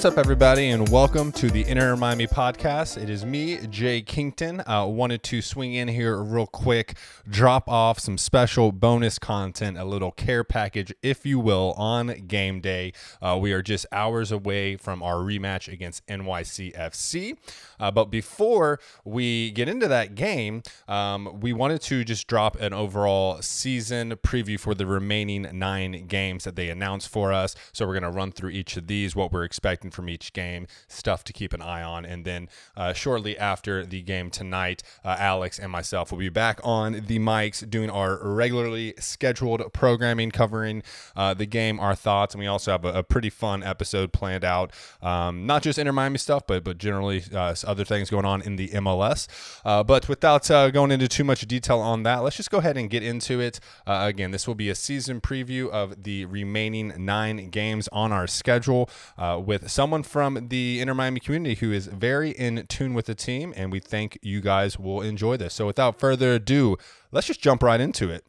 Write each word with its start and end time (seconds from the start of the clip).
What's 0.00 0.14
up, 0.14 0.18
everybody, 0.18 0.70
and 0.70 0.88
welcome 0.88 1.30
to 1.32 1.50
the 1.50 1.62
Inter 1.68 1.94
Miami 1.94 2.26
podcast. 2.26 2.96
It 2.96 3.10
is 3.10 3.26
me, 3.26 3.58
Jay 3.66 4.00
Kington. 4.00 4.62
Uh, 4.66 4.86
wanted 4.86 5.22
to 5.24 5.42
swing 5.42 5.74
in 5.74 5.88
here 5.88 6.22
real 6.22 6.46
quick, 6.46 6.96
drop 7.28 7.68
off 7.68 7.98
some 7.98 8.16
special 8.16 8.72
bonus 8.72 9.18
content, 9.18 9.76
a 9.76 9.84
little 9.84 10.10
care 10.10 10.42
package, 10.42 10.90
if 11.02 11.26
you 11.26 11.38
will, 11.38 11.74
on 11.76 12.26
game 12.26 12.62
day. 12.62 12.94
Uh, 13.20 13.36
we 13.38 13.52
are 13.52 13.60
just 13.60 13.84
hours 13.92 14.32
away 14.32 14.74
from 14.74 15.02
our 15.02 15.16
rematch 15.16 15.70
against 15.70 16.06
NYCFC. 16.06 17.36
Uh, 17.78 17.90
but 17.90 18.06
before 18.06 18.80
we 19.04 19.50
get 19.50 19.68
into 19.68 19.86
that 19.86 20.14
game, 20.14 20.62
um, 20.88 21.40
we 21.40 21.52
wanted 21.52 21.82
to 21.82 22.04
just 22.04 22.26
drop 22.26 22.58
an 22.58 22.72
overall 22.72 23.42
season 23.42 24.16
preview 24.22 24.58
for 24.58 24.74
the 24.74 24.86
remaining 24.86 25.46
nine 25.52 26.06
games 26.06 26.44
that 26.44 26.56
they 26.56 26.70
announced 26.70 27.10
for 27.10 27.34
us. 27.34 27.54
So 27.74 27.86
we're 27.86 28.00
going 28.00 28.10
to 28.10 28.16
run 28.16 28.32
through 28.32 28.50
each 28.50 28.78
of 28.78 28.86
these, 28.86 29.14
what 29.14 29.30
we're 29.30 29.44
expecting 29.44 29.90
from 30.00 30.08
each 30.08 30.32
game, 30.32 30.66
stuff 30.88 31.22
to 31.24 31.32
keep 31.32 31.52
an 31.52 31.60
eye 31.60 31.82
on. 31.82 32.06
And 32.06 32.24
then 32.24 32.48
uh, 32.74 32.94
shortly 32.94 33.38
after 33.38 33.84
the 33.84 34.00
game 34.00 34.30
tonight, 34.30 34.82
uh, 35.04 35.16
Alex 35.18 35.58
and 35.58 35.70
myself 35.70 36.10
will 36.10 36.18
be 36.18 36.30
back 36.30 36.58
on 36.64 37.04
the 37.06 37.18
mics 37.18 37.68
doing 37.68 37.90
our 37.90 38.18
regularly 38.22 38.94
scheduled 38.98 39.72
programming 39.74 40.30
covering 40.30 40.82
uh, 41.14 41.34
the 41.34 41.44
game, 41.44 41.78
our 41.78 41.94
thoughts, 41.94 42.34
and 42.34 42.40
we 42.40 42.46
also 42.46 42.70
have 42.72 42.84
a, 42.84 43.00
a 43.00 43.02
pretty 43.02 43.28
fun 43.28 43.62
episode 43.62 44.12
planned 44.12 44.44
out. 44.44 44.72
Um, 45.02 45.46
not 45.46 45.62
just 45.62 45.78
Inter 45.78 45.92
Miami 45.92 46.18
stuff, 46.18 46.46
but 46.46 46.64
but 46.64 46.78
generally 46.78 47.22
uh, 47.34 47.54
other 47.66 47.84
things 47.84 48.08
going 48.08 48.24
on 48.24 48.40
in 48.40 48.56
the 48.56 48.68
MLS. 48.68 49.28
Uh, 49.64 49.84
but 49.84 50.08
without 50.08 50.50
uh, 50.50 50.70
going 50.70 50.90
into 50.90 51.08
too 51.08 51.24
much 51.24 51.46
detail 51.46 51.80
on 51.80 52.04
that, 52.04 52.18
let's 52.20 52.36
just 52.36 52.50
go 52.50 52.58
ahead 52.58 52.78
and 52.78 52.88
get 52.88 53.02
into 53.02 53.40
it. 53.40 53.60
again, 53.86 54.30
this 54.30 54.48
will 54.48 54.54
be 54.54 54.70
a 54.70 54.74
season 54.74 55.20
preview 55.20 55.68
of 55.68 56.02
the 56.02 56.24
remaining 56.24 56.94
nine 56.96 57.50
games 57.50 57.86
on 57.92 58.12
our 58.12 58.26
schedule 58.26 58.88
with 59.18 59.60
with 59.60 59.70
someone 59.80 60.02
from 60.02 60.48
the 60.48 60.78
Inter 60.78 60.92
Miami 60.92 61.20
community 61.20 61.54
who 61.54 61.72
is 61.72 61.86
very 61.86 62.32
in 62.32 62.66
tune 62.66 62.92
with 62.92 63.06
the 63.06 63.14
team, 63.14 63.54
and 63.56 63.72
we 63.72 63.80
think 63.80 64.18
you 64.20 64.42
guys 64.42 64.78
will 64.78 65.00
enjoy 65.00 65.38
this. 65.38 65.54
So, 65.54 65.64
without 65.64 65.98
further 65.98 66.34
ado, 66.34 66.76
let's 67.12 67.26
just 67.26 67.40
jump 67.40 67.62
right 67.62 67.80
into 67.80 68.10
it. 68.10 68.22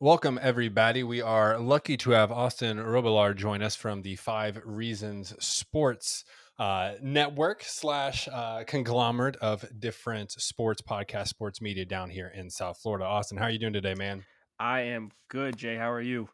Welcome, 0.00 0.38
everybody. 0.40 1.02
We 1.02 1.20
are 1.20 1.58
lucky 1.58 1.98
to 1.98 2.12
have 2.12 2.32
Austin 2.32 2.78
Robillard 2.78 3.36
join 3.36 3.60
us 3.62 3.76
from 3.76 4.00
the 4.00 4.16
Five 4.16 4.58
Reasons 4.64 5.34
Sports 5.38 6.24
uh, 6.58 6.92
network 7.02 7.62
slash 7.62 8.26
uh, 8.32 8.64
conglomerate 8.66 9.36
of 9.36 9.66
different 9.78 10.32
sports 10.32 10.80
podcast, 10.80 11.28
sports 11.28 11.60
media 11.60 11.84
down 11.84 12.08
here 12.08 12.32
in 12.34 12.48
South 12.48 12.78
Florida. 12.78 13.04
Austin, 13.04 13.36
how 13.36 13.44
are 13.44 13.50
you 13.50 13.58
doing 13.58 13.74
today, 13.74 13.92
man? 13.92 14.24
I 14.58 14.80
am 14.80 15.10
good, 15.28 15.58
Jay. 15.58 15.76
How 15.76 15.92
are 15.92 16.00
you? 16.00 16.30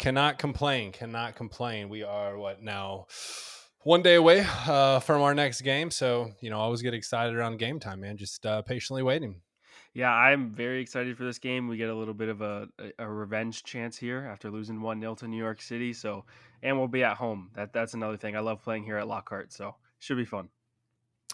Cannot 0.00 0.38
complain. 0.38 0.92
Cannot 0.92 1.36
complain. 1.36 1.90
We 1.90 2.02
are 2.04 2.38
what 2.38 2.62
now? 2.62 3.06
One 3.82 4.00
day 4.00 4.14
away 4.14 4.46
uh, 4.66 4.98
from 5.00 5.20
our 5.20 5.34
next 5.34 5.60
game, 5.60 5.90
so 5.90 6.30
you 6.40 6.48
know, 6.48 6.58
always 6.58 6.80
get 6.80 6.94
excited 6.94 7.36
around 7.36 7.58
game 7.58 7.78
time, 7.78 8.00
man. 8.00 8.16
Just 8.16 8.46
uh, 8.46 8.62
patiently 8.62 9.02
waiting. 9.02 9.42
Yeah, 9.92 10.10
I'm 10.10 10.52
very 10.52 10.80
excited 10.80 11.18
for 11.18 11.24
this 11.24 11.38
game. 11.38 11.68
We 11.68 11.76
get 11.76 11.90
a 11.90 11.94
little 11.94 12.14
bit 12.14 12.30
of 12.30 12.40
a, 12.40 12.66
a, 12.78 13.04
a 13.04 13.08
revenge 13.10 13.62
chance 13.62 13.94
here 13.94 14.26
after 14.26 14.50
losing 14.50 14.80
one 14.80 15.00
0 15.00 15.16
to 15.16 15.28
New 15.28 15.36
York 15.36 15.60
City. 15.60 15.92
So, 15.92 16.24
and 16.62 16.78
we'll 16.78 16.88
be 16.88 17.04
at 17.04 17.18
home. 17.18 17.50
That 17.54 17.74
that's 17.74 17.92
another 17.92 18.16
thing. 18.16 18.34
I 18.36 18.40
love 18.40 18.62
playing 18.62 18.84
here 18.84 18.96
at 18.96 19.06
Lockhart, 19.06 19.52
so 19.52 19.74
should 19.98 20.16
be 20.16 20.24
fun. 20.24 20.48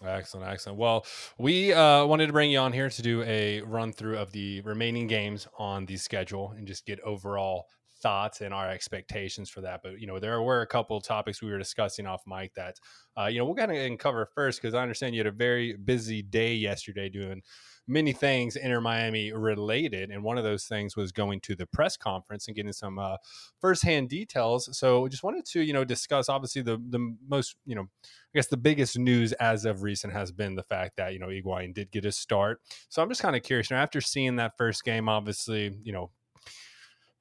Excellent, 0.04 0.50
excellent. 0.50 0.76
Well, 0.76 1.06
we 1.38 1.72
uh, 1.72 2.04
wanted 2.04 2.26
to 2.26 2.32
bring 2.32 2.50
you 2.50 2.58
on 2.58 2.72
here 2.72 2.90
to 2.90 3.02
do 3.02 3.22
a 3.22 3.60
run 3.62 3.92
through 3.92 4.18
of 4.18 4.32
the 4.32 4.60
remaining 4.62 5.06
games 5.06 5.46
on 5.56 5.86
the 5.86 5.96
schedule 5.96 6.52
and 6.56 6.66
just 6.66 6.84
get 6.84 6.98
overall 7.00 7.66
thoughts 8.02 8.40
and 8.40 8.52
our 8.52 8.68
expectations 8.68 9.50
for 9.50 9.60
that. 9.62 9.80
But 9.82 10.00
you 10.00 10.06
know, 10.06 10.18
there 10.18 10.40
were 10.42 10.62
a 10.62 10.66
couple 10.66 11.00
topics 11.00 11.42
we 11.42 11.50
were 11.50 11.58
discussing 11.58 12.06
off 12.06 12.22
mic 12.26 12.54
that 12.54 12.76
uh, 13.18 13.26
you 13.26 13.38
know 13.38 13.44
we'll 13.44 13.54
kind 13.54 13.72
of 13.72 13.98
cover 13.98 14.28
first 14.34 14.60
because 14.60 14.74
I 14.74 14.82
understand 14.82 15.14
you 15.14 15.20
had 15.20 15.26
a 15.26 15.32
very 15.32 15.74
busy 15.74 16.22
day 16.22 16.54
yesterday 16.54 17.08
doing 17.08 17.42
many 17.88 18.12
things 18.12 18.56
Inter 18.56 18.80
Miami 18.80 19.32
related, 19.32 20.10
and 20.10 20.22
one 20.22 20.38
of 20.38 20.44
those 20.44 20.64
things 20.64 20.96
was 20.96 21.12
going 21.12 21.40
to 21.40 21.54
the 21.54 21.66
press 21.66 21.96
conference 21.96 22.46
and 22.46 22.56
getting 22.56 22.72
some 22.72 22.98
uh, 22.98 23.16
firsthand 23.60 24.08
details. 24.08 24.68
So, 24.76 25.06
I 25.06 25.08
just 25.08 25.22
wanted 25.22 25.46
to 25.46 25.62
you 25.62 25.72
know 25.72 25.84
discuss 25.84 26.28
obviously 26.28 26.62
the 26.62 26.78
the 26.88 27.16
most 27.28 27.56
you 27.64 27.74
know 27.74 27.82
I 27.82 28.38
guess 28.38 28.48
the 28.48 28.56
biggest 28.56 28.98
news 28.98 29.32
as 29.34 29.64
of 29.64 29.82
recent 29.82 30.12
has 30.12 30.32
been 30.32 30.56
the 30.56 30.62
fact 30.62 30.96
that 30.96 31.12
you 31.12 31.18
know 31.18 31.28
Higuain 31.28 31.74
did 31.74 31.90
get 31.90 32.04
a 32.04 32.12
start. 32.12 32.60
So 32.88 33.02
I'm 33.02 33.08
just 33.08 33.22
kind 33.22 33.36
of 33.36 33.42
curious. 33.42 33.70
You 33.70 33.76
know, 33.76 33.82
after 33.82 34.00
seeing 34.00 34.36
that 34.36 34.52
first 34.58 34.84
game, 34.84 35.08
obviously 35.08 35.78
you 35.82 35.92
know 35.92 36.10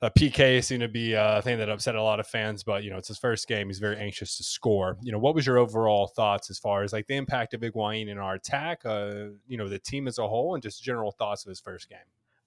uh, 0.06 0.10
PK 0.12 0.64
seemed 0.64 0.82
to 0.82 0.88
be 0.88 1.16
uh, 1.16 1.40
a 1.40 1.42
thing 1.42 1.58
that 1.58 1.68
upset 1.68 1.96
a 1.96 2.04
lot 2.04 2.20
of 2.20 2.28
fans, 2.28 2.64
but 2.64 2.84
you 2.84 2.92
know 2.92 2.98
it's 2.98 3.08
his 3.08 3.18
first 3.18 3.48
game. 3.48 3.68
He's 3.68 3.80
very 3.80 3.98
anxious 3.98 4.38
to 4.38 4.44
score. 4.44 4.98
You 5.02 5.12
know, 5.12 5.18
what 5.18 5.34
was 5.34 5.48
your 5.48 5.58
overall 5.58 6.06
thoughts 6.06 6.52
as 6.52 6.60
far 6.60 6.84
as 6.84 6.94
like 6.94 7.08
the 7.08 7.16
impact 7.16 7.56
of 7.56 7.62
Higuain 7.62 8.08
in 8.08 8.20
our 8.20 8.36
attack? 8.36 8.86
Uh, 8.86 9.30
you 9.48 9.58
know, 9.58 9.68
the 9.68 9.80
team 9.80 10.08
as 10.08 10.20
a 10.20 10.28
whole, 10.28 10.54
and 10.54 10.62
just 10.62 10.84
general 10.84 11.12
thoughts 11.12 11.44
of 11.44 11.50
his 11.50 11.60
first 11.60 11.90
game. 11.90 11.98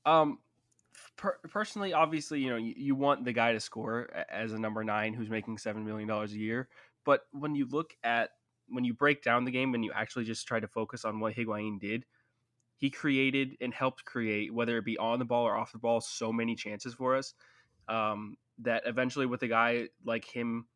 Um, 0.06 0.38
per- 1.16 1.38
personally, 1.50 1.92
obviously, 1.92 2.40
you 2.40 2.48
know, 2.48 2.56
you, 2.56 2.74
you, 2.76 2.94
want 2.94 3.24
the 3.24 3.32
guy 3.32 3.52
to 3.52 3.60
score 3.60 4.08
as 4.30 4.52
a 4.52 4.58
number 4.58 4.84
nine 4.84 5.12
who's 5.12 5.28
making 5.28 5.58
seven 5.58 5.84
million 5.84 6.06
dollars 6.06 6.32
a 6.34 6.38
year. 6.38 6.68
But 7.04 7.22
when 7.32 7.56
you 7.56 7.66
look 7.66 7.96
at 8.04 8.30
when 8.68 8.84
you 8.84 8.94
break 8.94 9.22
down 9.22 9.44
the 9.44 9.50
game 9.50 9.74
and 9.74 9.84
you 9.84 9.90
actually 9.92 10.26
just 10.26 10.46
try 10.46 10.60
to 10.60 10.68
focus 10.68 11.04
on 11.04 11.18
what 11.18 11.34
Higuain 11.34 11.80
did, 11.80 12.04
he 12.78 12.90
created 12.90 13.56
and 13.60 13.74
helped 13.74 14.04
create, 14.04 14.54
whether 14.54 14.78
it 14.78 14.84
be 14.84 14.96
on 14.96 15.18
the 15.18 15.24
ball 15.24 15.44
or 15.44 15.56
off 15.56 15.72
the 15.72 15.78
ball, 15.78 16.00
so 16.00 16.32
many 16.32 16.54
chances 16.54 16.94
for 16.94 17.16
us 17.16 17.34
um, 17.88 18.36
that 18.60 18.84
eventually, 18.86 19.26
with 19.26 19.42
a 19.42 19.48
guy 19.48 19.88
like 20.04 20.24
him 20.24 20.66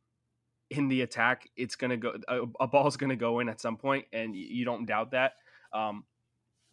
in 0.71 0.89
the 0.89 1.03
attack, 1.03 1.49
it's 1.57 1.77
gonna 1.77 1.97
go. 1.97 2.15
A, 2.29 2.41
a 2.61 2.67
ball's 2.67 2.97
gonna 2.97 3.17
go 3.17 3.39
in 3.39 3.49
at 3.49 3.61
some 3.61 3.77
point, 3.77 4.07
and 4.13 4.35
you 4.35 4.65
don't 4.65 4.85
doubt 4.85 5.13
that. 5.13 5.35
Um, 5.73 6.05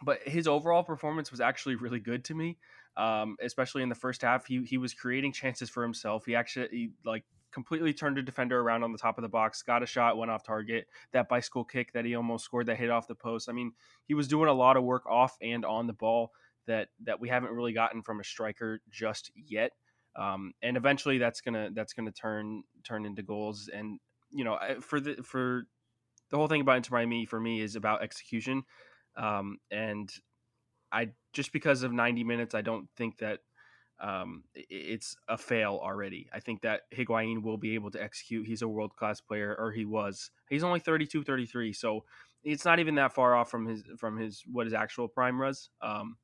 but 0.04 0.20
his 0.26 0.48
overall 0.48 0.84
performance 0.84 1.30
was 1.30 1.42
actually 1.42 1.76
really 1.76 2.00
good 2.00 2.26
to 2.26 2.34
me, 2.34 2.58
um, 2.98 3.36
especially 3.42 3.84
in 3.84 3.90
the 3.90 3.96
first 3.96 4.24
half. 4.24 4.48
He 4.48 4.64
he 4.64 4.78
was 4.78 4.94
creating 4.94 5.34
chances 5.34 5.70
for 5.70 5.84
himself. 5.84 6.26
He 6.26 6.36
actually 6.36 6.68
he, 6.72 6.90
like 7.06 7.24
completely 7.52 7.94
turned 7.94 8.18
a 8.18 8.22
defender 8.22 8.60
around 8.60 8.84
on 8.84 8.92
the 8.92 8.98
top 8.98 9.18
of 9.18 9.22
the 9.22 9.30
box, 9.30 9.62
got 9.62 9.84
a 9.84 9.86
shot, 9.86 10.18
went 10.18 10.32
off 10.32 10.44
target. 10.44 10.88
That 11.12 11.30
bicycle 11.30 11.64
kick 11.64 11.94
that 11.94 12.06
he 12.06 12.16
almost 12.16 12.46
scored 12.46 12.68
that 12.68 12.78
hit 12.78 12.90
off 12.90 13.08
the 13.08 13.16
post. 13.16 13.50
I 13.50 13.54
mean, 13.54 13.74
he 14.06 14.14
was 14.14 14.28
doing 14.28 14.50
a 14.50 14.54
lot 14.54 14.78
of 14.78 14.84
work 14.84 15.06
off 15.08 15.38
and 15.42 15.66
on 15.66 15.88
the 15.88 15.94
ball 15.94 16.32
that 16.68 16.90
that 17.04 17.20
we 17.20 17.30
haven't 17.30 17.52
really 17.52 17.74
gotten 17.74 18.02
from 18.02 18.20
a 18.20 18.24
striker 18.24 18.82
just 18.90 19.32
yet. 19.36 19.72
Um, 20.16 20.54
and 20.62 20.78
eventually, 20.78 21.18
that's 21.18 21.42
gonna 21.42 21.70
that's 21.74 21.94
gonna 21.94 22.12
turn 22.12 22.64
turn 22.84 23.06
into 23.06 23.24
goals. 23.24 23.70
And 23.74 24.00
you 24.32 24.44
know, 24.44 24.58
for 24.82 25.00
the 25.00 25.16
for 25.24 25.66
the 26.30 26.38
whole 26.38 26.48
thing 26.48 26.62
about 26.62 26.78
Inter 26.78 26.96
Miami 26.96 27.26
for 27.26 27.40
me 27.40 27.62
is 27.62 27.76
about 27.76 28.04
execution. 28.04 28.64
Um, 29.18 29.58
and 29.72 30.12
I 30.92 31.10
just 31.34 31.52
because 31.52 31.84
of 31.84 31.92
90 31.92 32.24
minutes, 32.24 32.56
I 32.56 32.62
don't 32.62 32.88
think 32.96 33.18
that 33.20 33.40
um, 34.02 34.44
it's 34.56 35.18
a 35.28 35.38
fail 35.38 35.80
already. 35.82 36.30
I 36.34 36.40
think 36.40 36.62
that 36.62 36.82
Higuain 36.96 37.44
will 37.44 37.58
be 37.58 37.76
able 37.76 37.92
to 37.92 38.02
execute. 38.02 38.48
He's 38.48 38.62
a 38.62 38.68
world 38.68 38.96
class 38.96 39.20
player, 39.20 39.56
or 39.60 39.72
he 39.72 39.86
was. 39.86 40.32
He's 40.50 40.64
only 40.64 40.80
32, 40.80 41.24
33, 41.24 41.74
so 41.74 42.06
it's 42.44 42.64
not 42.64 42.80
even 42.80 42.96
that 42.96 43.14
far 43.14 43.36
off 43.36 43.52
from 43.52 43.66
his 43.66 43.84
from 43.98 44.18
his 44.18 44.44
what 44.50 44.66
his 44.66 44.74
actual 44.74 45.08
prime 45.08 45.38
was. 45.38 45.70
Um, 45.82 46.18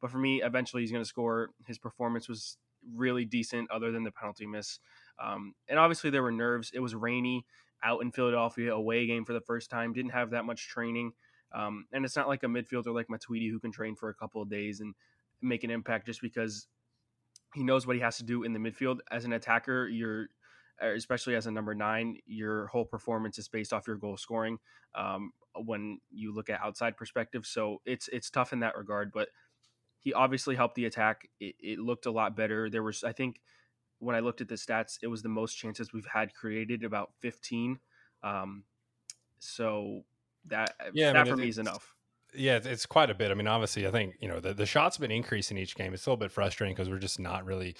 but 0.00 0.10
for 0.10 0.18
me, 0.18 0.42
eventually 0.42 0.82
he's 0.82 0.92
going 0.92 1.04
to 1.04 1.08
score. 1.08 1.50
His 1.66 1.78
performance 1.78 2.26
was 2.26 2.56
really 2.94 3.26
decent, 3.26 3.70
other 3.70 3.92
than 3.92 4.04
the 4.04 4.10
penalty 4.10 4.46
miss. 4.46 4.78
Um, 5.22 5.54
and 5.68 5.78
obviously 5.78 6.08
there 6.08 6.22
were 6.22 6.32
nerves. 6.32 6.70
It 6.72 6.80
was 6.80 6.94
rainy 6.94 7.44
out 7.84 8.00
in 8.00 8.10
Philadelphia, 8.12 8.72
away 8.72 9.06
game 9.06 9.26
for 9.26 9.34
the 9.34 9.42
first 9.42 9.68
time. 9.68 9.92
Didn't 9.92 10.12
have 10.12 10.30
that 10.30 10.46
much 10.46 10.68
training, 10.68 11.12
um, 11.52 11.84
and 11.92 12.06
it's 12.06 12.16
not 12.16 12.28
like 12.28 12.42
a 12.44 12.46
midfielder 12.46 12.94
like 12.94 13.08
Matuidi 13.08 13.50
who 13.50 13.60
can 13.60 13.72
train 13.72 13.94
for 13.94 14.08
a 14.08 14.14
couple 14.14 14.40
of 14.40 14.48
days 14.48 14.80
and 14.80 14.94
make 15.42 15.64
an 15.64 15.70
impact 15.70 16.06
just 16.06 16.22
because 16.22 16.66
he 17.54 17.62
knows 17.62 17.86
what 17.86 17.96
he 17.96 18.02
has 18.02 18.16
to 18.18 18.24
do 18.24 18.42
in 18.42 18.52
the 18.52 18.58
midfield. 18.58 18.98
As 19.10 19.24
an 19.24 19.32
attacker, 19.32 19.88
you're 19.88 20.28
especially 20.80 21.34
as 21.34 21.46
a 21.46 21.50
number 21.50 21.74
nine, 21.74 22.16
your 22.26 22.68
whole 22.68 22.86
performance 22.86 23.38
is 23.38 23.48
based 23.48 23.72
off 23.72 23.86
your 23.86 23.96
goal 23.96 24.16
scoring. 24.16 24.58
Um, 24.94 25.32
when 25.54 25.98
you 26.10 26.34
look 26.34 26.48
at 26.48 26.60
outside 26.62 26.96
perspective, 26.96 27.44
so 27.44 27.82
it's 27.84 28.08
it's 28.08 28.30
tough 28.30 28.52
in 28.52 28.60
that 28.60 28.76
regard. 28.76 29.12
But 29.12 29.28
he 29.98 30.14
obviously 30.14 30.56
helped 30.56 30.76
the 30.76 30.86
attack. 30.86 31.28
It, 31.38 31.54
it 31.58 31.78
looked 31.78 32.06
a 32.06 32.10
lot 32.10 32.36
better. 32.36 32.70
There 32.70 32.82
was, 32.82 33.04
I 33.04 33.12
think, 33.12 33.40
when 33.98 34.16
I 34.16 34.20
looked 34.20 34.40
at 34.40 34.48
the 34.48 34.54
stats, 34.54 34.96
it 35.02 35.08
was 35.08 35.22
the 35.22 35.28
most 35.28 35.54
chances 35.54 35.92
we've 35.92 36.06
had 36.06 36.32
created, 36.34 36.84
about 36.84 37.10
fifteen. 37.18 37.80
Um, 38.22 38.64
so 39.38 40.04
that 40.46 40.74
yeah, 40.94 41.12
that 41.12 41.20
I 41.20 41.24
mean, 41.24 41.32
for 41.32 41.36
me 41.36 41.48
is 41.48 41.58
enough. 41.58 41.94
Yeah, 42.34 42.60
it's 42.62 42.86
quite 42.86 43.10
a 43.10 43.14
bit. 43.14 43.30
I 43.30 43.34
mean, 43.34 43.46
obviously, 43.46 43.86
I 43.86 43.90
think 43.90 44.14
you 44.20 44.28
know 44.28 44.40
the, 44.40 44.54
the 44.54 44.66
shots 44.66 44.96
have 44.96 45.00
been 45.00 45.10
increasing 45.10 45.58
each 45.58 45.74
game. 45.74 45.94
It's 45.94 46.06
a 46.06 46.10
little 46.10 46.18
bit 46.18 46.32
frustrating 46.32 46.74
because 46.74 46.88
we're 46.88 46.98
just 46.98 47.18
not 47.18 47.44
really 47.44 47.76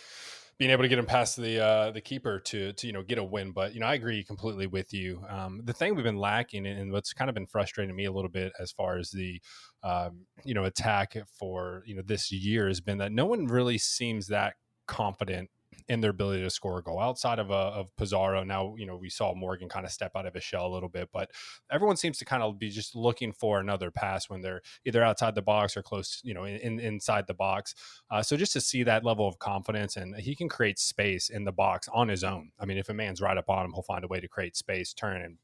being 0.59 0.71
able 0.71 0.83
to 0.83 0.89
get 0.89 0.99
him 0.99 1.07
past 1.07 1.37
the 1.37 1.59
uh, 1.59 1.91
the 1.91 2.01
keeper 2.03 2.39
to 2.39 2.73
to 2.75 2.87
you 2.87 2.93
know 2.93 3.03
get 3.03 3.19
a 3.19 3.25
win. 3.25 3.53
But 3.53 3.75
you 3.75 3.81
know, 3.81 3.87
I 3.87 3.95
agree 3.95 4.23
completely 4.23 4.67
with 4.67 4.93
you. 4.93 5.25
Um, 5.29 5.63
the 5.65 5.73
thing 5.73 5.95
we've 5.95 6.05
been 6.05 6.19
lacking 6.19 6.67
and 6.67 6.93
what's 6.93 7.13
kind 7.13 7.31
of 7.31 7.35
been 7.35 7.47
frustrating 7.47 7.97
me 7.97 8.05
a 8.05 8.13
little 8.13 8.31
bit 8.31 8.53
as 8.61 8.71
far 8.71 8.99
as 8.99 9.11
the 9.11 9.41
um, 9.83 10.27
you 10.45 10.55
know 10.55 10.65
attack 10.65 11.17
for 11.39 11.83
you 11.87 11.95
know 11.97 12.03
this 12.05 12.31
year 12.31 12.69
has 12.69 12.81
been 12.81 12.99
that 12.99 13.13
no 13.13 13.27
one 13.27 13.47
really 13.47 13.79
seems 13.79 14.27
that 14.27 14.55
confident 14.87 15.49
in 15.89 16.01
their 16.01 16.11
ability 16.11 16.43
to 16.43 16.51
score 16.51 16.79
a 16.79 16.83
goal 16.83 17.01
outside 17.01 17.39
of, 17.39 17.51
uh, 17.51 17.71
of 17.71 17.95
Pizarro. 17.97 18.45
Now, 18.45 18.75
you 18.77 18.87
know, 18.87 18.97
we 18.97 19.11
saw 19.11 19.35
Morgan 19.35 19.69
kind 19.69 19.87
of 19.87 19.93
step 19.93 20.13
out 20.17 20.27
of 20.27 20.35
his 20.35 20.45
shell 20.45 20.67
a 20.67 20.73
little 20.73 20.89
bit, 20.89 21.09
but 21.13 21.31
everyone 21.71 21.97
seems 21.97 22.19
to 22.19 22.25
kind 22.25 22.43
of 22.43 22.59
be 22.59 22.71
just 22.71 22.95
looking 22.95 23.33
for 23.33 23.61
another 23.61 23.91
pass 23.91 24.29
when 24.29 24.41
they're 24.41 24.63
either 24.85 25.03
outside 25.03 25.35
the 25.35 25.43
box 25.43 25.77
or 25.77 25.83
close, 25.83 26.21
you 26.25 26.35
know, 26.35 26.45
in, 26.45 26.57
in 26.57 26.81
inside 26.81 27.27
the 27.27 27.35
box. 27.35 27.75
Uh, 28.11 28.23
so 28.23 28.37
just 28.37 28.53
to 28.53 28.61
see 28.61 28.83
that 28.83 29.05
level 29.05 29.27
of 29.27 29.39
confidence 29.39 29.97
and 29.97 30.17
he 30.17 30.35
can 30.35 30.49
create 30.49 30.79
space 30.79 31.29
in 31.29 31.45
the 31.45 31.53
box 31.53 31.89
on 31.93 32.09
his 32.09 32.25
own. 32.25 32.51
I 32.59 32.67
mean, 32.67 32.79
if 32.79 32.89
a 32.89 32.95
man's 32.95 33.21
right 33.21 33.37
up 33.37 33.49
on 33.49 33.65
him, 33.65 33.73
he'll 33.73 33.83
find 33.83 34.05
a 34.05 34.09
way 34.09 34.21
to 34.21 34.29
create 34.29 34.57
space, 34.57 34.93
turn 34.93 35.23
and 35.23 35.39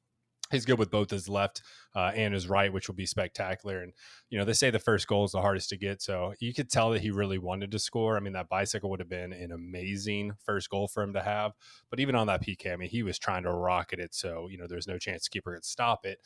he's 0.50 0.64
good 0.64 0.78
with 0.78 0.90
both 0.90 1.10
his 1.10 1.28
left 1.28 1.62
uh, 1.94 2.12
and 2.14 2.34
his 2.34 2.48
right, 2.48 2.72
which 2.72 2.88
will 2.88 2.94
be 2.94 3.06
spectacular. 3.06 3.82
And 3.82 3.92
you 4.30 4.38
know, 4.38 4.44
they 4.44 4.52
say 4.52 4.70
the 4.70 4.78
first 4.78 5.06
goal 5.06 5.24
is 5.24 5.32
the 5.32 5.40
hardest 5.40 5.70
to 5.70 5.76
get, 5.76 6.02
so 6.02 6.34
you 6.40 6.54
could 6.54 6.70
tell 6.70 6.90
that 6.90 7.02
he 7.02 7.10
really 7.10 7.38
wanted 7.38 7.70
to 7.72 7.78
score. 7.78 8.16
I 8.16 8.20
mean, 8.20 8.32
that 8.34 8.48
bicycle 8.48 8.90
would 8.90 9.00
have 9.00 9.08
been 9.08 9.32
an 9.32 9.52
amazing 9.52 10.32
first 10.44 10.70
goal 10.70 10.88
for 10.88 11.02
him 11.02 11.12
to 11.14 11.22
have. 11.22 11.52
But 11.90 12.00
even 12.00 12.14
on 12.14 12.26
that 12.28 12.42
PK, 12.42 12.72
I 12.72 12.76
mean, 12.76 12.88
he 12.88 13.02
was 13.02 13.18
trying 13.18 13.44
to 13.44 13.52
rocket 13.52 13.98
it, 13.98 14.14
so 14.14 14.48
you 14.50 14.58
know, 14.58 14.66
there's 14.66 14.88
no 14.88 14.98
chance 14.98 15.28
keeper 15.28 15.54
could 15.54 15.64
stop 15.64 16.04
it. 16.04 16.18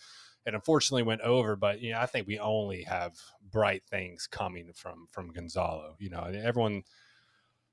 It 0.47 0.55
unfortunately 0.55 1.03
went 1.03 1.21
over, 1.21 1.55
but 1.55 1.81
you 1.81 1.93
know, 1.93 2.01
I 2.01 2.07
think 2.07 2.27
we 2.27 2.39
only 2.39 2.83
have 2.85 3.19
bright 3.51 3.83
things 3.91 4.27
coming 4.27 4.71
from 4.75 5.07
from 5.11 5.33
Gonzalo. 5.33 5.97
You 5.99 6.11
know, 6.11 6.23
everyone 6.23 6.83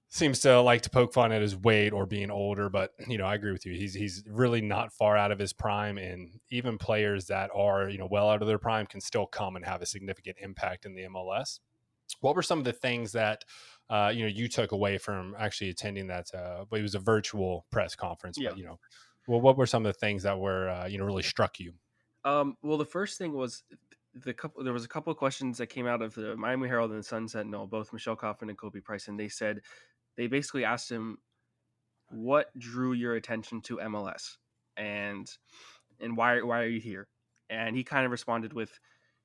seems 0.09 0.39
to 0.39 0.61
like 0.61 0.81
to 0.83 0.89
poke 0.89 1.13
fun 1.13 1.31
at 1.31 1.41
his 1.41 1.55
weight 1.55 1.91
or 1.91 2.05
being 2.05 2.31
older, 2.31 2.69
but 2.69 2.91
you 3.07 3.17
know, 3.17 3.25
I 3.25 3.35
agree 3.35 3.51
with 3.51 3.65
you. 3.65 3.73
He's 3.73 3.93
he's 3.93 4.23
really 4.27 4.61
not 4.61 4.93
far 4.93 5.17
out 5.17 5.31
of 5.31 5.39
his 5.39 5.53
prime, 5.53 5.97
and 5.97 6.39
even 6.49 6.77
players 6.77 7.25
that 7.27 7.49
are 7.53 7.89
you 7.89 7.97
know 7.97 8.07
well 8.09 8.29
out 8.29 8.41
of 8.41 8.47
their 8.47 8.59
prime 8.59 8.85
can 8.85 9.01
still 9.01 9.25
come 9.25 9.55
and 9.55 9.65
have 9.65 9.81
a 9.81 9.85
significant 9.85 10.37
impact 10.39 10.85
in 10.85 10.95
the 10.95 11.03
MLS. 11.03 11.59
What 12.21 12.35
were 12.35 12.43
some 12.43 12.59
of 12.59 12.65
the 12.65 12.73
things 12.73 13.11
that 13.11 13.43
uh, 13.89 14.11
you 14.13 14.21
know 14.21 14.29
you 14.29 14.47
took 14.47 14.71
away 14.71 14.97
from 14.97 15.35
actually 15.37 15.69
attending 15.69 16.07
that? 16.07 16.33
Uh, 16.33 16.65
but 16.69 16.79
it 16.79 16.83
was 16.83 16.95
a 16.95 16.99
virtual 16.99 17.65
press 17.71 17.95
conference. 17.95 18.37
Yeah. 18.39 18.49
But, 18.49 18.59
you 18.59 18.65
know, 18.65 18.79
well, 19.27 19.41
what 19.41 19.57
were 19.57 19.65
some 19.65 19.85
of 19.85 19.93
the 19.93 19.99
things 19.99 20.23
that 20.23 20.39
were 20.39 20.69
uh, 20.69 20.87
you 20.87 20.97
know 20.97 21.05
really 21.05 21.23
struck 21.23 21.59
you? 21.59 21.73
Um, 22.23 22.57
well, 22.61 22.77
the 22.77 22.85
first 22.85 23.17
thing 23.17 23.33
was 23.33 23.63
the 24.23 24.33
couple. 24.33 24.63
There 24.63 24.73
was 24.73 24.85
a 24.85 24.89
couple 24.89 25.11
of 25.11 25.17
questions 25.17 25.57
that 25.57 25.67
came 25.67 25.85
out 25.85 26.01
of 26.01 26.15
the 26.15 26.35
Miami 26.37 26.69
Herald 26.69 26.91
and 26.91 26.99
the 26.99 27.03
Sun 27.03 27.27
Sentinel, 27.27 27.67
both 27.67 27.91
Michelle 27.91 28.15
Kaufman 28.15 28.49
and 28.49 28.57
Kobe 28.57 28.79
Price, 28.79 29.09
and 29.09 29.19
they 29.19 29.27
said 29.27 29.61
they 30.17 30.27
basically 30.27 30.65
asked 30.65 30.91
him 30.91 31.17
what 32.09 32.47
drew 32.57 32.93
your 32.93 33.15
attention 33.15 33.61
to 33.61 33.77
MLS 33.77 34.37
and 34.75 35.29
and 35.99 36.15
why 36.15 36.41
why 36.41 36.61
are 36.61 36.67
you 36.67 36.79
here? 36.79 37.07
And 37.49 37.75
he 37.75 37.83
kind 37.83 38.05
of 38.05 38.11
responded 38.11 38.53
with, 38.53 38.77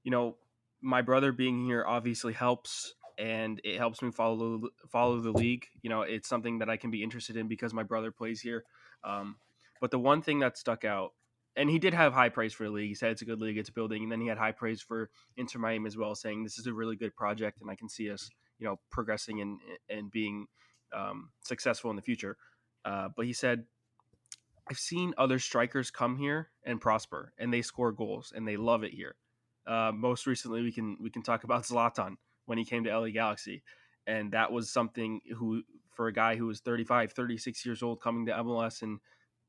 you 0.05 0.11
know, 0.11 0.37
my 0.81 1.03
brother 1.03 1.33
being 1.33 1.65
here 1.65 1.85
obviously 1.87 2.33
helps 2.33 2.95
and 3.19 3.61
it 3.65 3.79
helps 3.79 4.03
me 4.03 4.11
follow 4.11 4.63
follow 4.89 5.21
the 5.21 5.33
league. 5.33 5.67
You 5.83 5.91
know, 5.91 6.03
it's 6.03 6.29
something 6.29 6.59
that 6.59 6.71
I 6.71 6.77
can 6.77 6.91
be 6.91 7.03
interested 7.03 7.37
in 7.37 7.49
because 7.49 7.73
my 7.73 7.83
brother 7.83 8.11
plays 8.11 8.41
here. 8.41 8.65
Um, 9.05 9.37
but 9.81 9.91
the 9.91 9.99
one 9.99 10.23
thing 10.23 10.39
that 10.41 10.57
stuck 10.57 10.85
out, 10.85 11.13
and 11.57 11.69
he 11.69 11.79
did 11.79 11.95
have 11.95 12.13
high 12.13 12.29
praise 12.29 12.53
for 12.53 12.65
the 12.65 12.71
league. 12.71 12.89
He 12.89 12.95
said 12.95 13.11
it's 13.11 13.23
a 13.23 13.27
good 13.27 13.41
league, 13.41 13.59
it's 13.59 13.71
building, 13.71 14.05
and 14.05 14.13
then 14.13 14.21
he 14.21 14.29
had 14.29 14.39
high 14.39 14.53
praise 14.53 14.81
for 14.81 15.11
Inter 15.37 15.59
Miami 15.59 15.87
as 15.87 15.97
well, 15.97 16.15
saying 16.15 16.43
this 16.43 16.59
is 16.59 16.67
a 16.67 16.73
really 16.73 16.97
good 16.97 17.15
project, 17.15 17.61
and 17.61 17.71
I 17.71 17.75
can 17.75 17.89
see 17.89 18.11
us, 18.11 18.31
you 18.59 18.67
know, 18.67 18.79
progressing 18.91 19.41
and 19.41 19.59
and 19.89 20.11
being 20.11 20.47
um, 20.95 21.31
successful 21.43 21.91
in 21.91 21.97
the 21.97 22.03
future. 22.03 22.37
Uh, 22.85 23.09
but 23.17 23.27
he 23.27 23.33
said, 23.33 23.65
I've 24.69 24.79
seen 24.79 25.13
other 25.19 25.39
strikers 25.39 25.91
come 25.91 26.17
here 26.17 26.51
and 26.65 26.81
prosper, 26.81 27.33
and 27.39 27.53
they 27.53 27.63
score 27.63 27.93
goals, 27.93 28.33
and 28.35 28.47
they 28.47 28.57
love 28.57 28.85
it 28.85 28.93
here. 28.93 29.17
Uh, 29.67 29.93
most 29.95 30.27
recently, 30.27 30.63
we 30.63 30.73
can 30.73 30.97
we 31.01 31.11
can 31.11 31.23
talk 31.23 31.45
about 31.45 31.63
Zlatan 31.69 32.17
when 32.47 32.59
he 32.59 32.65
came 32.65 32.85
to 32.85 32.99
LA 32.99 33.09
Galaxy, 33.09 33.63
and 34.07 34.33
that 34.33 34.53
was 34.53 34.71
something 34.71 35.21
who 35.37 35.63
for 35.93 36.07
a 36.07 36.13
guy 36.13 36.37
who 36.37 36.47
was 36.47 36.61
35, 36.61 37.13
36 37.13 37.67
years 37.67 37.83
old 37.83 38.01
coming 38.01 38.27
to 38.27 38.33
MLS 38.33 38.83
and 38.83 38.99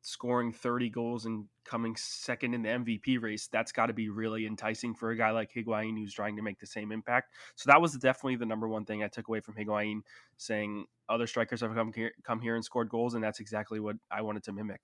scoring 0.04 0.52
30 0.52 0.90
goals 0.90 1.26
and 1.26 1.46
coming 1.64 1.96
second 1.96 2.54
in 2.54 2.62
the 2.62 2.70
MVP 2.70 3.22
race, 3.22 3.48
that's 3.48 3.72
got 3.72 3.88
to 3.88 3.94
be 3.94 4.10
really 4.10 4.46
enticing 4.46 4.94
for 4.94 5.12
a 5.12 5.18
guy 5.18 5.32
like 5.32 5.52
Higuain 5.54 5.98
who's 5.98 6.14
trying 6.14 6.36
to 6.36 6.42
make 6.42 6.60
the 6.60 6.68
same 6.68 6.92
impact. 6.92 7.34
So 7.56 7.72
that 7.72 7.82
was 7.82 7.94
definitely 7.94 8.36
the 8.36 8.46
number 8.46 8.68
one 8.68 8.86
thing 8.86 9.02
I 9.02 9.08
took 9.08 9.30
away 9.30 9.40
from 9.40 9.56
Higuain, 9.56 10.02
saying 10.38 10.86
other 11.08 11.26
strikers 11.26 11.62
have 11.62 11.74
come 11.74 11.94
here, 11.94 12.12
come 12.24 12.42
here 12.42 12.56
and 12.56 12.64
scored 12.64 12.90
goals, 12.90 13.14
and 13.14 13.24
that's 13.24 13.40
exactly 13.40 13.80
what 13.80 13.96
I 14.12 14.22
wanted 14.22 14.44
to 14.44 14.52
mimic. 14.52 14.82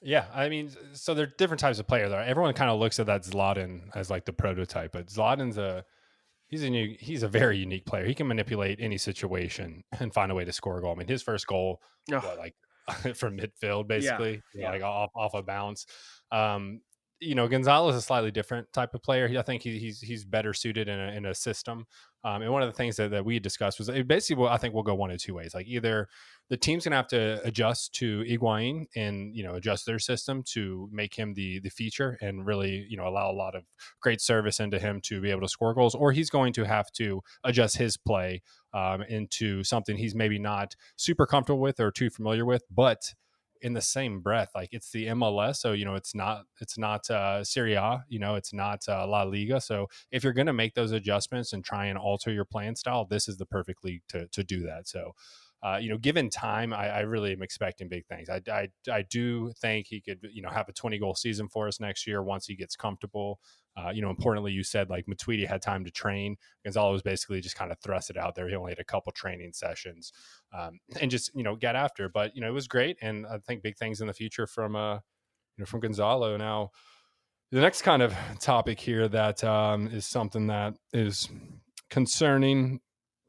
Yeah, 0.00 0.26
I 0.32 0.48
mean, 0.48 0.70
so 0.92 1.12
there 1.14 1.24
are 1.24 1.32
different 1.36 1.58
types 1.58 1.80
of 1.80 1.88
players. 1.88 2.10
There, 2.10 2.20
everyone 2.20 2.54
kind 2.54 2.70
of 2.70 2.78
looks 2.78 3.00
at 3.00 3.06
that 3.06 3.24
Zlatan 3.24 3.90
as 3.96 4.08
like 4.08 4.24
the 4.24 4.32
prototype, 4.32 4.92
but 4.92 5.08
Zlatan's 5.08 5.58
a 5.58 5.84
he's 6.46 6.62
a 6.62 6.70
new, 6.70 6.96
he's 7.00 7.24
a 7.24 7.28
very 7.28 7.58
unique 7.58 7.86
player. 7.86 8.06
He 8.06 8.14
can 8.14 8.28
manipulate 8.28 8.78
any 8.80 8.98
situation 8.98 9.82
and 9.98 10.14
find 10.14 10.30
a 10.30 10.34
way 10.36 10.44
to 10.44 10.52
score 10.52 10.78
a 10.78 10.80
goal. 10.80 10.92
I 10.92 10.94
mean, 10.94 11.08
his 11.08 11.24
first 11.24 11.48
goal, 11.48 11.82
oh. 12.12 12.18
what, 12.18 12.38
like 12.38 12.54
from 13.14 13.38
midfield, 13.38 13.88
basically, 13.88 14.42
yeah. 14.54 14.62
Yeah. 14.62 14.70
like 14.70 14.82
off 14.82 15.10
off 15.14 15.34
a 15.34 15.42
bounce. 15.42 15.86
Um, 16.30 16.80
you 17.20 17.34
know, 17.34 17.48
Gonzalo 17.48 17.88
is 17.88 17.96
a 17.96 18.02
slightly 18.02 18.30
different 18.30 18.72
type 18.72 18.94
of 18.94 19.02
player. 19.02 19.28
I 19.38 19.42
think 19.42 19.62
he, 19.62 19.78
he's 19.78 20.00
he's 20.00 20.24
better 20.24 20.52
suited 20.52 20.88
in 20.88 20.98
a, 20.98 21.12
in 21.12 21.26
a 21.26 21.34
system. 21.34 21.86
Um, 22.24 22.42
and 22.42 22.52
one 22.52 22.62
of 22.62 22.68
the 22.68 22.76
things 22.76 22.96
that, 22.96 23.10
that 23.12 23.24
we 23.24 23.38
discussed 23.38 23.78
was 23.78 23.88
basically, 24.06 24.42
well, 24.42 24.52
I 24.52 24.56
think 24.56 24.74
we'll 24.74 24.82
go 24.82 24.94
one 24.94 25.10
of 25.10 25.18
two 25.18 25.34
ways. 25.34 25.54
Like 25.54 25.66
either 25.66 26.08
the 26.48 26.56
team's 26.56 26.84
gonna 26.84 26.96
have 26.96 27.08
to 27.08 27.40
adjust 27.44 27.94
to 27.94 28.22
Higuain 28.22 28.86
and 28.94 29.34
you 29.34 29.42
know 29.42 29.54
adjust 29.54 29.86
their 29.86 29.98
system 29.98 30.42
to 30.52 30.88
make 30.92 31.14
him 31.14 31.34
the 31.34 31.60
the 31.60 31.70
feature 31.70 32.18
and 32.20 32.46
really 32.46 32.86
you 32.88 32.96
know 32.96 33.06
allow 33.08 33.30
a 33.30 33.32
lot 33.32 33.54
of 33.54 33.64
great 34.00 34.20
service 34.20 34.60
into 34.60 34.78
him 34.78 35.00
to 35.04 35.20
be 35.20 35.30
able 35.30 35.42
to 35.42 35.48
score 35.48 35.74
goals, 35.74 35.94
or 35.94 36.12
he's 36.12 36.30
going 36.30 36.52
to 36.54 36.64
have 36.64 36.90
to 36.92 37.20
adjust 37.44 37.76
his 37.78 37.96
play 37.96 38.42
um, 38.74 39.02
into 39.02 39.64
something 39.64 39.96
he's 39.96 40.14
maybe 40.14 40.38
not 40.38 40.74
super 40.96 41.26
comfortable 41.26 41.60
with 41.60 41.80
or 41.80 41.90
too 41.90 42.10
familiar 42.10 42.44
with, 42.44 42.62
but 42.70 43.14
in 43.62 43.72
the 43.72 43.80
same 43.80 44.20
breath 44.20 44.50
like 44.54 44.68
it's 44.72 44.90
the 44.90 45.06
MLS 45.06 45.56
so 45.56 45.72
you 45.72 45.84
know 45.84 45.94
it's 45.94 46.14
not 46.14 46.44
it's 46.60 46.78
not 46.78 47.08
uh 47.10 47.42
Serie 47.44 47.74
A 47.74 48.04
you 48.08 48.18
know 48.18 48.34
it's 48.34 48.52
not 48.52 48.82
uh, 48.88 49.06
La 49.06 49.22
Liga 49.22 49.60
so 49.60 49.88
if 50.10 50.24
you're 50.24 50.32
going 50.32 50.46
to 50.46 50.52
make 50.52 50.74
those 50.74 50.92
adjustments 50.92 51.52
and 51.52 51.64
try 51.64 51.86
and 51.86 51.98
alter 51.98 52.32
your 52.32 52.44
playing 52.44 52.76
style 52.76 53.04
this 53.04 53.28
is 53.28 53.36
the 53.36 53.46
perfect 53.46 53.84
league 53.84 54.02
to 54.08 54.26
to 54.28 54.44
do 54.44 54.62
that 54.62 54.88
so 54.88 55.12
uh, 55.62 55.76
you 55.80 55.88
know, 55.88 55.98
given 55.98 56.30
time, 56.30 56.72
I, 56.72 56.88
I, 56.88 57.00
really 57.00 57.32
am 57.32 57.42
expecting 57.42 57.88
big 57.88 58.06
things. 58.06 58.28
I, 58.28 58.40
I, 58.48 58.68
I 58.90 59.02
do 59.02 59.52
think 59.60 59.88
he 59.88 60.00
could, 60.00 60.20
you 60.32 60.40
know, 60.40 60.50
have 60.50 60.68
a 60.68 60.72
20 60.72 60.98
goal 61.00 61.16
season 61.16 61.48
for 61.48 61.66
us 61.66 61.80
next 61.80 62.06
year 62.06 62.22
once 62.22 62.46
he 62.46 62.54
gets 62.54 62.76
comfortable. 62.76 63.40
Uh, 63.76 63.90
you 63.90 64.00
know, 64.00 64.10
importantly, 64.10 64.52
you 64.52 64.62
said 64.62 64.88
like 64.88 65.06
Matuidi 65.06 65.46
had 65.48 65.60
time 65.60 65.84
to 65.84 65.90
train. 65.90 66.36
Gonzalo 66.64 66.92
was 66.92 67.02
basically 67.02 67.40
just 67.40 67.56
kind 67.56 67.72
of 67.72 67.78
thrust 67.80 68.08
it 68.08 68.16
out 68.16 68.36
there. 68.36 68.48
He 68.48 68.54
only 68.54 68.70
had 68.70 68.78
a 68.78 68.84
couple 68.84 69.10
training 69.12 69.52
sessions 69.52 70.12
um, 70.56 70.78
and 71.00 71.10
just, 71.10 71.32
you 71.34 71.42
know, 71.42 71.56
get 71.56 71.74
after. 71.74 72.08
But, 72.08 72.36
you 72.36 72.40
know, 72.40 72.48
it 72.48 72.54
was 72.54 72.68
great. 72.68 72.96
And 73.02 73.26
I 73.26 73.38
think 73.38 73.62
big 73.62 73.76
things 73.76 74.00
in 74.00 74.06
the 74.06 74.14
future 74.14 74.46
from, 74.46 74.76
uh, 74.76 74.94
you 74.94 75.00
know, 75.58 75.66
from 75.66 75.80
Gonzalo. 75.80 76.36
Now, 76.36 76.70
the 77.50 77.60
next 77.60 77.82
kind 77.82 78.02
of 78.02 78.14
topic 78.38 78.78
here 78.78 79.08
that 79.08 79.42
um, 79.42 79.88
is 79.88 80.06
something 80.06 80.46
that 80.48 80.74
is 80.92 81.28
concerning 81.90 82.80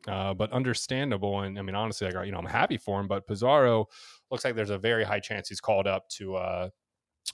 uh, 0.08 0.34
but 0.34 0.52
understandable. 0.52 1.42
And 1.42 1.58
I 1.60 1.62
mean, 1.62 1.76
honestly, 1.76 2.08
I 2.08 2.12
got, 2.12 2.26
you 2.26 2.32
know, 2.32 2.38
I'm 2.38 2.46
happy 2.46 2.78
for 2.78 3.00
him. 3.00 3.08
But 3.08 3.28
Pizarro 3.28 3.88
looks 4.32 4.46
like 4.46 4.56
there's 4.56 4.70
a 4.70 4.78
very 4.78 5.04
high 5.04 5.20
chance 5.20 5.50
he's 5.50 5.62
called 5.62 5.88
up 5.88 6.08
to 6.10 6.36
uh, 6.36 6.70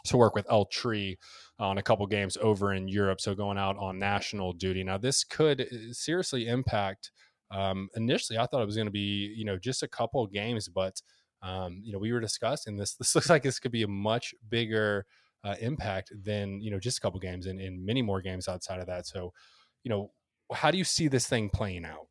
to 0.05 0.17
work 0.17 0.35
with 0.35 0.49
El 0.49 0.65
Tri 0.65 1.15
on 1.59 1.77
a 1.77 1.83
couple 1.83 2.05
games 2.07 2.37
over 2.41 2.73
in 2.73 2.87
Europe. 2.87 3.21
So 3.21 3.35
going 3.35 3.57
out 3.57 3.77
on 3.77 3.99
national 3.99 4.53
duty. 4.53 4.83
Now, 4.83 4.97
this 4.97 5.23
could 5.23 5.61
uh, 5.61 5.93
seriously 5.93 6.47
impact. 6.47 7.11
Um, 7.51 7.89
initially, 7.95 8.39
I 8.39 8.45
thought 8.45 8.61
it 8.61 8.65
was 8.65 8.75
going 8.75 8.87
to 8.87 8.91
be, 8.91 9.33
you 9.37 9.45
know, 9.45 9.57
just 9.57 9.83
a 9.83 9.87
couple 9.87 10.23
of 10.23 10.33
games, 10.33 10.67
but 10.67 11.01
um, 11.41 11.81
you 11.83 11.93
know, 11.93 11.99
we 11.99 12.11
were 12.11 12.19
discussing 12.19 12.75
this. 12.75 12.95
This 12.99 13.13
looks 13.13 13.29
like 13.29 13.43
this 13.43 13.59
could 13.59 13.71
be 13.71 13.83
a 13.83 13.87
much 13.87 14.33
bigger 14.49 15.05
uh, 15.43 15.55
impact 15.61 16.11
than 16.23 16.59
you 16.59 16.71
know 16.71 16.79
just 16.79 16.97
a 16.97 17.01
couple 17.01 17.19
games 17.19 17.45
and, 17.45 17.61
and 17.61 17.85
many 17.85 18.01
more 18.01 18.19
games 18.21 18.47
outside 18.47 18.79
of 18.79 18.87
that. 18.87 19.05
So, 19.05 19.31
you 19.83 19.89
know, 19.89 20.11
how 20.51 20.71
do 20.71 20.77
you 20.77 20.83
see 20.83 21.07
this 21.07 21.27
thing 21.27 21.49
playing 21.49 21.85
out? 21.85 22.07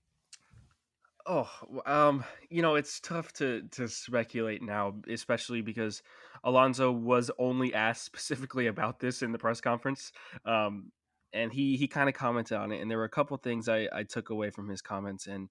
Oh, 1.26 1.48
um, 1.86 2.22
you 2.50 2.60
know, 2.60 2.74
it's 2.74 3.00
tough 3.00 3.32
to 3.34 3.62
to 3.72 3.88
speculate 3.88 4.62
now, 4.62 4.94
especially 5.08 5.62
because 5.62 6.02
Alonso 6.44 6.92
was 6.92 7.30
only 7.38 7.72
asked 7.72 8.04
specifically 8.14 8.66
about 8.66 9.00
this 9.00 9.22
in 9.22 9.32
the 9.32 9.38
press 9.38 9.60
conference. 9.60 10.12
Um, 10.44 10.92
and 11.32 11.52
he 11.52 11.76
he 11.76 11.88
kind 11.88 12.08
of 12.08 12.14
commented 12.14 12.58
on 12.58 12.72
it, 12.72 12.80
and 12.80 12.90
there 12.90 12.98
were 12.98 13.04
a 13.04 13.08
couple 13.08 13.36
things 13.38 13.68
I 13.68 13.88
I 13.92 14.02
took 14.04 14.30
away 14.30 14.50
from 14.50 14.68
his 14.68 14.82
comments, 14.82 15.26
and 15.26 15.48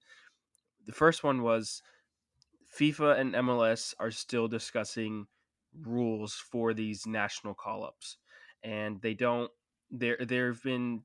the 0.85 0.93
first 0.93 1.23
one 1.23 1.41
was 1.41 1.81
FIFA 2.79 3.19
and 3.19 3.33
MLS 3.33 3.93
are 3.99 4.11
still 4.11 4.47
discussing 4.47 5.27
rules 5.81 6.35
for 6.35 6.73
these 6.73 7.05
national 7.07 7.55
call 7.55 7.83
ups, 7.83 8.17
and 8.63 9.01
they 9.01 9.13
don't. 9.13 9.51
There 9.89 10.17
there 10.19 10.47
have 10.53 10.63
been 10.63 11.03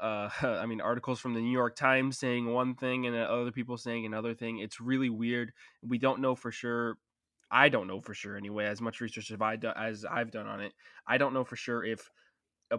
uh, 0.00 0.28
I 0.42 0.66
mean, 0.66 0.80
articles 0.80 1.20
from 1.20 1.34
the 1.34 1.40
New 1.40 1.52
York 1.52 1.76
Times 1.76 2.18
saying 2.18 2.46
one 2.46 2.74
thing 2.74 3.06
and 3.06 3.16
other 3.16 3.52
people 3.52 3.76
saying 3.76 4.06
another 4.06 4.34
thing. 4.34 4.58
It's 4.58 4.80
really 4.80 5.10
weird. 5.10 5.52
We 5.82 5.98
don't 5.98 6.20
know 6.20 6.34
for 6.34 6.50
sure. 6.50 6.98
I 7.50 7.68
don't 7.68 7.86
know 7.86 8.00
for 8.00 8.14
sure 8.14 8.36
anyway. 8.36 8.66
As 8.66 8.80
much 8.80 9.00
research 9.00 9.30
as 9.30 9.40
I 9.40 9.56
do, 9.56 9.70
as 9.74 10.04
I've 10.04 10.30
done 10.30 10.46
on 10.46 10.60
it, 10.60 10.72
I 11.06 11.18
don't 11.18 11.32
know 11.32 11.44
for 11.44 11.56
sure 11.56 11.84
if 11.84 12.10
a, 12.70 12.78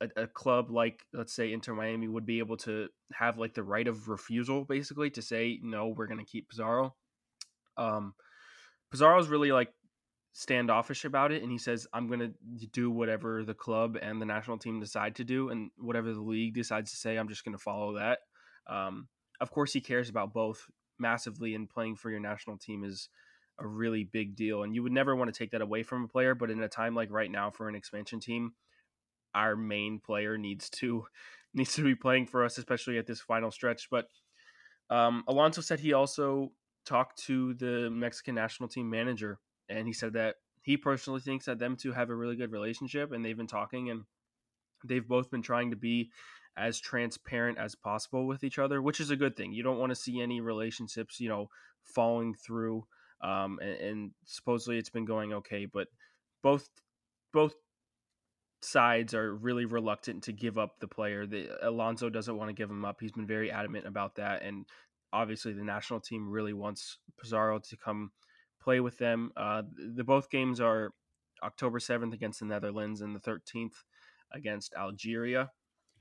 a, 0.00 0.22
a 0.22 0.26
club 0.26 0.70
like 0.70 1.06
let's 1.14 1.34
say 1.34 1.52
Inter 1.52 1.74
Miami 1.74 2.08
would 2.08 2.26
be 2.26 2.38
able 2.38 2.58
to 2.58 2.88
have 3.14 3.38
like 3.38 3.54
the 3.54 3.62
right 3.62 3.88
of 3.88 4.08
refusal, 4.08 4.64
basically, 4.64 5.10
to 5.10 5.22
say 5.22 5.58
no, 5.62 5.88
we're 5.88 6.06
going 6.06 6.18
to 6.18 6.30
keep 6.30 6.50
Pizarro. 6.50 6.94
Um, 7.78 8.14
Pizarro's 8.90 9.28
really 9.28 9.50
like 9.50 9.72
standoffish 10.32 11.04
about 11.04 11.32
it, 11.32 11.42
and 11.42 11.52
he 11.52 11.58
says, 11.58 11.86
"I'm 11.92 12.06
going 12.08 12.20
to 12.20 12.66
do 12.68 12.90
whatever 12.90 13.44
the 13.44 13.54
club 13.54 13.98
and 14.00 14.20
the 14.20 14.26
national 14.26 14.58
team 14.58 14.80
decide 14.80 15.16
to 15.16 15.24
do, 15.24 15.50
and 15.50 15.70
whatever 15.78 16.12
the 16.12 16.20
league 16.20 16.54
decides 16.54 16.90
to 16.90 16.96
say, 16.96 17.16
I'm 17.16 17.28
just 17.28 17.44
going 17.44 17.56
to 17.56 17.62
follow 17.62 17.94
that." 17.94 18.20
Um, 18.66 19.08
of 19.40 19.50
course, 19.50 19.72
he 19.72 19.80
cares 19.80 20.08
about 20.08 20.32
both 20.32 20.70
massively, 20.98 21.54
and 21.54 21.68
playing 21.68 21.96
for 21.96 22.10
your 22.10 22.20
national 22.20 22.58
team 22.58 22.84
is 22.84 23.08
a 23.58 23.66
really 23.66 24.04
big 24.04 24.34
deal, 24.36 24.62
and 24.62 24.74
you 24.74 24.82
would 24.82 24.92
never 24.92 25.14
want 25.14 25.32
to 25.32 25.38
take 25.38 25.50
that 25.50 25.62
away 25.62 25.82
from 25.82 26.04
a 26.04 26.08
player. 26.08 26.34
But 26.34 26.50
in 26.50 26.62
a 26.62 26.68
time 26.68 26.94
like 26.94 27.10
right 27.10 27.30
now 27.30 27.50
for 27.50 27.68
an 27.68 27.74
expansion 27.74 28.20
team, 28.20 28.52
our 29.34 29.56
main 29.56 30.00
player 30.00 30.38
needs 30.38 30.70
to 30.70 31.04
needs 31.54 31.74
to 31.74 31.84
be 31.84 31.94
playing 31.94 32.26
for 32.26 32.44
us, 32.44 32.58
especially 32.58 32.98
at 32.98 33.06
this 33.06 33.20
final 33.20 33.50
stretch. 33.50 33.88
But 33.90 34.06
um, 34.88 35.24
Alonso 35.28 35.60
said 35.60 35.80
he 35.80 35.92
also 35.92 36.52
talked 36.84 37.22
to 37.24 37.54
the 37.54 37.90
Mexican 37.90 38.34
national 38.34 38.68
team 38.68 38.88
manager, 38.88 39.38
and 39.72 39.86
he 39.86 39.92
said 39.92 40.12
that 40.14 40.36
he 40.62 40.76
personally 40.76 41.20
thinks 41.20 41.46
that 41.46 41.58
them 41.58 41.76
two 41.76 41.92
have 41.92 42.10
a 42.10 42.14
really 42.14 42.36
good 42.36 42.52
relationship, 42.52 43.12
and 43.12 43.24
they've 43.24 43.36
been 43.36 43.46
talking, 43.46 43.90
and 43.90 44.04
they've 44.84 45.06
both 45.06 45.30
been 45.30 45.42
trying 45.42 45.70
to 45.70 45.76
be 45.76 46.10
as 46.56 46.78
transparent 46.78 47.58
as 47.58 47.74
possible 47.74 48.26
with 48.26 48.44
each 48.44 48.58
other, 48.58 48.80
which 48.80 49.00
is 49.00 49.10
a 49.10 49.16
good 49.16 49.36
thing. 49.36 49.52
You 49.52 49.62
don't 49.62 49.78
want 49.78 49.90
to 49.90 49.96
see 49.96 50.20
any 50.20 50.40
relationships, 50.40 51.18
you 51.18 51.28
know, 51.28 51.48
falling 51.82 52.34
through. 52.34 52.84
Um, 53.22 53.58
and, 53.62 53.80
and 53.80 54.10
supposedly 54.24 54.78
it's 54.78 54.90
been 54.90 55.04
going 55.04 55.32
okay, 55.32 55.66
but 55.66 55.88
both 56.42 56.68
both 57.32 57.54
sides 58.60 59.14
are 59.14 59.34
really 59.34 59.64
reluctant 59.64 60.24
to 60.24 60.32
give 60.32 60.58
up 60.58 60.78
the 60.80 60.88
player. 60.88 61.26
The 61.26 61.48
Alonso 61.66 62.10
doesn't 62.10 62.36
want 62.36 62.50
to 62.50 62.54
give 62.54 62.70
him 62.70 62.84
up. 62.84 62.98
He's 63.00 63.12
been 63.12 63.26
very 63.26 63.50
adamant 63.50 63.86
about 63.86 64.16
that, 64.16 64.42
and 64.42 64.66
obviously 65.12 65.52
the 65.52 65.64
national 65.64 66.00
team 66.00 66.28
really 66.28 66.52
wants 66.52 66.98
Pizarro 67.20 67.60
to 67.60 67.76
come 67.76 68.10
play 68.62 68.80
with 68.80 68.98
them. 68.98 69.32
Uh, 69.36 69.62
the 69.96 70.04
both 70.04 70.30
games 70.30 70.60
are 70.60 70.92
October 71.42 71.80
seventh 71.80 72.14
against 72.14 72.40
the 72.40 72.46
Netherlands 72.46 73.00
and 73.00 73.14
the 73.14 73.20
thirteenth 73.20 73.84
against 74.32 74.74
Algeria, 74.74 75.50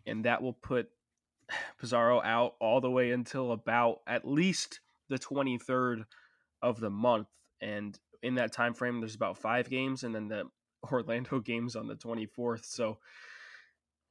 and 0.06 0.25
that 0.25 0.41
will 0.41 0.53
put 0.53 0.89
Pizarro 1.80 2.22
out 2.22 2.56
all 2.60 2.82
the 2.82 2.91
way 2.91 3.12
until 3.12 3.51
about 3.51 4.00
at 4.08 4.27
least 4.27 4.80
the 5.10 5.20
twenty 5.20 5.58
third 5.58 6.06
of 6.62 6.80
the 6.80 6.89
month. 6.89 7.27
And 7.62 7.98
in 8.24 8.36
that 8.36 8.51
time 8.51 8.74
frame, 8.74 9.00
there's 9.00 9.15
about 9.15 9.38
five 9.38 9.70
games, 9.70 10.03
and 10.03 10.13
then 10.13 10.27
the 10.27 10.44
Orlando 10.91 11.39
games 11.39 11.75
on 11.75 11.88
the 11.88 11.96
24th. 11.96 12.65
So 12.65 12.98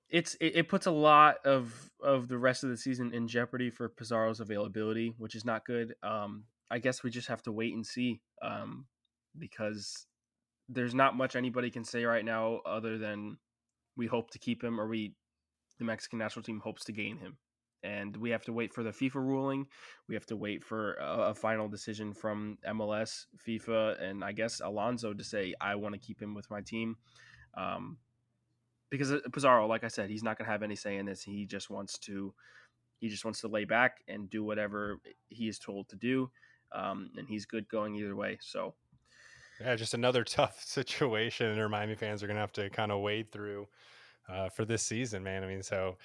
it's 0.09 0.35
it, 0.35 0.57
it, 0.57 0.69
puts 0.69 0.87
a 0.87 0.91
lot 0.91 1.37
of 1.45 1.91
of 2.03 2.29
the 2.29 2.39
rest 2.39 2.65
of 2.65 2.71
the 2.71 2.77
season 2.77 3.15
in 3.15 3.29
jeopardy 3.29 3.71
for 3.71 3.89
Pizarro's 3.89 4.41
availability, 4.41 5.15
which 5.19 5.35
is 5.35 5.45
not 5.45 5.65
good. 5.65 5.95
Um, 6.03 6.45
I 6.71 6.79
guess 6.79 7.03
we 7.03 7.11
just 7.11 7.29
have 7.29 7.43
to 7.43 7.53
wait 7.53 7.75
and 7.75 7.87
see 7.87 8.21
um, 8.43 8.87
because 9.39 10.07
there's 10.69 10.95
not 10.95 11.17
much 11.17 11.35
anybody 11.35 11.71
can 11.71 11.85
say 11.85 12.05
right 12.05 12.25
now 12.25 12.61
other 12.65 12.97
than 12.99 13.39
we 13.97 14.07
hope 14.07 14.31
to 14.31 14.39
keep 14.39 14.63
him 14.63 14.81
or 14.81 14.87
we 14.87 15.15
the 15.79 15.85
Mexican 15.85 16.19
national 16.19 16.43
team 16.43 16.61
hopes 16.61 16.85
to 16.85 16.93
gain 16.93 17.19
him 17.19 17.39
and 17.83 18.17
we 18.17 18.31
have 18.31 18.45
to 18.45 18.53
wait 18.53 18.73
for 18.75 18.83
the 18.83 18.91
FIFA 18.91 19.15
ruling. 19.17 19.67
We 20.09 20.15
have 20.15 20.27
to 20.27 20.37
wait 20.37 20.65
for 20.65 20.95
a, 20.95 21.31
a, 21.31 21.35
final 21.35 21.69
decision 21.69 22.13
from 22.13 22.59
MLS, 22.67 23.27
FIFA, 23.47 24.03
and 24.03 24.23
I 24.23 24.33
guess 24.33 24.61
Alonso 24.61 25.15
to 25.15 25.25
say 25.25 25.55
I 25.61 25.75
want 25.77 25.95
to 25.95 26.01
keep 26.01 26.21
him 26.21 26.35
with 26.35 26.51
my 26.51 26.61
team. 26.61 26.97
Um, 27.57 27.99
because 28.91 29.13
uh, 29.13 29.21
Pizarro, 29.33 29.67
like 29.67 29.85
I 29.85 29.89
said, 29.89 30.11
he's 30.11 30.23
not 30.23 30.37
going 30.37 30.47
to 30.47 30.53
have 30.53 30.63
any 30.63 30.77
say 30.77 30.97
in 30.97 31.07
this. 31.07 31.23
He 31.23 31.47
just 31.47 31.71
wants 31.71 31.99
to, 32.01 32.35
he 32.99 33.09
just 33.09 33.25
wants 33.25 33.41
to 33.41 33.49
lay 33.49 33.65
back 33.65 33.99
and 34.09 34.29
do 34.29 34.45
whatever 34.45 34.99
he 35.29 35.49
is 35.49 35.59
told 35.59 35.89
to 35.89 35.97
do, 35.97 36.31
um, 36.73 37.11
and 37.17 37.29
he's 37.29 37.47
good 37.47 37.69
going 37.69 37.95
either 37.95 38.17
way. 38.17 38.39
So, 38.41 38.75
yeah, 39.61 39.77
just 39.77 39.95
another 39.95 40.25
tough 40.25 40.63
situation, 40.63 41.47
and 41.47 41.61
our 41.61 41.69
Miami 41.69 41.95
fans 41.95 42.23
are 42.23 42.27
going 42.27 42.37
to 42.37 42.41
have 42.41 42.53
to 42.53 42.71
kind 42.71 42.93
of 42.93 43.01
wade 43.01 43.31
through 43.33 43.69
uh, 44.29 44.49
for 44.49 44.65
this 44.65 44.83
season, 44.83 45.23
man. 45.23 45.45
I 45.45 45.47
mean, 45.47 45.63
so 45.63 45.97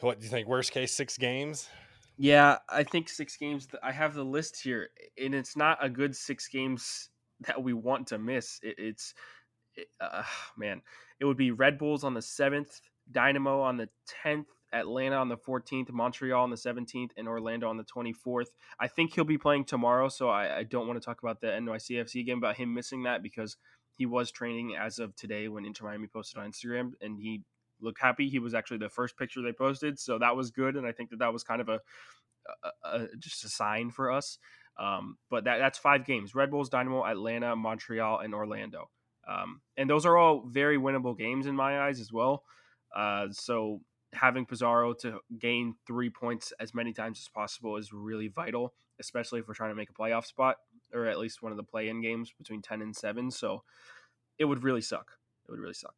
what 0.00 0.18
do 0.18 0.24
you 0.24 0.30
think? 0.30 0.48
Worst 0.48 0.72
case, 0.72 0.92
six 0.92 1.16
games. 1.16 1.68
Yeah, 2.18 2.58
I 2.68 2.82
think 2.82 3.08
six 3.08 3.36
games. 3.36 3.68
I 3.82 3.92
have 3.92 4.14
the 4.14 4.24
list 4.24 4.62
here, 4.62 4.88
and 5.22 5.34
it's 5.34 5.56
not 5.56 5.84
a 5.84 5.88
good 5.88 6.16
six 6.16 6.48
games 6.48 7.10
that 7.46 7.62
we 7.62 7.74
want 7.74 8.06
to 8.08 8.18
miss. 8.18 8.58
It, 8.62 8.76
it's, 8.78 9.14
it, 9.74 9.88
uh, 10.00 10.22
man, 10.56 10.80
it 11.20 11.26
would 11.26 11.36
be 11.36 11.50
Red 11.50 11.78
Bulls 11.78 12.04
on 12.04 12.14
the 12.14 12.22
seventh, 12.22 12.80
Dynamo 13.12 13.60
on 13.60 13.76
the 13.76 13.88
tenth, 14.22 14.48
Atlanta 14.72 15.16
on 15.16 15.28
the 15.28 15.36
14th, 15.36 15.90
Montreal 15.92 16.42
on 16.42 16.50
the 16.50 16.56
17th, 16.56 17.10
and 17.16 17.28
Orlando 17.28 17.68
on 17.68 17.76
the 17.76 17.84
24th. 17.84 18.46
I 18.80 18.88
think 18.88 19.14
he'll 19.14 19.24
be 19.24 19.38
playing 19.38 19.64
tomorrow, 19.64 20.08
so 20.08 20.28
I, 20.28 20.58
I 20.58 20.62
don't 20.64 20.86
want 20.86 21.00
to 21.00 21.04
talk 21.04 21.22
about 21.22 21.40
the 21.40 21.48
NYCFC 21.48 22.26
game 22.26 22.38
about 22.38 22.56
him 22.56 22.74
missing 22.74 23.04
that 23.04 23.22
because 23.22 23.56
he 23.96 24.06
was 24.06 24.30
training 24.30 24.76
as 24.76 24.98
of 24.98 25.14
today 25.16 25.48
when 25.48 25.64
Inter 25.64 25.86
Miami 25.86 26.06
posted 26.06 26.40
on 26.40 26.50
Instagram, 26.50 26.92
and 27.00 27.18
he 27.18 27.42
looked 27.80 28.00
happy. 28.00 28.28
He 28.28 28.38
was 28.38 28.54
actually 28.54 28.78
the 28.78 28.88
first 28.88 29.16
picture 29.16 29.42
they 29.42 29.52
posted, 29.52 29.98
so 29.98 30.18
that 30.18 30.36
was 30.36 30.50
good, 30.50 30.76
and 30.76 30.86
I 30.86 30.92
think 30.92 31.10
that 31.10 31.20
that 31.20 31.32
was 31.32 31.44
kind 31.44 31.60
of 31.60 31.68
a, 31.68 31.80
a, 32.64 32.88
a 32.88 33.08
just 33.18 33.44
a 33.44 33.48
sign 33.48 33.90
for 33.90 34.10
us. 34.10 34.38
Um, 34.78 35.16
but 35.30 35.44
that 35.44 35.58
that's 35.58 35.78
five 35.78 36.04
games: 36.04 36.34
Red 36.34 36.50
Bulls, 36.50 36.68
Dynamo, 36.68 37.04
Atlanta, 37.04 37.56
Montreal, 37.56 38.20
and 38.20 38.34
Orlando. 38.34 38.90
Um, 39.28 39.60
and 39.76 39.90
those 39.90 40.06
are 40.06 40.16
all 40.16 40.44
very 40.46 40.78
winnable 40.78 41.16
games 41.16 41.46
in 41.46 41.56
my 41.56 41.80
eyes 41.86 42.00
as 42.00 42.12
well. 42.12 42.44
Uh, 42.94 43.26
so 43.32 43.80
having 44.12 44.46
Pizarro 44.46 44.94
to 44.94 45.20
gain 45.38 45.74
three 45.86 46.10
points 46.10 46.52
as 46.60 46.74
many 46.74 46.92
times 46.92 47.18
as 47.18 47.28
possible 47.28 47.76
is 47.76 47.92
really 47.92 48.28
vital, 48.28 48.74
especially 49.00 49.40
if 49.40 49.48
we're 49.48 49.54
trying 49.54 49.70
to 49.70 49.76
make 49.76 49.90
a 49.90 49.92
playoff 49.92 50.26
spot 50.26 50.56
or 50.94 51.06
at 51.06 51.18
least 51.18 51.42
one 51.42 51.52
of 51.52 51.56
the 51.56 51.64
play-in 51.64 52.00
games 52.00 52.32
between 52.36 52.62
ten 52.62 52.82
and 52.82 52.94
seven. 52.94 53.30
So 53.30 53.62
it 54.38 54.44
would 54.44 54.62
really 54.62 54.80
suck. 54.80 55.12
It 55.46 55.50
would 55.50 55.60
really 55.60 55.74
suck. 55.74 55.94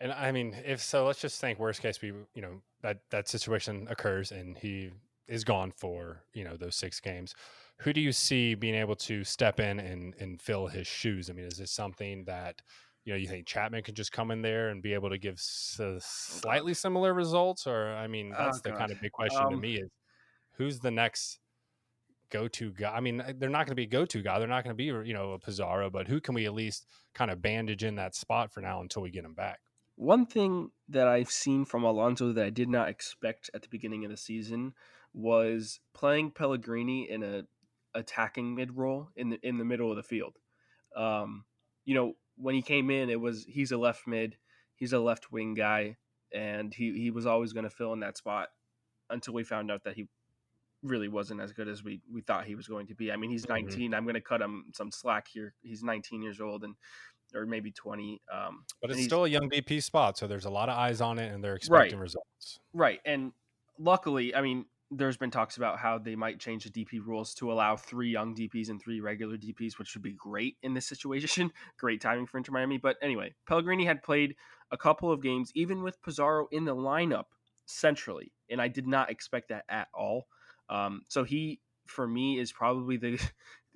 And 0.00 0.12
I 0.12 0.30
mean, 0.32 0.56
if 0.64 0.80
so, 0.80 1.06
let's 1.06 1.20
just 1.20 1.40
think 1.40 1.58
worst 1.58 1.82
case 1.82 2.00
we 2.00 2.12
you 2.34 2.42
know 2.42 2.62
that 2.82 3.00
that 3.10 3.28
situation 3.28 3.86
occurs 3.90 4.30
and 4.30 4.56
he 4.56 4.90
is 5.26 5.44
gone 5.44 5.72
for 5.76 6.22
you 6.32 6.44
know 6.44 6.56
those 6.56 6.76
six 6.76 7.00
games. 7.00 7.34
Who 7.78 7.92
do 7.92 8.00
you 8.00 8.12
see 8.12 8.54
being 8.54 8.74
able 8.74 8.96
to 8.96 9.24
step 9.24 9.60
in 9.60 9.80
and 9.80 10.14
and 10.20 10.40
fill 10.40 10.68
his 10.68 10.86
shoes? 10.86 11.28
I 11.28 11.32
mean, 11.32 11.46
is 11.46 11.58
this 11.58 11.70
something 11.70 12.24
that 12.24 12.62
you 13.08 13.14
know 13.14 13.18
you 13.18 13.26
think 13.26 13.46
Chapman 13.46 13.82
could 13.82 13.96
just 13.96 14.12
come 14.12 14.30
in 14.30 14.42
there 14.42 14.68
and 14.68 14.82
be 14.82 14.92
able 14.92 15.08
to 15.08 15.16
give 15.16 15.36
s- 15.36 15.80
slightly 16.00 16.74
similar 16.74 17.14
results, 17.14 17.66
or 17.66 17.94
I 17.94 18.06
mean, 18.06 18.34
that's 18.36 18.58
oh, 18.58 18.68
the 18.70 18.76
kind 18.76 18.92
of 18.92 19.00
big 19.00 19.12
question 19.12 19.44
um, 19.44 19.50
to 19.50 19.56
me 19.56 19.76
is 19.76 19.88
who's 20.58 20.80
the 20.80 20.90
next 20.90 21.38
go-to 22.28 22.70
guy. 22.72 22.94
I 22.94 23.00
mean, 23.00 23.22
they're 23.38 23.48
not 23.48 23.64
going 23.64 23.68
to 23.70 23.74
be 23.76 23.86
go-to 23.86 24.20
guy. 24.20 24.38
They're 24.38 24.46
not 24.46 24.62
going 24.62 24.76
to 24.76 24.76
be, 24.76 24.84
you 25.08 25.14
know, 25.14 25.32
a 25.32 25.38
Pizarro, 25.38 25.88
but 25.88 26.06
who 26.06 26.20
can 26.20 26.34
we 26.34 26.44
at 26.44 26.52
least 26.52 26.84
kind 27.14 27.30
of 27.30 27.40
bandage 27.40 27.82
in 27.82 27.94
that 27.94 28.14
spot 28.14 28.52
for 28.52 28.60
now 28.60 28.82
until 28.82 29.00
we 29.00 29.10
get 29.10 29.24
him 29.24 29.32
back? 29.32 29.60
One 29.96 30.26
thing 30.26 30.70
that 30.90 31.08
I've 31.08 31.30
seen 31.30 31.64
from 31.64 31.84
Alonso 31.84 32.34
that 32.34 32.44
I 32.44 32.50
did 32.50 32.68
not 32.68 32.90
expect 32.90 33.48
at 33.54 33.62
the 33.62 33.68
beginning 33.68 34.04
of 34.04 34.10
the 34.10 34.18
season 34.18 34.74
was 35.14 35.80
playing 35.94 36.32
Pellegrini 36.32 37.10
in 37.10 37.22
a 37.22 37.44
attacking 37.94 38.54
mid 38.54 38.76
role 38.76 39.08
in 39.16 39.30
the 39.30 39.38
in 39.42 39.56
the 39.56 39.64
middle 39.64 39.90
of 39.90 39.96
the 39.96 40.02
field. 40.02 40.36
Um, 40.94 41.46
you 41.86 41.94
know, 41.94 42.12
when 42.40 42.54
he 42.54 42.62
came 42.62 42.90
in, 42.90 43.10
it 43.10 43.20
was 43.20 43.44
he's 43.48 43.72
a 43.72 43.78
left 43.78 44.06
mid, 44.06 44.36
he's 44.76 44.92
a 44.92 44.98
left 44.98 45.30
wing 45.32 45.54
guy, 45.54 45.96
and 46.32 46.72
he 46.72 46.98
he 46.98 47.10
was 47.10 47.26
always 47.26 47.52
going 47.52 47.64
to 47.64 47.70
fill 47.70 47.92
in 47.92 48.00
that 48.00 48.16
spot 48.16 48.48
until 49.10 49.34
we 49.34 49.44
found 49.44 49.70
out 49.70 49.84
that 49.84 49.94
he 49.94 50.06
really 50.82 51.08
wasn't 51.08 51.40
as 51.40 51.52
good 51.52 51.68
as 51.68 51.82
we 51.82 52.00
we 52.12 52.20
thought 52.20 52.44
he 52.44 52.54
was 52.54 52.68
going 52.68 52.86
to 52.86 52.94
be. 52.94 53.10
I 53.10 53.16
mean, 53.16 53.30
he's 53.30 53.44
mm-hmm. 53.44 53.64
19. 53.64 53.78
Mm-hmm. 53.78 53.94
I'm 53.94 54.04
going 54.04 54.14
to 54.14 54.20
cut 54.20 54.40
him 54.40 54.66
some 54.74 54.90
slack 54.90 55.28
here. 55.28 55.54
He's 55.62 55.82
19 55.82 56.22
years 56.22 56.40
old, 56.40 56.64
and 56.64 56.74
or 57.34 57.46
maybe 57.46 57.70
20. 57.70 58.22
Um, 58.32 58.64
but 58.80 58.90
it's 58.90 59.04
still 59.04 59.24
a 59.24 59.28
young 59.28 59.50
DP 59.50 59.82
spot, 59.82 60.18
so 60.18 60.26
there's 60.26 60.44
a 60.44 60.50
lot 60.50 60.68
of 60.68 60.76
eyes 60.76 61.00
on 61.00 61.18
it, 61.18 61.32
and 61.32 61.42
they're 61.42 61.56
expecting 61.56 61.98
right, 61.98 62.02
results. 62.02 62.60
Right, 62.72 63.00
and 63.04 63.32
luckily, 63.78 64.34
I 64.34 64.40
mean, 64.40 64.66
there's 64.90 65.16
been 65.16 65.30
talks 65.30 65.58
about 65.58 65.78
how 65.78 65.98
they 65.98 66.16
might 66.16 66.40
change 66.40 66.64
the 66.64 66.70
DP 66.70 67.04
rules 67.04 67.34
to 67.34 67.52
allow 67.52 67.76
three 67.76 68.10
young 68.10 68.34
DPS 68.34 68.70
and 68.70 68.80
three 68.80 69.00
regular 69.00 69.36
DPS, 69.36 69.78
which 69.78 69.94
would 69.94 70.02
be 70.02 70.12
great 70.12 70.56
in 70.62 70.72
this 70.72 70.86
situation. 70.86 71.52
great 71.78 72.00
timing 72.00 72.26
for 72.26 72.38
Inter 72.38 72.52
Miami. 72.52 72.78
But 72.78 72.96
anyway, 73.02 73.34
Pellegrini 73.46 73.84
had 73.84 74.02
played 74.02 74.34
a 74.70 74.78
couple 74.78 75.12
of 75.12 75.22
games, 75.22 75.52
even 75.54 75.82
with 75.82 76.02
Pizarro 76.02 76.48
in 76.50 76.64
the 76.64 76.74
lineup 76.74 77.24
centrally, 77.66 78.32
and 78.50 78.62
I 78.62 78.68
did 78.68 78.86
not 78.86 79.10
expect 79.10 79.50
that 79.50 79.64
at 79.68 79.88
all. 79.92 80.26
Um, 80.70 81.02
so 81.08 81.22
he, 81.22 81.60
for 81.86 82.06
me, 82.06 82.38
is 82.38 82.50
probably 82.50 82.96
the 82.96 83.20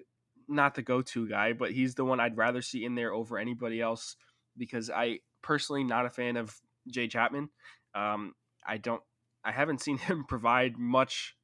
not 0.48 0.74
the 0.74 0.82
go-to 0.82 1.28
guy, 1.28 1.52
but 1.52 1.72
he's 1.72 1.94
the 1.94 2.04
one 2.04 2.20
I'd 2.20 2.36
rather 2.36 2.62
see 2.62 2.84
in 2.84 2.94
there 2.94 3.12
over 3.12 3.38
anybody 3.38 3.80
else 3.80 4.16
because 4.56 4.90
I 4.90 5.20
personally 5.42 5.84
not 5.84 6.06
a 6.06 6.10
fan 6.10 6.36
of 6.36 6.58
Jay 6.88 7.08
Chapman. 7.08 7.50
Um, 7.94 8.34
I 8.66 8.78
don't, 8.78 9.02
I 9.44 9.52
haven't 9.52 9.80
seen 9.80 9.98
him 10.08 10.24
provide 10.28 10.78
much 10.78 11.36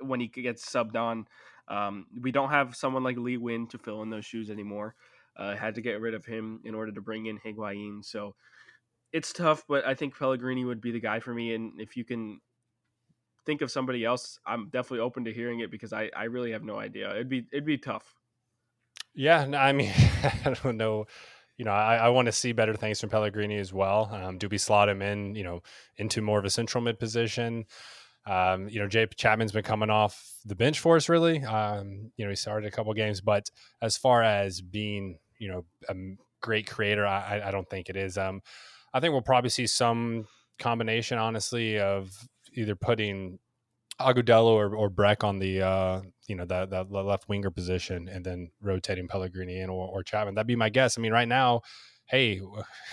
when 0.00 0.20
he 0.20 0.28
gets 0.28 0.68
subbed 0.68 0.96
on. 0.96 1.26
Um, 1.68 2.06
we 2.20 2.30
don't 2.30 2.50
have 2.50 2.76
someone 2.76 3.02
like 3.02 3.16
Lee 3.16 3.38
Nguyen 3.38 3.68
to 3.70 3.78
fill 3.78 4.02
in 4.02 4.10
those 4.10 4.24
shoes 4.24 4.50
anymore. 4.50 4.94
Uh, 5.36 5.54
had 5.54 5.74
to 5.74 5.82
get 5.82 6.00
rid 6.00 6.14
of 6.14 6.24
him 6.24 6.60
in 6.64 6.74
order 6.74 6.92
to 6.92 7.00
bring 7.00 7.26
in 7.26 7.38
Higuain. 7.38 8.04
So 8.04 8.34
it's 9.12 9.32
tough, 9.32 9.64
but 9.68 9.86
I 9.86 9.94
think 9.94 10.18
Pellegrini 10.18 10.64
would 10.64 10.80
be 10.80 10.92
the 10.92 11.00
guy 11.00 11.20
for 11.20 11.34
me. 11.34 11.54
And 11.54 11.80
if 11.80 11.96
you 11.96 12.04
can 12.04 12.40
think 13.44 13.62
of 13.62 13.70
somebody 13.70 14.04
else, 14.04 14.38
I'm 14.46 14.68
definitely 14.70 15.00
open 15.00 15.24
to 15.24 15.32
hearing 15.32 15.60
it 15.60 15.70
because 15.70 15.92
I, 15.92 16.10
I 16.16 16.24
really 16.24 16.52
have 16.52 16.62
no 16.62 16.78
idea. 16.78 17.10
It'd 17.10 17.28
be 17.28 17.46
it'd 17.52 17.66
be 17.66 17.78
tough. 17.78 18.14
Yeah, 19.14 19.46
I 19.56 19.72
mean, 19.72 19.92
I 20.44 20.54
don't 20.62 20.76
know. 20.76 21.06
You 21.56 21.64
know, 21.64 21.72
I, 21.72 21.96
I 21.96 22.08
want 22.10 22.26
to 22.26 22.32
see 22.32 22.52
better 22.52 22.74
things 22.74 23.00
from 23.00 23.10
Pellegrini 23.10 23.58
as 23.58 23.72
well. 23.72 24.10
Um, 24.12 24.38
do 24.38 24.48
we 24.48 24.58
slot 24.58 24.88
him 24.88 25.00
in, 25.00 25.34
you 25.34 25.44
know, 25.44 25.62
into 25.96 26.20
more 26.20 26.38
of 26.38 26.44
a 26.44 26.50
central 26.50 26.82
mid 26.84 26.98
position? 26.98 27.64
Um, 28.26 28.68
you 28.68 28.80
know, 28.80 28.88
Jay 28.88 29.06
Chapman's 29.16 29.52
been 29.52 29.62
coming 29.62 29.88
off 29.88 30.32
the 30.44 30.56
bench 30.56 30.80
for 30.80 30.96
us, 30.96 31.08
really. 31.08 31.42
Um, 31.44 32.10
you 32.16 32.24
know, 32.24 32.30
he 32.30 32.36
started 32.36 32.66
a 32.66 32.70
couple 32.70 32.92
games, 32.92 33.20
but 33.20 33.48
as 33.80 33.96
far 33.96 34.22
as 34.22 34.60
being, 34.60 35.18
you 35.38 35.48
know, 35.48 35.64
a 35.88 35.94
great 36.42 36.66
creator, 36.66 37.06
I, 37.06 37.42
I 37.44 37.50
don't 37.50 37.68
think 37.70 37.88
it 37.88 37.96
is. 37.96 38.18
Um, 38.18 38.42
I 38.92 39.00
think 39.00 39.12
we'll 39.12 39.22
probably 39.22 39.50
see 39.50 39.66
some 39.66 40.26
combination, 40.58 41.18
honestly, 41.18 41.78
of 41.78 42.10
either 42.54 42.74
putting 42.74 43.38
Agudelo 44.00 44.52
or, 44.52 44.74
or 44.74 44.90
Brek 44.90 45.22
on 45.22 45.38
the 45.38 45.62
uh, 45.62 46.00
you 46.28 46.36
know 46.36 46.44
that 46.46 46.70
that 46.70 46.90
left 46.90 47.28
winger 47.28 47.50
position, 47.50 48.08
and 48.08 48.24
then 48.24 48.50
rotating 48.60 49.08
Pellegrini 49.08 49.60
in 49.60 49.70
or, 49.70 49.88
or 49.88 50.02
Chapman. 50.02 50.34
That'd 50.34 50.46
be 50.46 50.56
my 50.56 50.68
guess. 50.68 50.98
I 50.98 51.00
mean, 51.00 51.12
right 51.12 51.28
now, 51.28 51.62
hey, 52.06 52.40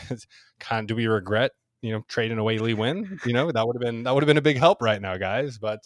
kind 0.60 0.88
do 0.88 0.96
we 0.96 1.08
regret 1.08 1.52
you 1.82 1.92
know 1.92 2.04
trading 2.08 2.38
away 2.38 2.58
Lee 2.58 2.74
Nguyen? 2.74 3.26
You 3.26 3.34
know 3.34 3.52
that 3.52 3.66
would 3.66 3.76
have 3.76 3.82
been 3.82 4.04
that 4.04 4.14
would 4.14 4.24
have 4.24 4.28
been 4.28 4.38
a 4.38 4.42
big 4.42 4.58
help 4.58 4.82
right 4.82 5.02
now, 5.02 5.18
guys. 5.18 5.58
But 5.58 5.80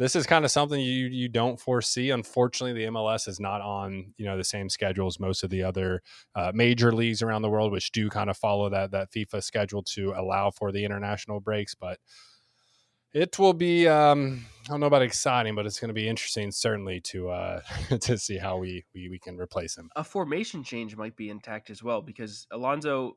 this 0.00 0.16
is 0.16 0.26
kind 0.26 0.46
of 0.46 0.50
something 0.50 0.80
you 0.80 1.08
you 1.08 1.28
don't 1.28 1.60
foresee. 1.60 2.08
Unfortunately, 2.08 2.72
the 2.72 2.90
MLS 2.90 3.28
is 3.28 3.38
not 3.38 3.60
on 3.60 4.14
you 4.16 4.24
know 4.24 4.38
the 4.38 4.44
same 4.44 4.70
schedule 4.70 5.06
as 5.06 5.20
most 5.20 5.44
of 5.44 5.50
the 5.50 5.62
other 5.62 6.02
uh, 6.34 6.52
major 6.54 6.90
leagues 6.90 7.20
around 7.20 7.42
the 7.42 7.50
world, 7.50 7.70
which 7.70 7.92
do 7.92 8.08
kind 8.08 8.30
of 8.30 8.36
follow 8.38 8.70
that 8.70 8.92
that 8.92 9.12
FIFA 9.12 9.42
schedule 9.42 9.82
to 9.82 10.14
allow 10.16 10.50
for 10.50 10.72
the 10.72 10.86
international 10.86 11.38
breaks, 11.38 11.74
but 11.74 11.98
it 13.12 13.38
will 13.38 13.52
be 13.52 13.88
um, 13.88 14.44
I 14.66 14.70
don't 14.70 14.80
know 14.80 14.86
about 14.86 15.02
exciting, 15.02 15.54
but 15.54 15.66
it's 15.66 15.80
going 15.80 15.88
to 15.88 15.94
be 15.94 16.08
interesting 16.08 16.50
certainly 16.50 17.00
to 17.02 17.30
uh, 17.30 17.60
to 18.00 18.18
see 18.18 18.38
how 18.38 18.58
we, 18.58 18.84
we 18.94 19.08
we 19.08 19.18
can 19.18 19.36
replace 19.36 19.76
him. 19.76 19.90
A 19.96 20.04
formation 20.04 20.62
change 20.62 20.96
might 20.96 21.16
be 21.16 21.30
intact 21.30 21.70
as 21.70 21.82
well 21.82 22.02
because 22.02 22.46
Alonso 22.50 23.16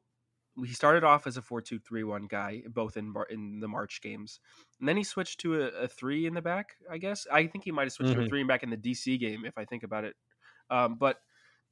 he 0.63 0.73
started 0.73 1.03
off 1.03 1.25
as 1.25 1.35
a 1.35 1.41
4-2-3-1 1.41 2.29
guy 2.29 2.61
both 2.69 2.95
in 2.95 3.13
in 3.29 3.59
the 3.59 3.67
March 3.67 4.01
games. 4.01 4.39
And 4.79 4.87
then 4.87 4.97
he 4.97 5.03
switched 5.03 5.39
to 5.41 5.63
a, 5.63 5.65
a 5.65 5.87
3 5.87 6.27
in 6.27 6.35
the 6.35 6.43
back, 6.43 6.75
I 6.89 6.99
guess. 6.99 7.25
I 7.31 7.47
think 7.47 7.63
he 7.63 7.71
might 7.71 7.83
have 7.83 7.93
switched 7.93 8.11
mm-hmm. 8.11 8.21
to 8.21 8.27
a 8.27 8.29
3 8.29 8.41
in 8.41 8.47
back 8.47 8.63
in 8.63 8.69
the 8.69 8.77
DC 8.77 9.19
game 9.19 9.45
if 9.45 9.57
I 9.57 9.65
think 9.65 9.83
about 9.83 10.03
it. 10.03 10.15
Um, 10.69 10.95
but 10.99 11.17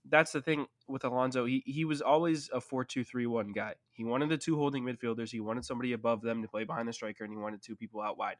that's 0.09 0.31
the 0.31 0.41
thing 0.41 0.67
with 0.87 1.03
Alonso. 1.03 1.45
He 1.45 1.63
he 1.65 1.85
was 1.85 2.01
always 2.01 2.49
a 2.53 2.59
4-2-3-1 2.59 3.53
guy. 3.53 3.75
He 3.91 4.03
wanted 4.03 4.29
the 4.29 4.37
two 4.37 4.55
holding 4.55 4.83
midfielders. 4.83 5.29
He 5.29 5.39
wanted 5.39 5.65
somebody 5.65 5.93
above 5.93 6.21
them 6.21 6.41
to 6.41 6.47
play 6.47 6.63
behind 6.63 6.87
the 6.87 6.93
striker, 6.93 7.23
and 7.23 7.33
he 7.33 7.37
wanted 7.37 7.61
two 7.61 7.75
people 7.75 8.01
out 8.01 8.17
wide. 8.17 8.37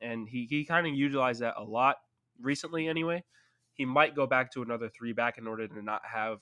And 0.00 0.28
he 0.28 0.46
he 0.48 0.64
kind 0.64 0.86
of 0.86 0.94
utilized 0.94 1.40
that 1.42 1.54
a 1.56 1.62
lot 1.62 1.96
recently. 2.40 2.88
Anyway, 2.88 3.24
he 3.74 3.84
might 3.84 4.16
go 4.16 4.26
back 4.26 4.52
to 4.52 4.62
another 4.62 4.88
three 4.88 5.12
back 5.12 5.38
in 5.38 5.46
order 5.46 5.68
to 5.68 5.82
not 5.82 6.02
have 6.04 6.40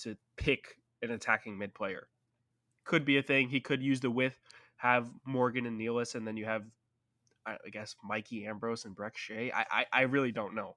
to 0.00 0.16
pick 0.36 0.76
an 1.02 1.10
attacking 1.10 1.58
mid 1.58 1.74
player. 1.74 2.08
Could 2.84 3.04
be 3.04 3.16
a 3.16 3.22
thing. 3.22 3.48
He 3.48 3.60
could 3.60 3.82
use 3.82 4.00
the 4.00 4.10
width, 4.10 4.38
have 4.76 5.10
Morgan 5.24 5.64
and 5.66 5.80
Nealis, 5.80 6.14
and 6.14 6.26
then 6.26 6.36
you 6.36 6.44
have, 6.44 6.64
I 7.46 7.56
guess, 7.72 7.96
Mikey 8.04 8.46
Ambrose 8.46 8.84
and 8.84 8.94
Brek 8.94 9.16
Shea. 9.16 9.50
I, 9.52 9.64
I, 9.70 9.86
I 9.92 10.02
really 10.02 10.32
don't 10.32 10.54
know. 10.54 10.76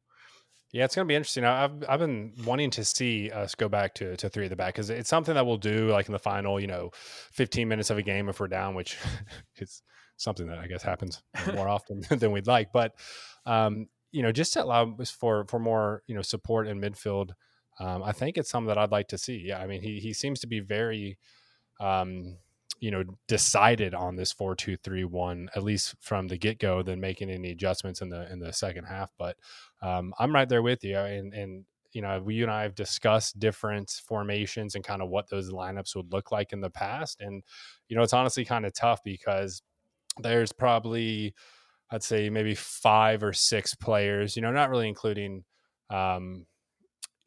Yeah, 0.73 0.83
it's 0.83 0.95
going 0.95 1.07
to 1.07 1.11
be 1.11 1.15
interesting. 1.15 1.45
I've 1.45 1.83
I've 1.87 1.99
been 1.99 2.33
wanting 2.45 2.71
to 2.71 2.83
see 2.83 3.31
us 3.31 3.55
go 3.55 3.69
back 3.69 3.93
to 3.95 4.17
to 4.17 4.29
three 4.29 4.45
at 4.45 4.49
the 4.49 4.55
back 4.55 4.73
because 4.73 4.89
it's 4.89 5.09
something 5.09 5.33
that 5.35 5.45
we'll 5.45 5.57
do 5.57 5.89
like 5.89 6.07
in 6.07 6.11
the 6.11 6.19
final, 6.19 6.59
you 6.59 6.67
know, 6.67 6.91
fifteen 7.31 7.69
minutes 7.69 7.89
of 7.89 7.97
a 7.97 8.01
game 8.01 8.27
if 8.27 8.39
we're 8.39 8.47
down, 8.47 8.75
which 8.75 8.97
is 9.57 9.81
something 10.17 10.47
that 10.47 10.57
I 10.57 10.67
guess 10.67 10.83
happens 10.83 11.23
more 11.53 11.69
often 11.77 12.01
than 12.09 12.31
we'd 12.31 12.47
like. 12.47 12.73
But 12.73 12.93
um, 13.45 13.87
you 14.11 14.21
know, 14.21 14.31
just 14.31 14.53
to 14.53 14.63
allow 14.63 14.97
for 15.05 15.45
for 15.45 15.59
more 15.59 16.03
you 16.05 16.15
know 16.15 16.21
support 16.21 16.67
in 16.67 16.81
midfield, 16.81 17.31
um, 17.79 18.03
I 18.03 18.11
think 18.11 18.37
it's 18.37 18.49
something 18.49 18.67
that 18.67 18.77
I'd 18.77 18.91
like 18.91 19.07
to 19.09 19.17
see. 19.17 19.43
Yeah, 19.45 19.59
I 19.59 19.67
mean, 19.67 19.81
he 19.81 19.99
he 19.99 20.11
seems 20.11 20.41
to 20.41 20.47
be 20.47 20.59
very 20.59 21.17
um, 21.79 22.37
you 22.79 22.91
know 22.91 23.03
decided 23.27 23.93
on 23.93 24.15
this 24.15 24.31
four 24.31 24.55
two 24.55 24.77
three 24.77 25.03
one 25.03 25.49
at 25.55 25.63
least 25.63 25.95
from 25.99 26.27
the 26.27 26.37
get 26.37 26.59
go 26.59 26.83
than 26.83 26.99
making 26.99 27.29
any 27.29 27.51
adjustments 27.51 28.01
in 28.01 28.09
the 28.09 28.31
in 28.31 28.39
the 28.39 28.53
second 28.53 28.85
half. 28.85 29.09
But 29.17 29.37
um, 29.81 30.13
I'm 30.19 30.33
right 30.33 30.47
there 30.47 30.61
with 30.61 30.83
you, 30.83 30.97
and 30.97 31.33
and 31.33 31.65
you 31.91 32.01
know 32.01 32.21
we 32.23 32.35
you 32.35 32.43
and 32.43 32.51
I 32.51 32.63
have 32.63 32.75
discussed 32.75 33.39
different 33.39 33.89
formations 34.05 34.75
and 34.75 34.83
kind 34.83 35.01
of 35.01 35.09
what 35.09 35.29
those 35.29 35.51
lineups 35.51 35.95
would 35.95 36.11
look 36.11 36.31
like 36.31 36.53
in 36.53 36.61
the 36.61 36.69
past, 36.69 37.21
and 37.21 37.43
you 37.89 37.95
know 37.95 38.03
it's 38.03 38.13
honestly 38.13 38.45
kind 38.45 38.65
of 38.65 38.73
tough 38.73 39.01
because 39.03 39.61
there's 40.19 40.51
probably 40.51 41.33
I'd 41.89 42.03
say 42.03 42.29
maybe 42.29 42.55
five 42.55 43.23
or 43.23 43.33
six 43.33 43.73
players, 43.73 44.35
you 44.35 44.41
know, 44.41 44.51
not 44.51 44.69
really 44.69 44.87
including 44.87 45.45
um, 45.89 46.45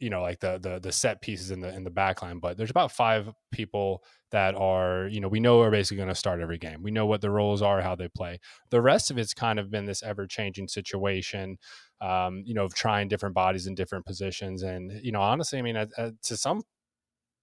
you 0.01 0.11
know 0.11 0.23
like 0.23 0.41
the 0.41 0.59
the 0.59 0.81
the 0.81 0.93
set 0.93 1.21
pieces 1.21 1.51
in 1.51 1.61
the 1.61 1.75
in 1.75 1.85
the 1.85 1.91
back 1.91 2.23
line 2.23 2.39
but 2.39 2.57
there's 2.57 2.71
about 2.71 2.91
five 2.91 3.31
people 3.53 4.03
that 4.31 4.55
are 4.55 5.09
you 5.09 5.21
know 5.21 5.29
we 5.29 5.41
know 5.41 5.61
are 5.61 5.71
basically 5.71 5.97
going 5.97 6.09
to 6.09 6.15
start 6.15 6.41
every 6.41 6.59
game. 6.59 6.83
We 6.83 6.91
know 6.91 7.07
what 7.07 7.21
the 7.21 7.31
roles 7.31 7.63
are 7.63 7.81
how 7.81 7.95
they 7.95 8.09
play. 8.09 8.39
The 8.71 8.81
rest 8.81 9.11
of 9.11 9.19
it's 9.19 9.35
kind 9.35 9.59
of 9.59 9.71
been 9.71 9.87
this 9.87 10.03
ever 10.03 10.27
changing 10.27 10.69
situation 10.69 11.59
um, 12.01 12.43
you 12.47 12.55
know 12.55 12.65
of 12.65 12.75
trying 12.75 13.09
different 13.09 13.35
bodies 13.35 13.67
in 13.67 13.75
different 13.75 14.07
positions 14.07 14.63
and 14.63 14.93
you 15.03 15.13
know 15.13 15.21
honestly 15.21 15.59
i 15.59 15.63
mean 15.63 15.75
to 15.75 16.37
some 16.37 16.63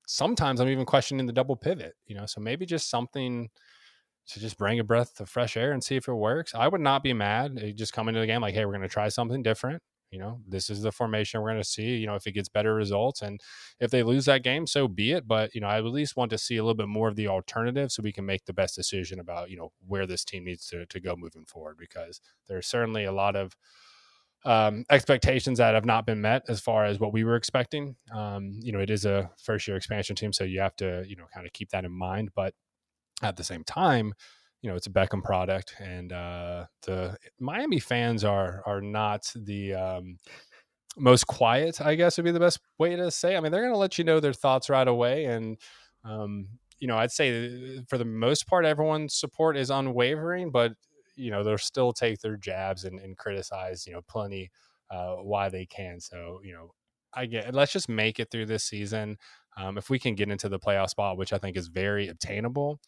sometimes 0.08 0.60
i'm 0.60 0.70
even 0.70 0.86
questioning 0.86 1.26
the 1.28 1.34
double 1.34 1.56
pivot 1.56 1.94
you 2.06 2.16
know 2.16 2.26
so 2.26 2.42
maybe 2.42 2.66
just 2.66 2.90
something 2.90 3.50
to 4.28 4.40
just 4.40 4.58
bring 4.58 4.80
a 4.80 4.84
breath 4.84 5.20
of 5.20 5.30
fresh 5.30 5.56
air 5.56 5.72
and 5.72 5.82
see 5.82 5.96
if 5.96 6.08
it 6.08 6.14
works. 6.14 6.54
I 6.54 6.68
would 6.68 6.82
not 6.82 7.02
be 7.02 7.14
mad 7.14 7.58
uh, 7.62 7.72
just 7.72 7.94
come 7.94 8.08
into 8.10 8.20
the 8.20 8.28
game 8.28 8.42
like 8.42 8.54
hey 8.54 8.66
we're 8.66 8.74
going 8.74 8.82
to 8.82 8.90
try 8.90 9.10
something 9.10 9.44
different 9.44 9.82
you 10.12 10.20
know 10.20 10.40
this 10.48 10.70
is 10.70 10.82
the 10.82 10.92
formation 10.92 11.42
we're 11.42 11.50
going 11.50 11.62
to 11.62 11.68
see 11.68 11.98
you 11.98 12.08
know 12.08 12.16
if 12.16 12.26
it 12.28 12.32
gets 12.32 12.50
better 12.50 12.74
results 12.74 13.22
and 13.22 13.42
if 13.80 13.92
they 13.92 14.04
lose 14.04 14.26
that 14.26 14.44
game 14.44 14.66
so 14.66 14.88
be 14.88 15.12
it 15.12 15.28
but 15.28 15.54
you 15.54 15.62
know 15.62 15.68
i 15.68 15.78
at 15.78 15.86
least 15.86 16.16
want 16.16 16.30
to 16.30 16.38
see 16.38 16.58
a 16.58 16.64
little 16.64 16.76
bit 16.76 16.88
more 16.88 17.08
of 17.08 17.16
the 17.16 17.28
alternative 17.28 17.92
so 17.92 18.02
we 18.02 18.12
can 18.12 18.26
make 18.26 18.46
the 18.46 18.54
best 18.54 18.76
decision 18.76 19.20
about 19.20 19.50
you 19.50 19.58
know 19.58 19.72
where 19.86 20.06
this 20.06 20.24
team 20.24 20.46
needs 20.46 20.68
to, 20.68 20.86
to 20.86 21.00
go 21.00 21.16
moving 21.16 21.46
forward 21.46 21.78
because 21.78 22.22
there's 22.48 22.68
certainly 22.68 23.04
a 23.04 23.12
lot 23.12 23.36
of 23.36 23.56
um, 24.46 24.86
expectations 24.90 25.58
that 25.58 25.74
have 25.74 25.84
not 25.84 26.06
been 26.06 26.22
met 26.22 26.44
as 26.48 26.62
far 26.62 26.86
as 26.86 27.00
what 27.00 27.12
we 27.12 27.24
were 27.24 27.36
expecting. 27.36 27.96
Um, 28.14 28.60
you 28.62 28.72
know 28.72 28.80
it 28.80 28.90
is 28.90 29.04
a 29.04 29.32
first 29.42 29.68
year 29.68 29.76
expansion 29.76 30.16
team 30.16 30.32
so 30.32 30.44
you 30.44 30.60
have 30.62 30.76
to 30.78 31.04
you 31.08 31.16
know 31.16 31.26
kind 31.34 31.46
of 31.46 31.54
keep 31.54 31.70
that 31.72 31.86
in 31.86 31.92
mind 31.92 32.30
but 32.36 32.54
at 33.24 33.36
the 33.36 33.44
same 33.44 33.64
time 33.64 34.14
you 34.62 34.70
know 34.70 34.76
it's 34.76 34.88
a 34.88 34.92
Beckham 34.92 35.24
product, 35.24 35.76
and 35.80 36.12
uh, 36.12 36.66
the 36.84 37.18
Miami 37.40 37.80
fans 37.80 38.24
are 38.24 38.64
are 38.66 38.82
not 38.82 39.32
the 39.36 39.74
um, 39.74 40.18
most 40.98 41.28
quiet. 41.28 41.82
I 41.82 41.96
guess 41.96 42.18
would 42.18 42.26
be 42.26 42.32
the 42.32 42.40
best 42.40 42.60
way 42.78 42.96
to 42.96 43.12
say. 43.12 43.36
I 43.36 43.40
mean, 43.40 43.52
they're 43.52 43.62
going 43.62 43.74
to 43.74 43.80
let 43.80 43.98
you 43.98 44.04
know 44.04 44.20
their 44.20 44.34
thoughts 44.34 44.70
right 44.70 44.88
away, 44.88 45.26
and 45.26 45.58
um, 46.04 46.48
you 46.80 46.88
know, 46.88 46.98
I'd 46.98 47.12
say 47.12 47.82
for 47.88 47.98
the 47.98 48.06
most 48.06 48.48
part, 48.48 48.66
everyone's 48.66 49.16
support 49.16 49.58
is 49.58 49.70
unwavering, 49.70 50.52
but 50.52 50.74
you 51.16 51.32
know, 51.32 51.44
they'll 51.44 51.58
still 51.58 51.92
take 51.92 52.20
their 52.20 52.38
jabs 52.38 52.84
and, 52.84 53.00
and 53.00 53.18
criticize, 53.18 53.88
you 53.88 53.94
know, 53.94 54.02
plenty 54.08 54.52
uh, 54.92 55.16
why 55.16 55.50
they 55.50 55.66
can. 55.66 56.00
So, 56.00 56.40
you 56.44 56.54
know, 56.54 56.72
I 57.14 57.26
get. 57.26 57.54
Let's 57.54 57.74
just 57.74 57.90
make 57.90 58.20
it 58.20 58.30
through 58.32 58.46
this 58.46 58.64
season. 58.64 59.18
Um, 59.58 59.78
if 59.78 59.90
we 59.90 59.98
can 59.98 60.14
get 60.14 60.30
into 60.30 60.50
the 60.50 60.60
playoff 60.60 60.90
spot, 60.90 61.18
which 61.18 61.34
I 61.34 61.40
think 61.40 61.58
is 61.58 61.68
very 61.68 62.08
obtainable, 62.08 62.80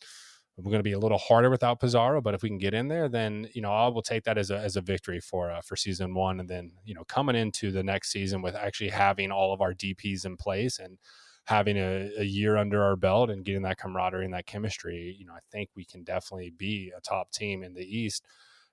we're 0.64 0.72
going 0.72 0.80
to 0.80 0.84
be 0.84 0.94
a 0.94 1.00
little 1.00 1.18
harder 1.18 1.50
without 1.50 1.80
Pizarro, 1.80 2.22
but 2.22 2.34
if 2.34 2.44
we 2.44 2.50
can 2.50 2.58
get 2.58 2.74
in 2.74 2.88
there, 2.88 3.10
then 3.10 3.48
you 3.54 3.62
know 3.62 3.72
I 3.72 3.88
will 3.88 4.02
take 4.02 4.24
that 4.26 4.38
as 4.38 4.52
a 4.52 4.58
as 4.58 4.76
a 4.76 4.82
victory 4.82 5.20
for 5.20 5.52
uh, 5.52 5.62
for 5.62 5.76
season 5.76 6.14
one, 6.14 6.40
and 6.40 6.50
then 6.50 6.72
you 6.86 6.94
know 6.94 7.04
coming 7.06 7.36
into 7.36 7.72
the 7.72 7.84
next 7.84 8.12
season 8.12 8.42
with 8.42 8.56
actually 8.56 8.90
having 8.90 9.32
all 9.32 9.54
of 9.54 9.62
our 9.62 9.74
DPS 9.74 10.26
in 10.26 10.38
place 10.38 10.80
and 10.80 10.98
having 11.46 11.78
a, 11.78 12.12
a 12.20 12.24
year 12.24 12.58
under 12.58 12.84
our 12.84 12.96
belt 12.96 13.30
and 13.30 13.44
getting 13.44 13.64
that 13.64 13.80
camaraderie 13.80 14.26
and 14.26 14.34
that 14.34 14.46
chemistry, 14.46 15.16
you 15.18 15.26
know 15.26 15.34
I 15.34 15.40
think 15.52 15.70
we 15.76 15.86
can 15.86 16.04
definitely 16.04 16.52
be 16.52 16.92
a 16.96 17.02
top 17.02 17.32
team 17.32 17.64
in 17.64 17.74
the 17.74 17.86
East 17.86 18.24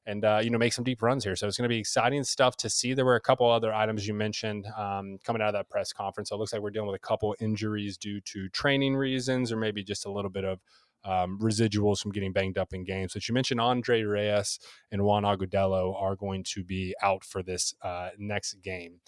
and 0.06 0.24
uh, 0.24 0.40
you 0.42 0.50
know 0.50 0.58
make 0.58 0.72
some 0.72 0.84
deep 0.84 1.02
runs 1.02 1.24
here. 1.24 1.36
So 1.36 1.46
it's 1.46 1.56
going 1.56 1.68
to 1.68 1.74
be 1.74 1.80
exciting 1.80 2.22
stuff 2.24 2.56
to 2.58 2.70
see. 2.70 2.94
There 2.94 3.04
were 3.04 3.16
a 3.16 3.20
couple 3.20 3.50
other 3.50 3.74
items 3.74 4.06
you 4.06 4.14
mentioned 4.14 4.66
um, 4.76 5.18
coming 5.24 5.42
out 5.42 5.48
of 5.48 5.54
that 5.54 5.68
press 5.68 5.92
conference. 5.92 6.30
So 6.30 6.36
it 6.36 6.38
looks 6.38 6.52
like 6.52 6.62
we're 6.62 6.70
dealing 6.70 6.88
with 6.88 6.96
a 6.96 7.06
couple 7.06 7.34
injuries 7.40 7.98
due 7.98 8.20
to 8.20 8.48
training 8.50 8.96
reasons, 8.96 9.50
or 9.50 9.56
maybe 9.56 9.82
just 9.82 10.06
a 10.06 10.10
little 10.10 10.30
bit 10.30 10.44
of 10.44 10.60
um, 11.06 11.38
residuals 11.40 12.00
from 12.00 12.12
getting 12.12 12.32
banged 12.32 12.58
up 12.58 12.74
in 12.74 12.84
games. 12.84 13.14
But 13.14 13.28
you 13.28 13.34
mentioned 13.34 13.60
Andre 13.60 14.02
Reyes 14.02 14.58
and 14.90 15.02
Juan 15.02 15.22
Agudelo 15.22 16.00
are 16.00 16.16
going 16.16 16.42
to 16.44 16.64
be 16.64 16.94
out 17.02 17.24
for 17.24 17.42
this 17.42 17.74
uh, 17.82 18.10
next 18.18 18.54
game. 18.62 19.00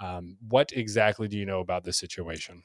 Um, 0.00 0.36
what 0.46 0.72
exactly 0.72 1.26
do 1.26 1.36
you 1.36 1.46
know 1.46 1.60
about 1.60 1.84
this 1.84 1.98
situation? 1.98 2.62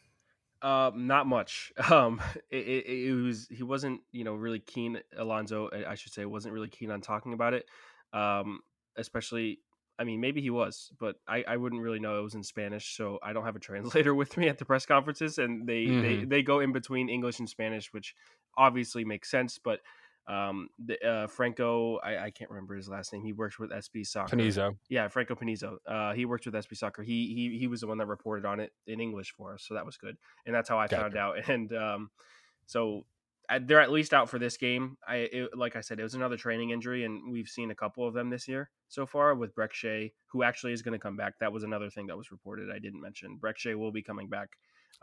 Uh, 0.62 0.92
not 0.96 1.28
much. 1.28 1.72
Um, 1.92 2.22
it, 2.50 2.68
it, 2.68 2.86
it, 2.88 3.14
was 3.14 3.48
he 3.50 3.64
wasn't 3.64 4.02
you 4.12 4.24
know 4.24 4.36
really 4.36 4.60
keen. 4.60 5.00
Alonso, 5.18 5.70
I 5.88 5.96
should 5.96 6.14
say, 6.14 6.26
wasn't 6.26 6.54
really 6.54 6.70
keen 6.70 6.92
on 6.92 7.02
talking 7.02 7.34
about 7.34 7.54
it. 7.54 7.66
Um, 8.14 8.60
especially 8.96 9.60
I 10.00 10.06
mean, 10.06 10.22
maybe 10.22 10.42
he 10.42 10.50
was, 10.50 10.92
but 11.00 11.18
I, 11.28 11.44
I 11.48 11.58
wouldn't 11.58 11.82
really 11.82 12.00
know. 12.00 12.20
It 12.20 12.24
was 12.24 12.34
in 12.34 12.44
Spanish, 12.44 12.98
so 12.98 13.20
I 13.22 13.34
don't 13.34 13.46
have 13.46 13.56
a 13.56 13.60
translator 13.68 14.16
with 14.16 14.38
me 14.38 14.48
at 14.50 14.58
the 14.58 14.66
press 14.66 14.86
conferences, 14.86 15.38
and 15.38 15.68
they 15.68 15.86
mm-hmm. 15.86 16.02
they, 16.02 16.26
they 16.26 16.44
go 16.44 16.60
in 16.60 16.72
between 16.72 17.10
English 17.10 17.40
and 17.40 17.50
Spanish, 17.50 17.94
which 17.94 18.16
obviously 18.58 19.06
makes 19.06 19.30
sense. 19.30 19.58
But 19.58 19.82
Um, 20.26 20.70
the, 20.80 20.96
uh, 21.06 21.28
Franco, 21.28 21.98
I, 21.98 22.18
I 22.18 22.32
can't 22.32 22.50
remember 22.50 22.76
his 22.76 22.88
last 22.88 23.12
name. 23.12 23.24
He 23.26 23.34
works 23.34 23.60
with 23.60 23.72
SB 23.72 24.06
Soccer. 24.08 24.38
Panizo. 24.38 24.78
Yeah, 24.88 25.10
Franco 25.10 25.36
Panizo. 25.36 25.80
Uh, 25.86 26.14
he 26.14 26.24
worked 26.24 26.46
with 26.46 26.56
SB 26.56 26.78
Soccer. 26.78 27.04
He 27.04 27.34
he 27.36 27.58
he 27.60 27.68
was 27.68 27.82
the 27.82 27.88
one 27.88 27.98
that 27.98 28.08
reported 28.08 28.46
on 28.46 28.62
it 28.62 28.72
in 28.88 29.02
English 29.02 29.34
for 29.36 29.54
us, 29.54 29.64
so 29.68 29.74
that 29.74 29.86
was 29.86 29.98
good. 29.98 30.16
And 30.46 30.56
that's 30.56 30.70
how 30.70 30.80
I 30.80 30.88
Gotcha. 30.88 31.02
found 31.02 31.18
out. 31.18 31.36
And 31.50 31.74
um, 31.76 32.10
so 32.66 33.06
they're 33.64 33.82
at 33.82 33.92
least 33.92 34.14
out 34.14 34.30
for 34.30 34.40
this 34.40 34.56
game. 34.56 34.98
I 35.06 35.16
it, 35.16 35.58
like 35.58 35.76
I 35.76 35.82
said, 35.82 36.00
it 36.00 36.04
was 36.04 36.14
another 36.14 36.38
training 36.38 36.70
injury, 36.70 37.04
and 37.04 37.30
we've 37.30 37.50
seen 37.50 37.72
a 37.72 37.76
couple 37.76 38.08
of 38.08 38.14
them 38.14 38.30
this 38.30 38.48
year 38.48 38.70
so 38.88 39.06
far 39.06 39.36
with 39.36 39.54
Brek 39.54 39.74
Shea, 39.74 40.14
who 40.28 40.44
actually 40.44 40.72
is 40.72 40.82
going 40.82 40.98
to 40.98 41.04
come 41.04 41.18
back. 41.18 41.34
That 41.40 41.52
was 41.52 41.64
another 41.64 41.90
thing 41.90 42.08
that 42.08 42.16
was 42.16 42.32
reported. 42.32 42.72
I 42.72 42.80
didn't 42.80 43.02
mention. 43.02 43.38
Brek 43.44 43.58
Shea 43.58 43.76
will 43.76 43.92
be 43.92 44.02
coming 44.02 44.30
back. 44.30 44.52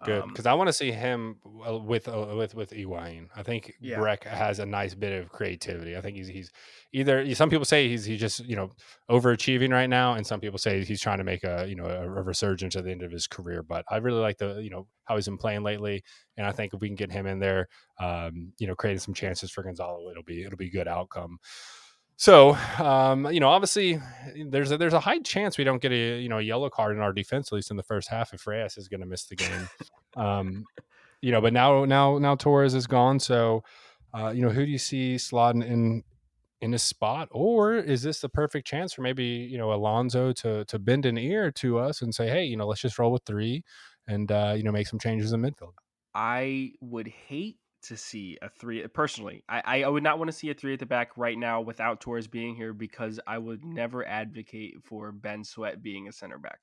Good, 0.03 0.23
Um, 0.23 0.29
because 0.29 0.47
I 0.47 0.55
want 0.55 0.69
to 0.69 0.73
see 0.73 0.91
him 0.93 1.37
uh, 1.67 1.77
with 1.77 2.09
uh, 2.09 2.35
with 2.35 2.55
with 2.55 2.71
Higuain. 2.71 3.29
I 3.37 3.43
think 3.43 3.75
Yeah. 3.81 3.99
Brek 3.99 4.25
has 4.25 4.59
a 4.59 4.65
nice 4.65 4.95
bit 4.95 5.13
of 5.21 5.29
creativity. 5.29 5.95
I 5.95 6.01
think 6.01 6.17
he's 6.17 6.29
he's 6.29 6.51
either 6.93 7.35
some 7.35 7.51
people 7.51 7.67
say 7.67 7.87
he's 7.89 8.07
he's 8.07 8.19
just 8.21 8.41
you 8.41 8.57
know 8.57 8.71
overachieving 9.11 9.73
right 9.73 9.91
now, 9.91 10.15
and 10.15 10.27
some 10.27 10.41
people 10.41 10.59
say 10.59 10.83
he's 10.85 11.03
trying 11.03 11.19
to 11.19 11.25
make 11.25 11.45
a 11.45 11.67
you 11.69 11.77
know 11.77 11.85
a, 11.85 12.03
a 12.03 12.23
resurgence 12.23 12.77
at 12.77 12.85
the 12.85 12.91
end 12.91 13.03
of 13.03 13.13
his 13.13 13.27
career. 13.27 13.63
But 13.63 13.85
I 13.91 13.99
really 13.99 14.21
like 14.21 14.39
the 14.39 14.61
you 14.63 14.71
know 14.71 14.87
how 15.05 15.17
he's 15.17 15.27
been 15.27 15.37
playing 15.37 15.63
lately, 15.65 16.03
and 16.39 16.47
I 16.47 16.53
think 16.53 16.73
if 16.73 16.81
we 16.81 16.89
can 16.89 16.97
get 16.97 17.13
him 17.13 17.27
in 17.27 17.39
there, 17.39 17.69
um, 17.99 18.53
you 18.59 18.67
know, 18.67 18.75
creating 18.75 19.01
some 19.01 19.13
chances 19.15 19.51
for 19.51 19.63
Gonzalo, 19.63 20.11
it'll 20.11 20.23
be 20.23 20.45
it'll 20.45 20.57
be 20.57 20.69
a 20.69 20.71
good 20.71 20.89
outcome. 20.89 21.39
So, 22.21 22.55
um, 22.79 23.33
you 23.33 23.41
know, 23.41 23.49
obviously, 23.49 23.99
there's 24.45 24.71
a, 24.71 24.77
there's 24.77 24.93
a 24.93 25.01
high 25.01 25.21
chance 25.21 25.57
we 25.57 25.65
don't 25.65 25.81
get 25.81 25.91
a 25.91 26.21
you 26.21 26.29
know 26.29 26.37
a 26.37 26.43
yellow 26.43 26.69
card 26.69 26.95
in 26.95 27.01
our 27.01 27.15
defense 27.15 27.49
at 27.49 27.55
least 27.55 27.71
in 27.71 27.79
the 27.79 27.83
first 27.83 28.09
half 28.09 28.35
if 28.35 28.47
Reyes 28.47 28.77
is 28.77 28.89
going 28.89 29.01
to 29.01 29.07
miss 29.07 29.25
the 29.25 29.37
game. 29.37 29.69
um, 30.19 30.67
you 31.23 31.33
know, 31.33 31.41
but 31.41 31.55
now 31.55 31.87
now 31.87 32.19
now 32.19 32.35
Torres 32.35 32.75
is 32.75 32.87
gone, 32.87 33.21
so 33.21 33.65
uh, 34.13 34.35
you 34.37 34.43
know 34.43 34.51
who 34.51 34.67
do 34.67 34.71
you 34.71 34.77
see 34.77 35.15
slotting 35.17 35.65
in 35.65 36.05
in 36.61 36.73
his 36.73 36.83
spot, 36.83 37.29
or 37.31 37.77
is 37.77 38.03
this 38.03 38.21
the 38.21 38.29
perfect 38.29 38.67
chance 38.67 38.93
for 38.93 39.01
maybe 39.01 39.25
you 39.25 39.57
know 39.57 39.73
Alonso 39.73 40.31
to 40.31 40.67
to 40.67 40.79
bend 40.79 41.07
an 41.07 41.17
ear 41.17 41.51
to 41.53 41.79
us 41.79 42.03
and 42.03 42.15
say, 42.15 42.29
hey, 42.29 42.45
you 42.45 42.59
know, 42.59 42.67
let's 42.67 42.83
just 42.83 42.99
roll 42.99 43.13
with 43.13 43.23
three 43.25 43.65
and 44.09 44.31
uh, 44.31 44.53
you 44.55 44.63
know 44.63 44.73
make 44.73 44.89
some 44.89 44.99
changes 44.99 45.33
in 45.33 45.41
midfield. 45.41 45.73
I 46.15 46.73
would 46.83 47.09
hate 47.09 47.60
to 47.83 47.97
see 47.97 48.39
a 48.43 48.49
three 48.49 48.87
personally. 48.89 49.43
I, 49.49 49.83
I 49.83 49.89
would 49.89 50.03
not 50.03 50.19
want 50.19 50.31
to 50.31 50.37
see 50.37 50.51
a 50.51 50.55
three 50.55 50.75
at 50.75 50.79
the 50.79 50.87
back 50.87 51.17
right 51.17 51.39
now 51.39 51.61
without 51.61 52.01
Torres 52.01 52.27
being 52.27 52.55
here 52.55 52.73
because 52.73 53.21
I 53.27 53.39
would 53.39 53.65
never 53.65 54.07
advocate 54.07 54.77
for 54.85 55.13
Ben 55.13 55.45
Sweat 55.45 55.83
being 55.83 56.09
a 56.09 56.13
center 56.13 56.39
back. 56.39 56.61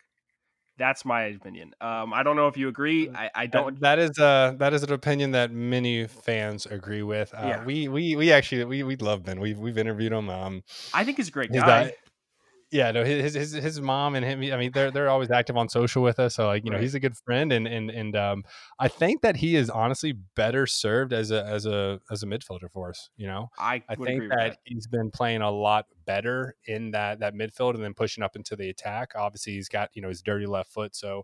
That's 0.77 1.03
my 1.05 1.23
opinion. 1.23 1.73
Um, 1.81 2.13
I 2.13 2.21
don't 2.21 2.35
know 2.35 2.47
if 2.47 2.55
you 2.55 2.67
agree. 2.67 3.09
I, 3.09 3.31
I 3.33 3.47
don't. 3.47 3.79
That, 3.79 3.97
that 3.97 3.99
is 3.99 4.19
uh 4.19 4.53
that 4.59 4.73
is 4.73 4.83
an 4.83 4.93
opinion 4.93 5.31
that 5.31 5.51
many 5.51 6.05
fans 6.05 6.67
agree 6.67 7.01
with. 7.01 7.33
Uh, 7.33 7.41
Yeah. 7.47 7.65
We 7.65 7.87
we 7.87 8.15
we 8.15 8.31
actually 8.31 8.63
we 8.65 8.83
we 8.83 8.95
love 8.97 9.23
Ben. 9.23 9.39
We've 9.39 9.57
we've 9.57 9.77
interviewed 9.77 10.13
him. 10.13 10.29
Um, 10.29 10.63
I 10.93 11.03
think 11.03 11.17
he's 11.17 11.29
a 11.29 11.31
great 11.31 11.51
guy. 11.51 11.93
Yeah, 12.69 12.91
no, 12.91 13.05
his 13.05 13.33
his 13.33 13.53
his 13.53 13.79
mom 13.79 14.15
and 14.15 14.25
him. 14.25 14.41
I 14.53 14.57
mean, 14.57 14.71
they're 14.73 14.91
they're 14.91 15.09
always 15.09 15.31
active 15.31 15.55
on 15.55 15.69
social 15.69 16.03
with 16.03 16.19
us. 16.19 16.35
So 16.35 16.47
like, 16.47 16.65
you 16.65 16.71
know, 16.71 16.77
he's 16.77 16.95
a 16.95 16.99
good 16.99 17.15
friend, 17.25 17.53
and 17.53 17.65
and 17.65 17.89
and 17.89 18.15
um, 18.15 18.43
I 18.77 18.89
think 18.89 19.21
that 19.21 19.37
he 19.37 19.55
is 19.55 19.69
honestly 19.69 20.13
better 20.35 20.67
served 20.67 21.13
as 21.13 21.31
a 21.31 21.45
as 21.45 21.65
a 21.65 22.01
as 22.11 22.23
a 22.23 22.25
midfielder 22.25 22.69
for 22.71 22.89
us. 22.89 23.09
You 23.15 23.27
know, 23.27 23.49
I, 23.57 23.83
I 23.87 23.95
think 23.95 24.29
that, 24.29 24.37
that. 24.37 24.57
he's 24.65 24.85
been 24.87 25.11
playing 25.11 25.41
a 25.41 25.51
lot 25.51 25.85
better 26.05 26.55
in 26.65 26.91
that 26.91 27.21
that 27.21 27.33
midfield 27.33 27.75
and 27.75 27.83
then 27.83 27.93
pushing 27.93 28.23
up 28.23 28.35
into 28.35 28.57
the 28.57 28.69
attack. 28.69 29.13
Obviously, 29.15 29.53
he's 29.53 29.69
got 29.69 29.89
you 29.93 30.01
know 30.01 30.09
his 30.09 30.21
dirty 30.21 30.45
left 30.45 30.73
foot, 30.73 30.93
so 30.93 31.23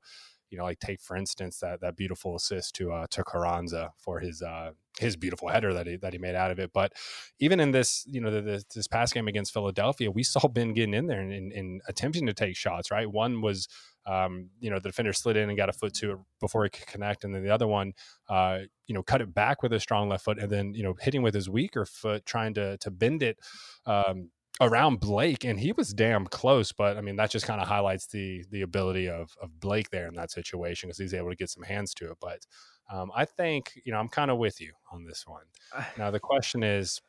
you 0.53 0.59
know, 0.59 0.65
like 0.65 0.79
take 0.79 1.01
for 1.01 1.17
instance 1.17 1.57
that 1.57 1.81
that 1.81 1.97
beautiful 1.97 2.35
assist 2.35 2.75
to 2.75 2.91
uh, 2.91 3.07
to 3.09 3.23
Carranza 3.23 3.91
for 3.97 4.19
his 4.19 4.43
uh, 4.43 4.69
his 4.99 5.15
beautiful 5.15 5.47
header 5.47 5.73
that 5.73 5.87
he 5.87 5.95
that 5.95 6.13
he 6.13 6.19
made 6.19 6.35
out 6.35 6.51
of 6.51 6.59
it. 6.59 6.69
But 6.71 6.93
even 7.39 7.59
in 7.59 7.71
this, 7.71 8.05
you 8.07 8.21
know, 8.21 8.29
the, 8.29 8.41
the, 8.41 8.63
this 8.75 8.87
past 8.87 9.15
game 9.15 9.27
against 9.27 9.51
Philadelphia, 9.51 10.11
we 10.11 10.21
saw 10.21 10.47
Ben 10.53 10.73
getting 10.73 10.93
in 10.93 11.07
there 11.07 11.19
and, 11.19 11.33
and, 11.33 11.51
and 11.51 11.81
attempting 11.87 12.27
to 12.27 12.33
take 12.33 12.55
shots. 12.55 12.91
Right, 12.91 13.11
one 13.11 13.41
was. 13.41 13.67
Um, 14.05 14.49
you 14.59 14.69
know, 14.69 14.79
the 14.79 14.89
defender 14.89 15.13
slid 15.13 15.37
in 15.37 15.47
and 15.47 15.57
got 15.57 15.69
a 15.69 15.71
foot 15.71 15.93
to 15.93 16.11
it 16.11 16.17
before 16.41 16.65
he 16.65 16.69
could 16.69 16.85
connect, 16.87 17.23
and 17.23 17.33
then 17.33 17.41
the 17.41 17.49
other 17.49 17.67
one, 17.67 17.93
uh, 18.27 18.57
you 18.85 18.93
know, 18.93 19.01
cut 19.01 19.21
it 19.21 19.33
back 19.33 19.63
with 19.63 19.71
his 19.71 19.81
strong 19.81 20.09
left 20.09 20.25
foot, 20.25 20.39
and 20.39 20.51
then 20.51 20.73
you 20.73 20.83
know, 20.83 20.93
hitting 20.99 21.21
with 21.21 21.33
his 21.33 21.49
weaker 21.49 21.85
foot, 21.85 22.25
trying 22.25 22.53
to 22.55 22.77
to 22.79 22.91
bend 22.91 23.23
it 23.23 23.37
um, 23.85 24.29
around 24.61 24.99
Blake, 24.99 25.43
and 25.43 25.59
he 25.59 25.71
was 25.71 25.93
damn 25.93 26.25
close. 26.25 26.71
But 26.71 26.97
I 26.97 27.01
mean, 27.01 27.15
that 27.17 27.31
just 27.31 27.45
kind 27.45 27.61
of 27.61 27.67
highlights 27.67 28.07
the 28.07 28.43
the 28.51 28.61
ability 28.61 29.09
of 29.09 29.31
of 29.41 29.59
Blake 29.59 29.89
there 29.89 30.07
in 30.07 30.15
that 30.15 30.31
situation 30.31 30.87
because 30.87 30.99
he's 30.99 31.13
able 31.13 31.29
to 31.29 31.35
get 31.35 31.49
some 31.49 31.63
hands 31.63 31.93
to 31.95 32.11
it. 32.11 32.17
But 32.21 32.45
um, 32.91 33.11
I 33.15 33.25
think 33.25 33.79
you 33.85 33.91
know, 33.91 33.99
I'm 33.99 34.09
kind 34.09 34.31
of 34.31 34.37
with 34.37 34.61
you 34.61 34.73
on 34.91 35.05
this 35.05 35.25
one. 35.25 35.45
Now 35.97 36.11
the 36.11 36.19
question 36.19 36.63
is, 36.63 37.01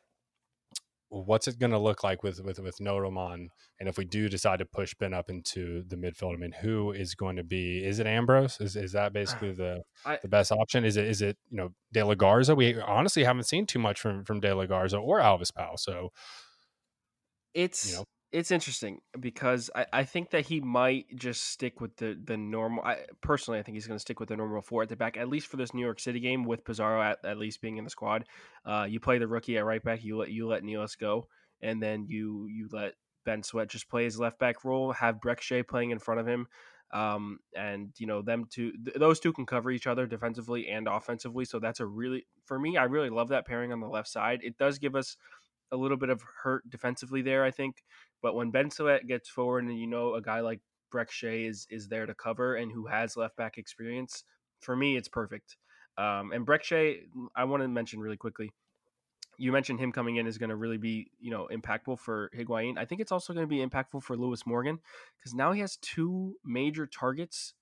what's 1.09 1.47
it 1.47 1.59
going 1.59 1.71
to 1.71 1.79
look 1.79 2.03
like 2.03 2.23
with 2.23 2.41
with 2.43 2.59
with 2.59 2.77
Nodoman? 2.79 3.47
And 3.79 3.89
if 3.89 3.97
we 3.97 4.05
do 4.05 4.29
decide 4.29 4.59
to 4.59 4.65
push 4.65 4.93
Ben 4.95 5.13
up 5.13 5.29
into 5.29 5.83
the 5.83 5.95
midfield, 5.97 6.33
I 6.33 6.37
mean, 6.37 6.53
who 6.61 6.91
is 6.91 7.13
going 7.13 7.35
to 7.35 7.43
be? 7.43 7.83
Is 7.83 7.99
it 7.99 8.07
Ambrose? 8.07 8.59
Is 8.59 8.75
is 8.75 8.93
that 8.93 9.13
basically 9.19 9.51
the 9.51 9.83
I- 10.05 10.19
the 10.21 10.27
best 10.29 10.51
option? 10.51 10.83
Is 10.83 10.97
it 10.97 11.05
is 11.05 11.21
it 11.21 11.37
you 11.49 11.57
know 11.57 11.69
De 11.93 12.03
La 12.03 12.15
Garza? 12.15 12.55
We 12.55 12.79
honestly 12.81 13.23
haven't 13.23 13.43
seen 13.43 13.65
too 13.65 13.79
much 13.79 13.99
from 13.99 14.23
from 14.25 14.39
De 14.39 14.53
La 14.53 14.65
Garza 14.65 14.97
or 14.97 15.19
Alvas 15.19 15.53
Powell. 15.53 15.77
So 15.77 16.11
It's 17.55 17.93
know? 17.93 18.03
it's 18.31 18.51
interesting 18.51 18.99
because 19.17 19.69
I, 19.73 19.85
I 19.93 20.03
think 20.03 20.31
that 20.31 20.45
he 20.45 20.59
might 20.59 21.05
just 21.15 21.45
stick 21.45 21.79
with 21.79 21.95
the 21.95 22.19
the 22.21 22.35
normal. 22.35 22.83
I 22.83 23.05
personally 23.21 23.59
I 23.59 23.63
think 23.63 23.75
he's 23.75 23.87
going 23.87 23.95
to 23.95 24.01
stick 24.01 24.19
with 24.19 24.27
the 24.27 24.35
normal 24.35 24.61
four 24.61 24.83
at 24.83 24.89
the 24.89 24.97
back 24.97 25.15
at 25.15 25.29
least 25.29 25.47
for 25.47 25.55
this 25.55 25.73
New 25.73 25.81
York 25.81 26.01
City 26.01 26.19
game 26.19 26.43
with 26.43 26.65
Pizarro 26.65 27.01
at, 27.01 27.23
at 27.23 27.37
least 27.37 27.61
being 27.61 27.77
in 27.77 27.85
the 27.85 27.89
squad. 27.89 28.25
Uh, 28.65 28.85
you 28.87 28.99
play 28.99 29.19
the 29.19 29.27
rookie 29.27 29.57
at 29.57 29.65
right 29.65 29.81
back. 29.81 30.03
You 30.03 30.17
let 30.17 30.31
you 30.31 30.47
let 30.47 30.63
Nealis 30.63 30.97
go, 30.97 31.27
and 31.61 31.81
then 31.81 32.07
you 32.09 32.47
you 32.47 32.67
let 32.73 32.95
Ben 33.23 33.41
Sweat 33.41 33.69
just 33.69 33.89
play 33.89 34.03
his 34.03 34.19
left 34.19 34.37
back 34.37 34.65
role. 34.65 34.91
Have 34.91 35.21
Brek 35.21 35.39
Shea 35.39 35.63
playing 35.63 35.91
in 35.91 35.99
front 35.99 36.19
of 36.19 36.27
him. 36.27 36.47
Um, 36.91 37.39
and 37.55 37.89
you 37.97 38.05
know 38.05 38.21
them 38.21 38.45
two; 38.49 38.71
th- 38.71 38.97
those 38.97 39.19
two 39.19 39.33
can 39.33 39.45
cover 39.45 39.71
each 39.71 39.87
other 39.87 40.05
defensively 40.05 40.67
and 40.67 40.87
offensively. 40.87 41.45
So 41.45 41.59
that's 41.59 41.79
a 41.79 41.85
really, 41.85 42.27
for 42.45 42.59
me, 42.59 42.77
I 42.77 42.83
really 42.83 43.09
love 43.09 43.29
that 43.29 43.47
pairing 43.47 43.71
on 43.71 43.79
the 43.79 43.87
left 43.87 44.07
side. 44.07 44.41
It 44.43 44.57
does 44.57 44.77
give 44.77 44.95
us 44.95 45.17
a 45.75 45.77
little 45.77 45.97
bit 45.97 46.09
of 46.09 46.23
hurt 46.43 46.67
defensively 46.69 47.21
there, 47.21 47.43
I 47.43 47.51
think. 47.51 47.83
But 48.21 48.33
when 48.33 48.49
Ben 48.49 48.69
gets 49.07 49.29
forward, 49.29 49.65
and 49.65 49.77
you 49.77 49.87
know 49.87 50.15
a 50.15 50.21
guy 50.21 50.39
like 50.39 50.61
Brek 50.93 51.11
Shea 51.11 51.45
is 51.45 51.67
is 51.69 51.87
there 51.87 52.05
to 52.05 52.15
cover 52.15 52.55
and 52.55 52.71
who 52.71 52.87
has 52.87 53.17
left 53.17 53.35
back 53.35 53.57
experience, 53.57 54.23
for 54.61 54.75
me 54.75 54.97
it's 54.97 55.07
perfect. 55.07 55.57
Um, 55.97 56.31
and 56.31 56.45
Brek 56.45 56.63
Shea, 56.63 57.01
I 57.35 57.43
want 57.43 57.61
to 57.63 57.67
mention 57.67 57.99
really 57.99 58.17
quickly. 58.17 58.51
You 59.37 59.51
mentioned 59.51 59.79
him 59.79 59.91
coming 59.91 60.15
in 60.15 60.27
is 60.27 60.37
going 60.37 60.49
to 60.49 60.55
really 60.55 60.77
be, 60.77 61.11
you 61.19 61.29
know, 61.29 61.49
impactful 61.51 61.99
for 61.99 62.31
Higuain. 62.37 62.77
I 62.77 62.85
think 62.85 63.01
it's 63.01 63.11
also 63.11 63.33
going 63.33 63.45
to 63.45 63.49
be 63.49 63.65
impactful 63.65 64.01
for 64.01 64.15
Lewis 64.15 64.45
Morgan 64.45 64.79
because 65.19 65.33
now 65.33 65.51
he 65.51 65.59
has 65.59 65.77
two 65.77 66.35
major 66.45 66.87
targets 66.87 67.53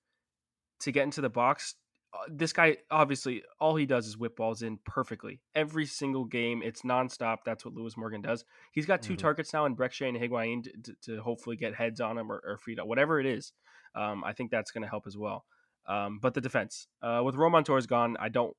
to 0.80 0.92
get 0.92 1.02
into 1.02 1.20
the 1.20 1.28
box. 1.28 1.74
Uh, 2.14 2.18
this 2.30 2.52
guy, 2.52 2.76
obviously, 2.92 3.42
all 3.60 3.74
he 3.74 3.86
does 3.86 4.06
is 4.06 4.16
whip 4.16 4.36
balls 4.36 4.62
in 4.62 4.78
perfectly. 4.84 5.40
Every 5.56 5.84
single 5.84 6.24
game, 6.24 6.62
it's 6.62 6.82
nonstop. 6.82 7.38
That's 7.44 7.64
what 7.64 7.74
Lewis 7.74 7.96
Morgan 7.96 8.22
does. 8.22 8.44
He's 8.70 8.86
got 8.86 9.02
2 9.02 9.14
Mhm. 9.14 9.18
targets 9.18 9.52
now 9.52 9.64
in 9.66 9.74
Brek 9.74 9.90
Shea 9.90 10.08
and 10.08 10.16
Higuain 10.16 10.62
to, 10.62 10.72
to, 10.82 10.94
to 11.16 11.22
hopefully 11.22 11.56
get 11.56 11.74
heads 11.74 12.00
on 12.00 12.16
him 12.16 12.30
or, 12.30 12.40
or 12.46 12.56
feet 12.58 12.78
up, 12.78 12.86
whatever 12.86 13.18
it 13.18 13.26
is. 13.26 13.52
Um, 13.96 14.22
I 14.24 14.32
think 14.32 14.52
that's 14.52 14.70
going 14.70 14.82
to 14.82 14.88
help 14.88 15.08
as 15.08 15.16
well. 15.18 15.44
Um, 15.86 16.18
but 16.22 16.34
the 16.34 16.40
defense, 16.40 16.86
uh, 17.02 17.20
with 17.24 17.34
Roman 17.34 17.64
Torres 17.64 17.86
gone, 17.88 18.16
I 18.20 18.28
don't. 18.28 18.56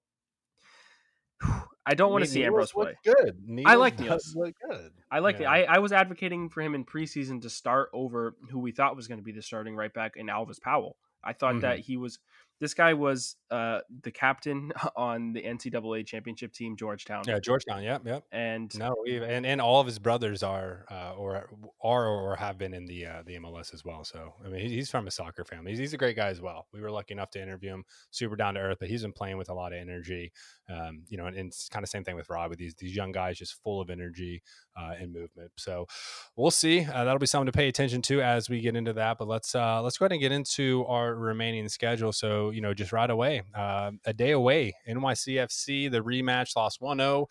I 1.88 1.94
don't 1.94 2.12
want 2.12 2.24
to 2.24 2.30
see 2.30 2.44
Ambrose 2.44 2.72
play. 2.72 2.96
Good. 3.06 3.38
I 3.66 3.76
like 3.76 4.00
Look 4.00 4.56
good. 4.68 4.92
I 5.12 5.20
like 5.20 5.38
the. 5.38 5.44
Yeah. 5.44 5.52
I, 5.52 5.62
I 5.76 5.80
was 5.80 5.92
advocating 5.92 6.50
for 6.50 6.62
him 6.62 6.74
in 6.74 6.84
preseason 6.84 7.42
to 7.44 7.50
start 7.50 7.90
over 7.94 8.36
who 8.50 8.58
we 8.60 8.72
thought 8.72 8.96
was 8.96 9.08
going 9.08 9.20
to 9.20 9.24
be 9.24 9.32
the 9.32 9.42
starting 9.44 9.76
right 9.76 9.94
back 9.94 10.14
in 10.16 10.26
Alvas 10.28 10.60
Powell. 10.60 10.98
I 11.24 11.34
thought 11.34 11.56
Mhm. 11.56 11.62
that 11.62 11.80
he 11.80 11.98
was. 11.98 12.20
This 12.60 12.74
guy 12.74 12.94
was 12.94 13.36
uh, 13.52 13.80
the 14.04 14.12
captain 14.12 14.72
on 14.96 15.34
the 15.34 15.42
NCAA 15.42 16.06
championship 16.06 16.54
team, 16.54 16.76
Georgetown, 16.76 17.24
Yeah, 17.28 17.40
Georgetown. 17.40 17.84
Yep, 17.84 18.04
yep. 18.06 18.24
and 18.32 18.78
No, 18.78 18.96
and, 19.08 19.46
and 19.46 19.62
all 19.62 19.82
of 19.82 19.88
his 19.88 20.00
brothers 20.00 20.44
are 20.44 20.86
uh, 20.90 21.14
or 21.16 21.50
are 21.82 22.08
or 22.08 22.36
have 22.36 22.58
been 22.58 22.74
in 22.74 22.86
the 22.86 23.06
uh, 23.06 23.24
the 23.26 23.36
MLS 23.36 23.74
as 23.74 23.84
well. 23.84 24.04
So 24.04 24.34
I 24.44 24.50
mean, 24.50 24.70
he's 24.70 24.90
from 24.90 25.08
a 25.08 25.12
soccer 25.12 25.44
family. 25.44 25.72
He's, 25.72 25.80
he's 25.80 25.94
a 25.94 25.98
great 25.98 26.16
guy 26.16 26.28
as 26.28 26.42
well. 26.42 26.68
We 26.74 26.82
were 26.82 26.92
lucky 26.92 27.14
enough 27.14 27.32
to 27.32 27.42
interview 27.42 27.74
him. 27.74 27.84
Super 28.12 28.36
down 28.36 28.56
to 28.56 28.62
earth, 28.62 28.78
but 28.80 28.90
he's 28.90 29.02
been 29.02 29.14
playing 29.14 29.38
with 29.38 29.50
a 29.50 29.54
lot 29.54 29.74
of 29.74 29.80
energy. 29.80 30.32
Um, 30.70 31.04
you 31.08 31.18
know, 31.18 31.26
and, 31.26 31.36
and 31.36 31.48
it's 31.48 31.70
kind 31.70 31.84
of 31.84 31.90
same 31.90 32.04
thing 32.04 32.16
with 32.16 32.30
Rob 32.30 32.50
with 32.50 32.60
these 32.60 32.76
these 32.76 32.96
young 32.96 33.12
guys, 33.12 33.38
just 33.38 33.62
full 33.64 33.82
of 33.82 33.90
energy 33.90 34.42
uh, 34.80 34.94
and 35.00 35.14
movement. 35.14 35.52
So 35.58 35.88
we'll 36.36 36.52
see. 36.52 36.86
Uh, 36.86 37.04
that'll 37.04 37.20
be 37.20 37.28
something 37.28 37.46
to 37.48 37.52
pay 37.52 37.68
attention 37.68 38.02
to 38.04 38.22
as 38.22 38.50
we 38.50 38.62
get 38.62 38.76
into 38.76 38.94
that. 38.94 39.18
But 39.18 39.28
let's 39.28 39.56
uh, 39.56 39.82
let's 39.82 39.98
go 39.98 40.06
ahead 40.06 40.14
and 40.14 40.22
get 40.22 40.32
into 40.32 40.86
our 40.88 41.14
remaining 41.14 41.68
schedule. 41.70 42.12
So 42.12 42.45
you 42.50 42.62
know, 42.62 42.74
just 42.74 42.92
right 42.92 43.10
away, 43.10 43.44
uh, 43.54 43.92
a 44.06 44.14
day 44.14 44.32
away, 44.32 44.74
NYCFC 44.88 45.92
the 45.92 46.02
rematch 46.02 46.56
lost 46.56 46.82
1-0. 46.82 47.26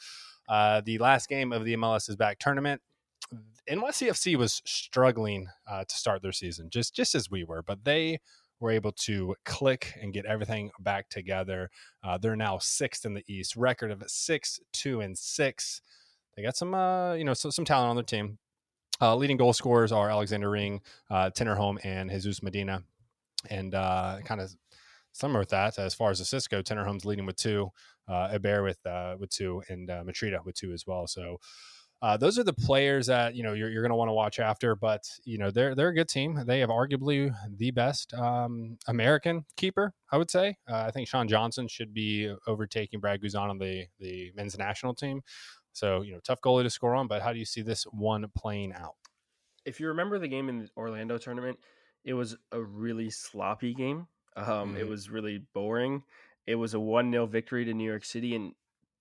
Uh, 0.48 0.82
the 0.84 0.98
last 0.98 1.28
game 1.28 1.52
of 1.52 1.64
the 1.64 1.74
MLS 1.76 2.08
is 2.08 2.16
back 2.16 2.38
tournament. 2.38 2.80
NYCFC 3.68 4.36
was 4.36 4.60
struggling 4.66 5.48
uh, 5.66 5.84
to 5.84 5.96
start 5.96 6.22
their 6.22 6.32
season, 6.32 6.68
just 6.70 6.94
just 6.94 7.14
as 7.14 7.30
we 7.30 7.44
were, 7.44 7.62
but 7.62 7.84
they 7.84 8.18
were 8.60 8.70
able 8.70 8.92
to 8.92 9.34
click 9.44 9.94
and 10.00 10.12
get 10.12 10.26
everything 10.26 10.70
back 10.80 11.08
together. 11.08 11.70
Uh, 12.02 12.18
they're 12.18 12.36
now 12.36 12.58
sixth 12.58 13.04
in 13.04 13.14
the 13.14 13.24
East, 13.26 13.56
record 13.56 13.90
of 13.90 14.02
six, 14.06 14.60
two, 14.72 15.00
and 15.00 15.16
six. 15.18 15.80
they 16.36 16.42
got 16.42 16.56
some 16.56 16.74
uh, 16.74 17.14
you 17.14 17.24
know 17.24 17.34
so, 17.34 17.50
some 17.50 17.64
talent 17.64 17.90
on 17.90 17.96
their 17.96 18.04
team. 18.04 18.38
Uh, 19.00 19.16
leading 19.16 19.36
goal 19.36 19.52
scorers 19.52 19.90
are 19.90 20.08
Alexander 20.08 20.50
Ring, 20.50 20.80
uh, 21.10 21.30
and 21.84 22.10
Jesus 22.10 22.42
Medina, 22.42 22.84
and 23.50 23.74
uh, 23.74 24.18
kind 24.24 24.40
of 24.40 24.54
similar 25.14 25.40
with 25.40 25.48
that 25.50 25.78
as 25.78 25.94
far 25.94 26.10
as 26.10 26.20
assists 26.20 26.48
go. 26.48 26.62
Tinnerholm's 26.62 27.06
leading 27.06 27.24
with 27.24 27.36
two, 27.36 27.70
uh, 28.06 28.28
Hebert 28.28 28.64
with 28.64 28.84
uh, 28.86 29.16
with 29.18 29.30
two, 29.30 29.62
and 29.68 29.88
uh, 29.88 30.04
Mitrita 30.04 30.44
with 30.44 30.56
two 30.56 30.72
as 30.72 30.86
well. 30.86 31.06
So 31.06 31.38
uh, 32.02 32.18
those 32.18 32.38
are 32.38 32.44
the 32.44 32.52
players 32.52 33.06
that 33.06 33.34
you 33.34 33.42
know 33.42 33.54
you're, 33.54 33.70
you're 33.70 33.82
going 33.82 33.90
to 33.90 33.96
want 33.96 34.08
to 34.10 34.12
watch 34.12 34.38
after. 34.38 34.76
But 34.76 35.04
you 35.24 35.38
know 35.38 35.50
they're 35.50 35.74
they're 35.74 35.88
a 35.88 35.94
good 35.94 36.08
team. 36.08 36.44
They 36.46 36.60
have 36.60 36.68
arguably 36.68 37.34
the 37.56 37.70
best 37.70 38.12
um, 38.12 38.76
American 38.86 39.46
keeper, 39.56 39.94
I 40.12 40.18
would 40.18 40.30
say. 40.30 40.56
Uh, 40.68 40.84
I 40.86 40.90
think 40.90 41.08
Sean 41.08 41.28
Johnson 41.28 41.68
should 41.68 41.94
be 41.94 42.30
overtaking 42.46 43.00
Brad 43.00 43.22
Guzan 43.22 43.48
on 43.48 43.58
the 43.58 43.86
the 44.00 44.32
men's 44.34 44.58
national 44.58 44.94
team. 44.94 45.22
So 45.72 46.02
you 46.02 46.12
know 46.12 46.20
tough 46.20 46.40
goalie 46.40 46.64
to 46.64 46.70
score 46.70 46.94
on. 46.94 47.08
But 47.08 47.22
how 47.22 47.32
do 47.32 47.38
you 47.38 47.46
see 47.46 47.62
this 47.62 47.84
one 47.84 48.26
playing 48.36 48.74
out? 48.74 48.96
If 49.64 49.80
you 49.80 49.88
remember 49.88 50.18
the 50.18 50.28
game 50.28 50.50
in 50.50 50.58
the 50.58 50.68
Orlando 50.76 51.16
tournament, 51.16 51.58
it 52.04 52.12
was 52.12 52.36
a 52.52 52.60
really 52.60 53.08
sloppy 53.08 53.72
game. 53.72 54.08
Um, 54.36 54.46
mm-hmm. 54.46 54.76
It 54.78 54.88
was 54.88 55.10
really 55.10 55.42
boring. 55.52 56.02
It 56.46 56.56
was 56.56 56.74
a 56.74 56.80
one 56.80 57.10
0 57.10 57.26
victory 57.26 57.64
to 57.64 57.74
New 57.74 57.88
York 57.88 58.04
City, 58.04 58.34
and 58.34 58.52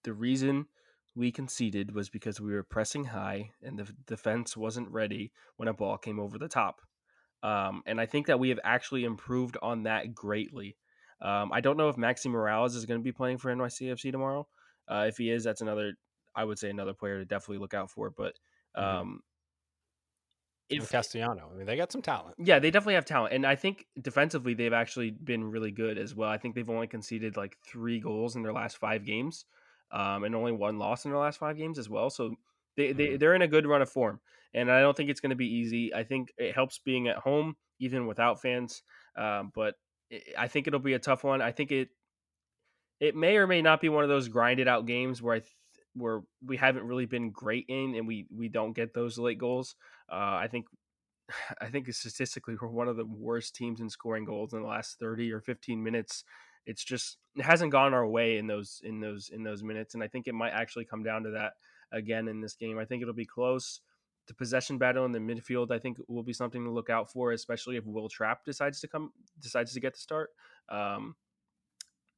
the 0.03 0.13
reason 0.13 0.67
we 1.15 1.31
conceded 1.31 1.93
was 1.93 2.09
because 2.09 2.41
we 2.41 2.53
were 2.53 2.63
pressing 2.63 3.05
high 3.05 3.51
and 3.61 3.77
the 3.77 3.87
defense 4.07 4.57
wasn't 4.57 4.89
ready 4.89 5.31
when 5.57 5.67
a 5.67 5.73
ball 5.73 5.97
came 5.97 6.19
over 6.19 6.37
the 6.37 6.47
top. 6.47 6.81
Um, 7.43 7.83
and 7.85 7.99
I 7.99 8.05
think 8.05 8.27
that 8.27 8.39
we 8.39 8.49
have 8.49 8.59
actually 8.63 9.03
improved 9.03 9.57
on 9.61 9.83
that 9.83 10.15
greatly. 10.15 10.75
Um, 11.21 11.51
I 11.51 11.61
don't 11.61 11.77
know 11.77 11.89
if 11.89 11.97
Maxi 11.97 12.27
Morales 12.27 12.75
is 12.75 12.85
going 12.85 12.99
to 12.99 13.03
be 13.03 13.11
playing 13.11 13.37
for 13.37 13.53
NYCFC 13.53 14.11
tomorrow. 14.11 14.47
Uh, 14.87 15.05
if 15.07 15.17
he 15.17 15.29
is, 15.29 15.43
that's 15.43 15.61
another, 15.61 15.93
I 16.35 16.45
would 16.45 16.57
say, 16.57 16.69
another 16.69 16.93
player 16.93 17.19
to 17.19 17.25
definitely 17.25 17.59
look 17.59 17.73
out 17.73 17.91
for. 17.91 18.09
But 18.09 18.33
mm-hmm. 18.77 18.99
um. 18.99 19.19
If 20.69 20.89
Castellano, 20.89 21.49
I 21.53 21.57
mean, 21.57 21.65
they 21.65 21.75
got 21.75 21.91
some 21.91 22.01
talent. 22.01 22.35
Yeah, 22.37 22.59
they 22.59 22.71
definitely 22.71 22.95
have 22.95 23.05
talent, 23.05 23.33
and 23.33 23.45
I 23.45 23.55
think 23.55 23.85
defensively 24.01 24.53
they've 24.53 24.73
actually 24.73 25.11
been 25.11 25.43
really 25.43 25.71
good 25.71 25.97
as 25.97 26.15
well. 26.15 26.29
I 26.29 26.37
think 26.37 26.55
they've 26.55 26.69
only 26.69 26.87
conceded 26.87 27.37
like 27.37 27.57
three 27.65 27.99
goals 27.99 28.35
in 28.35 28.43
their 28.43 28.53
last 28.53 28.77
five 28.77 29.05
games 29.05 29.45
um, 29.91 30.23
and 30.23 30.35
only 30.35 30.51
one 30.51 30.79
loss 30.79 31.05
in 31.05 31.11
their 31.11 31.19
last 31.19 31.37
five 31.37 31.57
games 31.57 31.77
as 31.77 31.89
well. 31.89 32.09
So 32.09 32.35
they, 32.75 32.91
they 32.91 33.07
mm-hmm. 33.07 33.17
they're 33.17 33.35
in 33.35 33.41
a 33.41 33.47
good 33.47 33.67
run 33.67 33.81
of 33.81 33.89
form, 33.89 34.19
and 34.53 34.71
I 34.71 34.81
don't 34.81 34.97
think 34.97 35.09
it's 35.09 35.19
going 35.19 35.29
to 35.29 35.35
be 35.35 35.47
easy. 35.47 35.93
I 35.93 36.03
think 36.03 36.33
it 36.37 36.55
helps 36.55 36.79
being 36.79 37.07
at 37.07 37.17
home 37.17 37.55
even 37.79 38.07
without 38.07 38.41
fans, 38.41 38.81
um, 39.17 39.51
but 39.53 39.75
I 40.37 40.47
think 40.47 40.67
it'll 40.67 40.79
be 40.79 40.93
a 40.93 40.99
tough 40.99 41.23
one. 41.23 41.41
I 41.41 41.51
think 41.51 41.71
it 41.71 41.89
it 42.99 43.15
may 43.15 43.37
or 43.37 43.47
may 43.47 43.61
not 43.61 43.81
be 43.81 43.89
one 43.89 44.03
of 44.03 44.09
those 44.09 44.27
grinded 44.27 44.67
out 44.67 44.85
games 44.85 45.21
where 45.21 45.35
I 45.35 45.41
where 45.95 46.21
we 46.45 46.57
haven't 46.57 46.87
really 46.87 47.05
been 47.05 47.31
great 47.31 47.65
in, 47.67 47.95
and 47.95 48.07
we 48.07 48.27
we 48.35 48.49
don't 48.49 48.73
get 48.73 48.93
those 48.93 49.17
late 49.17 49.37
goals. 49.37 49.75
Uh, 50.11 50.37
I 50.41 50.47
think 50.49 50.67
I 51.61 51.67
think 51.67 51.91
statistically 51.93 52.55
we're 52.61 52.67
one 52.67 52.87
of 52.87 52.97
the 52.97 53.05
worst 53.05 53.55
teams 53.55 53.81
in 53.81 53.89
scoring 53.89 54.25
goals 54.25 54.53
in 54.53 54.61
the 54.61 54.67
last 54.67 54.99
30 54.99 55.31
or 55.31 55.41
15 55.41 55.83
minutes 55.83 56.23
it's 56.65 56.83
just 56.83 57.17
it 57.35 57.43
hasn't 57.43 57.71
gone 57.71 57.93
our 57.93 58.07
way 58.07 58.37
in 58.37 58.47
those 58.47 58.81
in 58.83 58.99
those 58.99 59.29
in 59.29 59.43
those 59.43 59.63
minutes, 59.63 59.93
and 59.93 60.03
I 60.03 60.07
think 60.07 60.27
it 60.27 60.33
might 60.33 60.51
actually 60.51 60.85
come 60.85 61.03
down 61.03 61.23
to 61.23 61.31
that 61.31 61.53
again 61.91 62.27
in 62.27 62.41
this 62.41 62.55
game. 62.55 62.79
I 62.79 62.85
think 62.85 63.01
it'll 63.01 63.13
be 63.13 63.25
close. 63.25 63.81
The 64.27 64.33
possession 64.33 64.77
battle 64.77 65.03
in 65.03 65.11
the 65.11 65.19
midfield, 65.19 65.71
I 65.71 65.79
think, 65.79 65.97
will 66.07 66.23
be 66.23 66.31
something 66.31 66.63
to 66.63 66.71
look 66.71 66.89
out 66.89 67.11
for, 67.11 67.33
especially 67.33 67.75
if 67.75 67.85
Will 67.85 68.07
Trapp 68.07 68.45
decides 68.45 68.79
to 68.81 68.87
come 68.87 69.11
decides 69.41 69.73
to 69.73 69.81
get 69.81 69.93
the 69.93 69.99
start. 69.99 70.29
Um, 70.69 71.15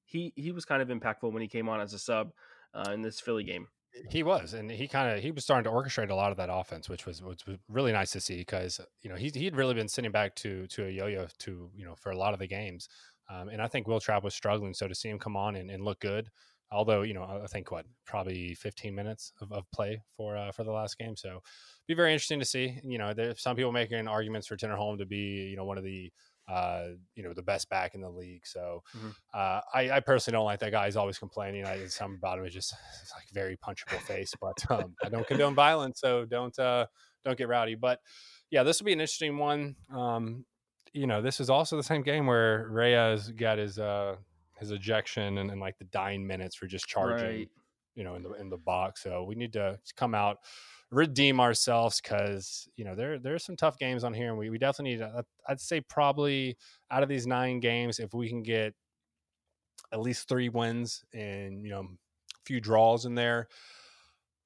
he 0.06 0.32
he 0.36 0.52
was 0.52 0.66
kind 0.66 0.82
of 0.82 0.90
impactful 0.90 1.32
when 1.32 1.42
he 1.42 1.48
came 1.48 1.68
on 1.68 1.82
as 1.82 1.94
a 1.94 2.00
sub 2.00 2.32
uh, 2.76 2.92
in 2.92 3.02
this 3.02 3.20
Philly 3.20 3.44
game. 3.44 3.68
He 4.10 4.24
was, 4.24 4.54
and 4.54 4.70
he 4.70 4.90
kind 4.90 5.16
of 5.16 5.24
he 5.24 5.32
was 5.32 5.46
starting 5.46 5.64
to 5.72 5.76
orchestrate 5.76 6.10
a 6.10 6.16
lot 6.16 6.32
of 6.32 6.38
that 6.38 6.50
offense, 6.52 6.90
which 6.90 7.06
was 7.06 7.24
which 7.24 7.46
was 7.46 7.58
really 7.70 7.94
nice 7.94 8.12
to 8.12 8.20
see 8.20 8.38
because 8.38 8.82
you 9.02 9.10
know 9.10 9.16
he 9.16 9.32
he'd 9.34 9.56
really 9.56 9.74
been 9.74 9.88
sitting 9.88 10.12
back 10.12 10.36
to 10.36 10.68
to 10.68 10.86
a 10.86 10.90
yo-yo 10.90 11.28
to 11.40 11.70
you 11.74 11.86
know 11.86 11.96
for 11.96 12.12
a 12.12 12.18
lot 12.18 12.34
of 12.34 12.40
the 12.40 12.48
games. 12.48 12.90
Um, 13.30 13.50
and 13.50 13.62
I 13.62 13.68
think 13.68 13.88
Will 13.88 14.00
Trapp 14.00 14.24
was 14.24 14.36
struggling. 14.36 14.74
So 14.74 14.88
to 14.88 14.96
see 14.96 15.10
him 15.10 15.20
come 15.20 15.36
on 15.36 15.56
and, 15.56 15.72
and, 15.72 15.84
look 15.84 16.00
good, 16.00 16.30
although, 16.72 17.02
you 17.02 17.14
know, 17.14 17.24
I 17.24 17.48
think 17.48 17.72
what, 17.72 17.86
probably 18.06 18.54
15 18.54 18.94
minutes 18.94 19.32
of, 19.42 19.52
of 19.52 19.70
play 19.72 20.02
for 20.16 20.38
uh, 20.38 20.52
for 20.52 20.64
the 20.64 20.72
last 20.72 20.98
game. 20.98 21.16
So 21.16 21.42
be 21.88 21.94
very 21.94 22.12
interesting 22.12 22.40
to 22.40 22.46
see. 22.46 22.80
You 22.84 22.98
know, 22.98 23.14
there's 23.14 23.42
some 23.42 23.56
people 23.56 23.72
making 23.72 24.08
arguments 24.08 24.48
for 24.48 24.58
Tinnerholm 24.58 25.00
to 25.00 25.06
be, 25.06 25.48
you 25.50 25.56
know, 25.56 25.66
one 25.66 25.78
of 25.78 25.84
the 25.84 26.12
uh, 26.48 26.90
you 27.16 27.24
know, 27.24 27.34
the 27.34 27.42
best 27.42 27.70
back 27.70 27.96
in 27.96 28.02
the 28.02 28.10
league. 28.10 28.46
So 28.46 28.84
mm-hmm. 28.96 29.10
uh, 29.34 29.62
I, 29.74 29.92
I, 29.92 30.00
personally 30.00 30.38
don't 30.38 30.46
like 30.46 30.60
that 30.60 30.72
guy. 30.72 30.86
He's 30.86 30.96
always 30.96 31.18
complaining. 31.18 31.66
I 31.66 31.88
some 31.88 32.16
about 32.16 32.38
him 32.38 32.46
is 32.46 32.54
just 32.54 32.74
like 33.16 33.28
very 33.34 33.58
punchable 33.58 34.00
face. 34.02 34.34
But 34.40 34.70
um, 34.70 34.96
I 35.04 35.10
don't 35.10 35.26
condone 35.28 35.56
violence, 35.56 36.00
so 36.00 36.26
don't 36.26 36.58
uh, 36.60 36.86
don't 37.24 37.38
get 37.38 37.48
rowdy. 37.48 37.76
But 37.76 38.00
yeah, 38.52 38.64
this 38.64 38.80
will 38.80 38.86
be 38.86 38.94
an 38.94 39.02
interesting 39.02 39.38
one. 39.38 39.76
Um, 39.94 40.46
you 40.94 41.08
know, 41.08 41.22
this 41.22 41.40
is 41.40 41.50
also 41.50 41.78
the 41.78 41.84
same 41.84 42.04
game 42.04 42.28
where 42.28 42.68
Reyes 42.70 43.30
got 43.30 43.58
his 43.58 43.80
uh 43.80 44.16
his 44.60 44.72
ejection 44.72 45.40
and, 45.40 45.52
and 45.52 45.60
like 45.60 45.78
the 45.78 45.86
dying 45.86 46.26
minutes 46.26 46.56
for 46.56 46.68
just 46.68 46.88
charging, 46.88 47.28
right. 47.28 47.50
you 47.96 48.04
know, 48.04 48.16
in 48.16 48.24
the 48.24 48.34
in 48.34 48.50
the 48.50 48.58
box. 48.58 49.02
So 49.04 49.24
we 49.24 49.36
need 49.36 49.54
to 49.54 49.80
come 49.98 50.14
out, 50.14 50.38
redeem 50.92 51.40
ourselves 51.40 52.02
because 52.02 52.68
you 52.76 52.86
know 52.86 52.96
there 52.96 53.20
there's 53.20 53.44
some 53.44 53.56
tough 53.56 53.78
games 53.78 54.04
on 54.04 54.14
here, 54.14 54.30
and 54.30 54.38
we, 54.38 54.50
we 54.50 54.58
definitely 54.58 54.94
need. 54.94 55.00
To, 55.00 55.26
I'd 55.48 55.60
say 55.60 55.82
probably 55.82 56.58
out 56.92 57.04
of 57.04 57.10
these 57.10 57.28
nine 57.28 57.60
games, 57.60 58.00
if 58.00 58.14
we 58.14 58.30
can 58.30 58.44
get 58.44 58.74
at 59.92 60.00
least 60.00 60.28
three 60.28 60.50
wins 60.50 61.04
and 61.14 61.64
you 61.64 61.70
know 61.70 61.82
a 61.82 62.44
few 62.46 62.60
draws 62.60 63.06
in 63.06 63.16
there, 63.16 63.48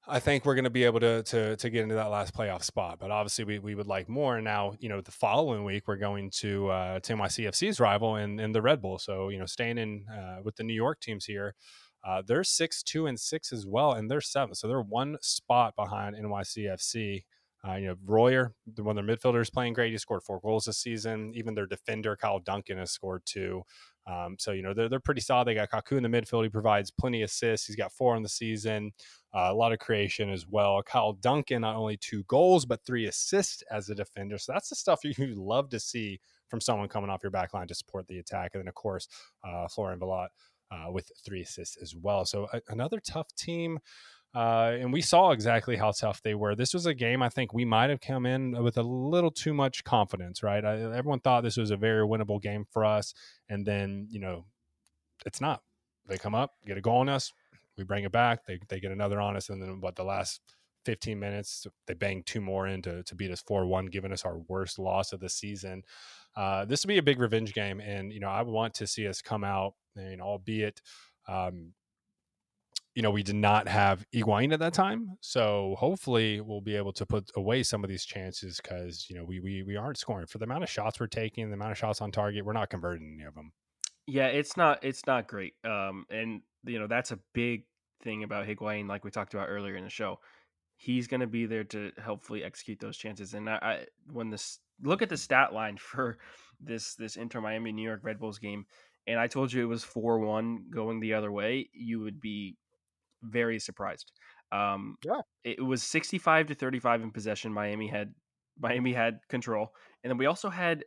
I 0.06 0.18
think 0.18 0.44
we're 0.44 0.54
going 0.54 0.64
to 0.64 0.70
be 0.70 0.84
able 0.84 1.00
to, 1.00 1.22
to 1.22 1.56
to 1.56 1.70
get 1.70 1.82
into 1.82 1.94
that 1.94 2.10
last 2.10 2.34
playoff 2.34 2.64
spot. 2.64 2.98
But 2.98 3.10
obviously, 3.10 3.44
we, 3.44 3.58
we 3.58 3.74
would 3.74 3.86
like 3.86 4.08
more. 4.08 4.40
Now, 4.40 4.74
you 4.80 4.88
know, 4.88 5.00
the 5.00 5.12
following 5.12 5.64
week 5.64 5.86
we're 5.86 5.96
going 5.96 6.30
to 6.38 6.68
uh, 6.68 7.00
to 7.00 7.14
NYCFC's 7.14 7.80
rival 7.80 8.16
in 8.16 8.52
the 8.52 8.62
Red 8.62 8.80
Bull. 8.80 8.98
So 8.98 9.28
you 9.28 9.38
know, 9.38 9.46
staying 9.46 9.78
in 9.78 10.06
uh, 10.08 10.40
with 10.42 10.56
the 10.56 10.64
New 10.64 10.74
York 10.74 11.00
teams 11.00 11.24
here, 11.26 11.54
uh, 12.04 12.22
they're 12.26 12.44
six 12.44 12.82
two 12.82 13.06
and 13.06 13.18
six 13.18 13.52
as 13.52 13.66
well, 13.66 13.92
and 13.92 14.10
they're 14.10 14.20
seven. 14.20 14.54
So 14.54 14.68
they're 14.68 14.82
one 14.82 15.18
spot 15.20 15.74
behind 15.76 16.16
NYCFC. 16.16 17.24
Uh, 17.66 17.74
you 17.74 17.86
know, 17.88 17.96
Royer, 18.06 18.54
one 18.76 18.96
of 18.96 19.06
their 19.06 19.16
midfielders, 19.16 19.52
playing 19.52 19.74
great. 19.74 19.92
He 19.92 19.98
scored 19.98 20.22
four 20.22 20.40
goals 20.40 20.64
this 20.64 20.78
season. 20.78 21.32
Even 21.34 21.54
their 21.54 21.66
defender, 21.66 22.16
Kyle 22.16 22.38
Duncan, 22.38 22.78
has 22.78 22.90
scored 22.90 23.22
two. 23.26 23.62
Um, 24.06 24.36
so 24.38 24.52
you 24.52 24.62
know 24.62 24.72
they're 24.72 24.88
they're 24.88 24.98
pretty 24.98 25.20
solid. 25.20 25.46
They 25.46 25.54
got 25.54 25.70
Kaku 25.70 25.98
in 25.98 26.02
the 26.02 26.08
midfield. 26.08 26.42
He 26.42 26.48
provides 26.48 26.90
plenty 26.90 27.22
of 27.22 27.28
assists. 27.28 27.66
He's 27.66 27.76
got 27.76 27.92
four 27.92 28.16
in 28.16 28.22
the 28.22 28.30
season. 28.30 28.92
Uh, 29.34 29.48
a 29.50 29.54
lot 29.54 29.72
of 29.72 29.78
creation 29.78 30.30
as 30.30 30.46
well. 30.48 30.82
Kyle 30.82 31.12
Duncan, 31.12 31.60
not 31.60 31.76
only 31.76 31.98
two 31.98 32.24
goals, 32.24 32.64
but 32.64 32.84
three 32.84 33.06
assists 33.06 33.62
as 33.70 33.90
a 33.90 33.94
defender. 33.94 34.38
So 34.38 34.52
that's 34.52 34.70
the 34.70 34.76
stuff 34.76 35.00
you 35.04 35.34
love 35.36 35.68
to 35.70 35.78
see 35.78 36.18
from 36.48 36.60
someone 36.60 36.88
coming 36.88 37.10
off 37.10 37.22
your 37.22 37.30
back 37.30 37.54
line 37.54 37.68
to 37.68 37.74
support 37.74 38.06
the 38.08 38.18
attack. 38.18 38.50
And 38.54 38.62
then, 38.62 38.68
of 38.68 38.74
course, 38.74 39.06
uh, 39.44 39.68
Florian 39.68 40.00
Valot 40.00 40.30
uh, 40.70 40.90
with 40.90 41.10
three 41.24 41.42
assists 41.42 41.76
as 41.80 41.94
well. 41.94 42.24
So 42.24 42.48
a- 42.52 42.62
another 42.68 43.00
tough 43.00 43.34
team. 43.36 43.78
Uh, 44.32 44.76
and 44.78 44.92
we 44.92 45.00
saw 45.00 45.32
exactly 45.32 45.76
how 45.76 45.90
tough 45.90 46.22
they 46.22 46.36
were. 46.36 46.54
This 46.54 46.72
was 46.72 46.86
a 46.86 46.94
game 46.94 47.20
I 47.20 47.28
think 47.28 47.52
we 47.52 47.64
might 47.64 47.90
have 47.90 48.00
come 48.00 48.26
in 48.26 48.62
with 48.62 48.78
a 48.78 48.82
little 48.82 49.32
too 49.32 49.52
much 49.52 49.82
confidence, 49.82 50.42
right? 50.44 50.64
I, 50.64 50.76
everyone 50.96 51.18
thought 51.18 51.42
this 51.42 51.56
was 51.56 51.72
a 51.72 51.76
very 51.76 52.06
winnable 52.06 52.40
game 52.40 52.64
for 52.70 52.84
us. 52.84 53.12
And 53.48 53.66
then, 53.66 54.06
you 54.08 54.20
know, 54.20 54.44
it's 55.26 55.40
not. 55.40 55.62
They 56.06 56.16
come 56.16 56.36
up, 56.36 56.52
get 56.64 56.78
a 56.78 56.80
goal 56.80 56.98
on 56.98 57.08
us, 57.08 57.32
we 57.80 57.84
bring 57.84 58.04
it 58.04 58.12
back. 58.12 58.44
They 58.44 58.60
they 58.68 58.78
get 58.78 58.92
another 58.92 59.20
on 59.20 59.36
us, 59.36 59.48
and 59.48 59.60
then 59.60 59.80
what 59.80 59.96
the 59.96 60.04
last 60.04 60.40
15 60.84 61.18
minutes 61.18 61.66
they 61.86 61.94
banged 61.94 62.26
two 62.26 62.40
more 62.40 62.66
in 62.66 62.82
to, 62.82 63.02
to 63.04 63.14
beat 63.14 63.30
us 63.30 63.42
4-1 63.42 63.90
giving 63.90 64.12
us 64.12 64.24
our 64.24 64.38
worst 64.48 64.78
loss 64.78 65.12
of 65.12 65.20
the 65.20 65.28
season. 65.28 65.82
Uh, 66.36 66.64
this 66.64 66.84
will 66.84 66.88
be 66.88 66.98
a 66.98 67.02
big 67.02 67.18
revenge 67.18 67.52
game 67.52 67.80
and 67.80 68.12
you 68.12 68.20
know 68.20 68.28
i 68.28 68.42
want 68.42 68.74
to 68.74 68.86
see 68.86 69.06
us 69.06 69.20
come 69.20 69.44
out 69.44 69.74
and 69.96 70.20
albeit 70.20 70.80
um, 71.28 71.72
you 72.94 73.02
know 73.02 73.10
we 73.10 73.22
did 73.22 73.34
not 73.34 73.68
have 73.68 74.04
Higuain 74.14 74.52
at 74.52 74.60
that 74.60 74.72
time 74.72 75.16
so 75.20 75.74
hopefully 75.78 76.40
we'll 76.40 76.60
be 76.60 76.76
able 76.76 76.92
to 76.92 77.06
put 77.06 77.30
away 77.36 77.62
some 77.62 77.82
of 77.82 77.90
these 77.90 78.04
chances 78.04 78.60
because 78.60 79.06
you 79.08 79.16
know 79.16 79.24
we, 79.24 79.40
we 79.40 79.62
we 79.62 79.76
aren't 79.76 79.98
scoring. 79.98 80.26
For 80.26 80.38
the 80.38 80.44
amount 80.44 80.62
of 80.62 80.70
shots 80.70 81.00
we're 81.00 81.08
taking 81.08 81.48
the 81.48 81.54
amount 81.54 81.72
of 81.72 81.78
shots 81.78 82.00
on 82.00 82.10
target 82.12 82.44
we're 82.44 82.52
not 82.52 82.70
converting 82.70 83.14
any 83.18 83.26
of 83.26 83.34
them 83.34 83.52
yeah 84.06 84.26
it's 84.26 84.56
not 84.56 84.82
it's 84.82 85.06
not 85.06 85.28
great 85.28 85.54
um 85.64 86.04
and 86.10 86.42
you 86.64 86.78
know 86.78 86.86
that's 86.86 87.10
a 87.10 87.18
big 87.32 87.64
thing 88.02 88.24
about 88.24 88.46
Higuain, 88.46 88.88
like 88.88 89.04
we 89.04 89.10
talked 89.10 89.34
about 89.34 89.48
earlier 89.48 89.76
in 89.76 89.84
the 89.84 89.90
show. 89.90 90.18
He's 90.82 91.06
going 91.06 91.20
to 91.20 91.26
be 91.26 91.44
there 91.44 91.64
to 91.64 91.92
hopefully 92.02 92.42
execute 92.42 92.80
those 92.80 92.96
chances. 92.96 93.34
And 93.34 93.50
I, 93.50 93.58
I, 93.60 93.86
when 94.10 94.30
this 94.30 94.60
look 94.82 95.02
at 95.02 95.10
the 95.10 95.16
stat 95.18 95.52
line 95.52 95.76
for 95.78 96.16
this 96.58 96.94
this 96.94 97.16
Inter 97.16 97.42
Miami 97.42 97.70
New 97.70 97.86
York 97.86 98.00
Red 98.02 98.18
Bulls 98.18 98.38
game, 98.38 98.64
and 99.06 99.20
I 99.20 99.26
told 99.26 99.52
you 99.52 99.62
it 99.62 99.66
was 99.66 99.84
four 99.84 100.18
one 100.20 100.64
going 100.70 101.00
the 101.00 101.14
other 101.14 101.30
way, 101.30 101.68
you 101.74 102.00
would 102.00 102.18
be 102.20 102.56
very 103.22 103.58
surprised. 103.58 104.12
Um, 104.52 104.96
yeah, 105.04 105.20
it 105.44 105.62
was 105.62 105.82
sixty 105.82 106.16
five 106.16 106.46
to 106.46 106.54
thirty 106.54 106.78
five 106.78 107.02
in 107.02 107.10
possession. 107.10 107.52
Miami 107.52 107.88
had 107.88 108.14
Miami 108.58 108.94
had 108.94 109.20
control, 109.28 109.74
and 110.02 110.10
then 110.10 110.16
we 110.18 110.26
also 110.26 110.48
had 110.48 110.84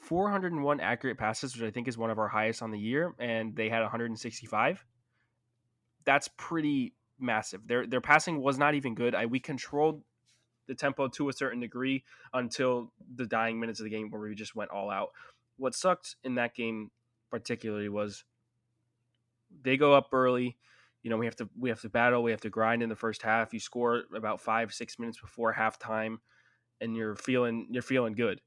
401 0.00 0.80
accurate 0.80 1.16
passes, 1.16 1.56
which 1.56 1.66
I 1.66 1.70
think 1.70 1.88
is 1.88 1.96
one 1.96 2.10
of 2.10 2.18
our 2.18 2.28
highest 2.28 2.60
on 2.60 2.70
the 2.70 2.78
year, 2.78 3.14
and 3.18 3.56
they 3.56 3.70
had 3.70 3.80
165 3.80 4.84
that's 6.04 6.28
pretty 6.36 6.94
massive. 7.18 7.66
Their 7.66 7.86
their 7.86 8.00
passing 8.00 8.40
was 8.40 8.58
not 8.58 8.74
even 8.74 8.94
good. 8.94 9.14
I 9.14 9.26
we 9.26 9.40
controlled 9.40 10.02
the 10.66 10.74
tempo 10.74 11.08
to 11.08 11.28
a 11.28 11.32
certain 11.32 11.60
degree 11.60 12.04
until 12.32 12.92
the 13.16 13.26
dying 13.26 13.60
minutes 13.60 13.80
of 13.80 13.84
the 13.84 13.90
game 13.90 14.10
where 14.10 14.20
we 14.20 14.34
just 14.34 14.56
went 14.56 14.70
all 14.70 14.90
out. 14.90 15.10
What 15.56 15.74
sucked 15.74 16.16
in 16.24 16.36
that 16.36 16.54
game 16.54 16.90
particularly 17.30 17.88
was 17.88 18.24
they 19.62 19.76
go 19.76 19.94
up 19.94 20.08
early. 20.12 20.56
You 21.02 21.10
know, 21.10 21.16
we 21.16 21.26
have 21.26 21.36
to 21.36 21.48
we 21.58 21.68
have 21.68 21.82
to 21.82 21.88
battle, 21.88 22.22
we 22.22 22.30
have 22.30 22.40
to 22.42 22.50
grind 22.50 22.82
in 22.82 22.88
the 22.88 22.96
first 22.96 23.22
half. 23.22 23.52
You 23.52 23.60
score 23.60 24.04
about 24.14 24.40
five, 24.40 24.72
six 24.72 24.98
minutes 24.98 25.20
before 25.20 25.52
halftime, 25.52 26.16
and 26.80 26.96
you're 26.96 27.16
feeling 27.16 27.68
you're 27.70 27.82
feeling 27.82 28.14
good. 28.14 28.40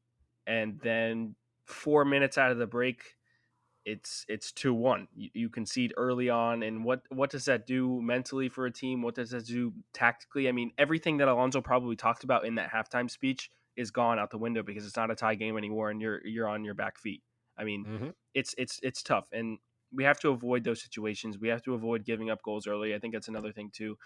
And 0.47 0.79
then 0.81 1.35
four 1.65 2.05
minutes 2.05 2.37
out 2.37 2.51
of 2.51 2.57
the 2.57 2.65
break, 2.65 3.16
it's 3.87 4.25
it's 4.27 4.51
two 4.51 4.73
one. 4.73 5.07
You, 5.15 5.29
you, 5.33 5.49
concede 5.49 5.93
early 5.95 6.29
on, 6.29 6.61
and 6.61 6.83
what 6.83 7.03
what 7.09 7.29
does 7.29 7.45
that 7.45 7.65
do 7.65 8.01
mentally 8.01 8.49
for 8.49 8.65
a 8.65 8.71
team? 8.71 9.01
What 9.01 9.15
does 9.15 9.29
that 9.29 9.45
do 9.45 9.73
tactically? 9.93 10.49
I 10.49 10.51
mean, 10.51 10.71
everything 10.77 11.17
that 11.17 11.29
Alonso 11.29 11.61
probably 11.61 11.95
talked 11.95 12.25
about 12.25 12.45
in 12.45 12.55
that 12.55 12.69
halftime 12.69 13.09
speech 13.09 13.49
is 13.77 13.89
gone 13.89 14.19
out 14.19 14.29
the 14.29 14.37
window 14.37 14.61
because 14.61 14.85
it's 14.85 14.97
not 14.97 15.09
a 15.09 15.15
tie 15.15 15.35
game 15.35 15.57
anymore, 15.57 15.89
and 15.89 16.01
you're 16.01 16.19
you're 16.27 16.49
on 16.49 16.65
your 16.65 16.73
back 16.73 16.99
feet. 16.99 17.23
I 17.57 17.63
mean, 17.63 17.85
mm-hmm. 17.85 18.09
it's 18.33 18.53
it's 18.57 18.77
it's 18.83 19.01
tough, 19.01 19.29
and 19.31 19.57
we 19.93 20.03
have 20.03 20.19
to 20.19 20.29
avoid 20.31 20.65
those 20.65 20.81
situations. 20.81 21.39
We 21.39 21.47
have 21.47 21.63
to 21.63 21.73
avoid 21.73 22.03
giving 22.03 22.29
up 22.29 22.43
goals 22.43 22.67
early. 22.67 22.93
I 22.93 22.99
think 22.99 23.13
that's 23.13 23.29
another 23.29 23.53
thing 23.53 23.71
too. 23.73 23.97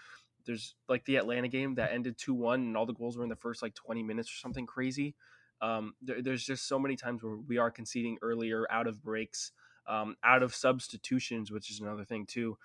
There's 0.46 0.76
like 0.88 1.04
the 1.06 1.16
Atlanta 1.16 1.48
game 1.48 1.74
that 1.74 1.92
ended 1.92 2.16
two 2.18 2.34
one, 2.34 2.60
and 2.60 2.76
all 2.76 2.86
the 2.86 2.94
goals 2.94 3.16
were 3.16 3.24
in 3.24 3.30
the 3.30 3.36
first 3.36 3.62
like 3.62 3.74
20 3.74 4.04
minutes 4.04 4.28
or 4.28 4.38
something 4.38 4.64
crazy. 4.64 5.16
Um, 5.60 5.94
there, 6.00 6.22
there's 6.22 6.44
just 6.44 6.68
so 6.68 6.78
many 6.78 6.94
times 6.94 7.22
where 7.22 7.36
we 7.36 7.58
are 7.58 7.70
conceding 7.70 8.18
earlier 8.22 8.64
out 8.70 8.86
of 8.86 9.02
breaks 9.02 9.50
um, 9.86 10.16
out 10.24 10.42
of 10.42 10.54
substitutions, 10.54 11.50
which 11.50 11.70
is 11.70 11.80
another 11.80 12.04
thing 12.04 12.26
too. 12.26 12.56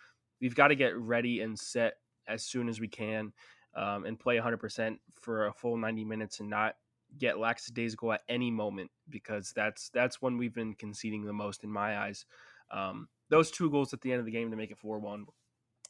We've 0.42 0.56
got 0.56 0.68
to 0.68 0.76
get 0.76 0.96
ready 0.98 1.42
and 1.42 1.58
set 1.58 1.96
as 2.28 2.44
soon 2.44 2.70
as 2.70 2.80
we 2.80 2.88
can 2.88 3.34
um, 3.76 4.06
and 4.06 4.20
play 4.20 4.38
100% 4.38 4.98
for 5.14 5.48
a 5.48 5.54
full 5.54 5.78
90 5.78 6.06
minutes 6.06 6.40
and 6.40 6.50
not 6.50 6.76
get 7.18 7.40
lackadaisical 7.40 8.12
at 8.14 8.22
any 8.28 8.52
moment 8.52 8.92
because 9.10 9.54
that's 9.56 9.90
that's 9.90 10.22
when 10.22 10.38
we've 10.38 10.54
been 10.54 10.74
conceding 10.74 11.26
the 11.26 11.34
most 11.34 11.64
in 11.64 11.72
my 11.72 11.98
eyes. 11.98 12.26
Um, 12.72 13.08
those 13.30 13.50
two 13.50 13.70
goals 13.70 13.94
at 13.94 14.02
the 14.02 14.12
end 14.12 14.20
of 14.20 14.26
the 14.26 14.32
game 14.32 14.52
to 14.52 14.58
make 14.58 14.72
it 14.72 14.78
4-1 14.84 15.26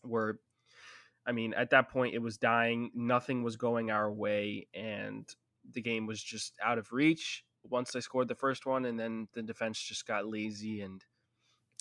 were 0.04 0.40
I 1.26 1.34
mean, 1.34 1.54
at 1.54 1.72
that 1.72 1.90
point 1.90 2.14
it 2.14 2.22
was 2.22 2.38
dying, 2.38 2.92
nothing 2.96 3.44
was 3.44 3.58
going 3.58 3.92
our 3.92 4.10
way 4.10 4.68
and 4.74 5.28
the 5.74 5.82
game 5.82 6.06
was 6.06 6.24
just 6.24 6.54
out 6.64 6.78
of 6.78 6.94
reach 6.94 7.44
once 7.64 7.92
they 7.92 8.00
scored 8.00 8.30
the 8.30 8.36
first 8.36 8.66
one 8.66 8.86
and 8.86 8.98
then 8.98 9.28
the 9.34 9.44
defense 9.44 9.80
just 9.82 10.08
got 10.08 10.26
lazy 10.26 10.82
and 10.82 11.04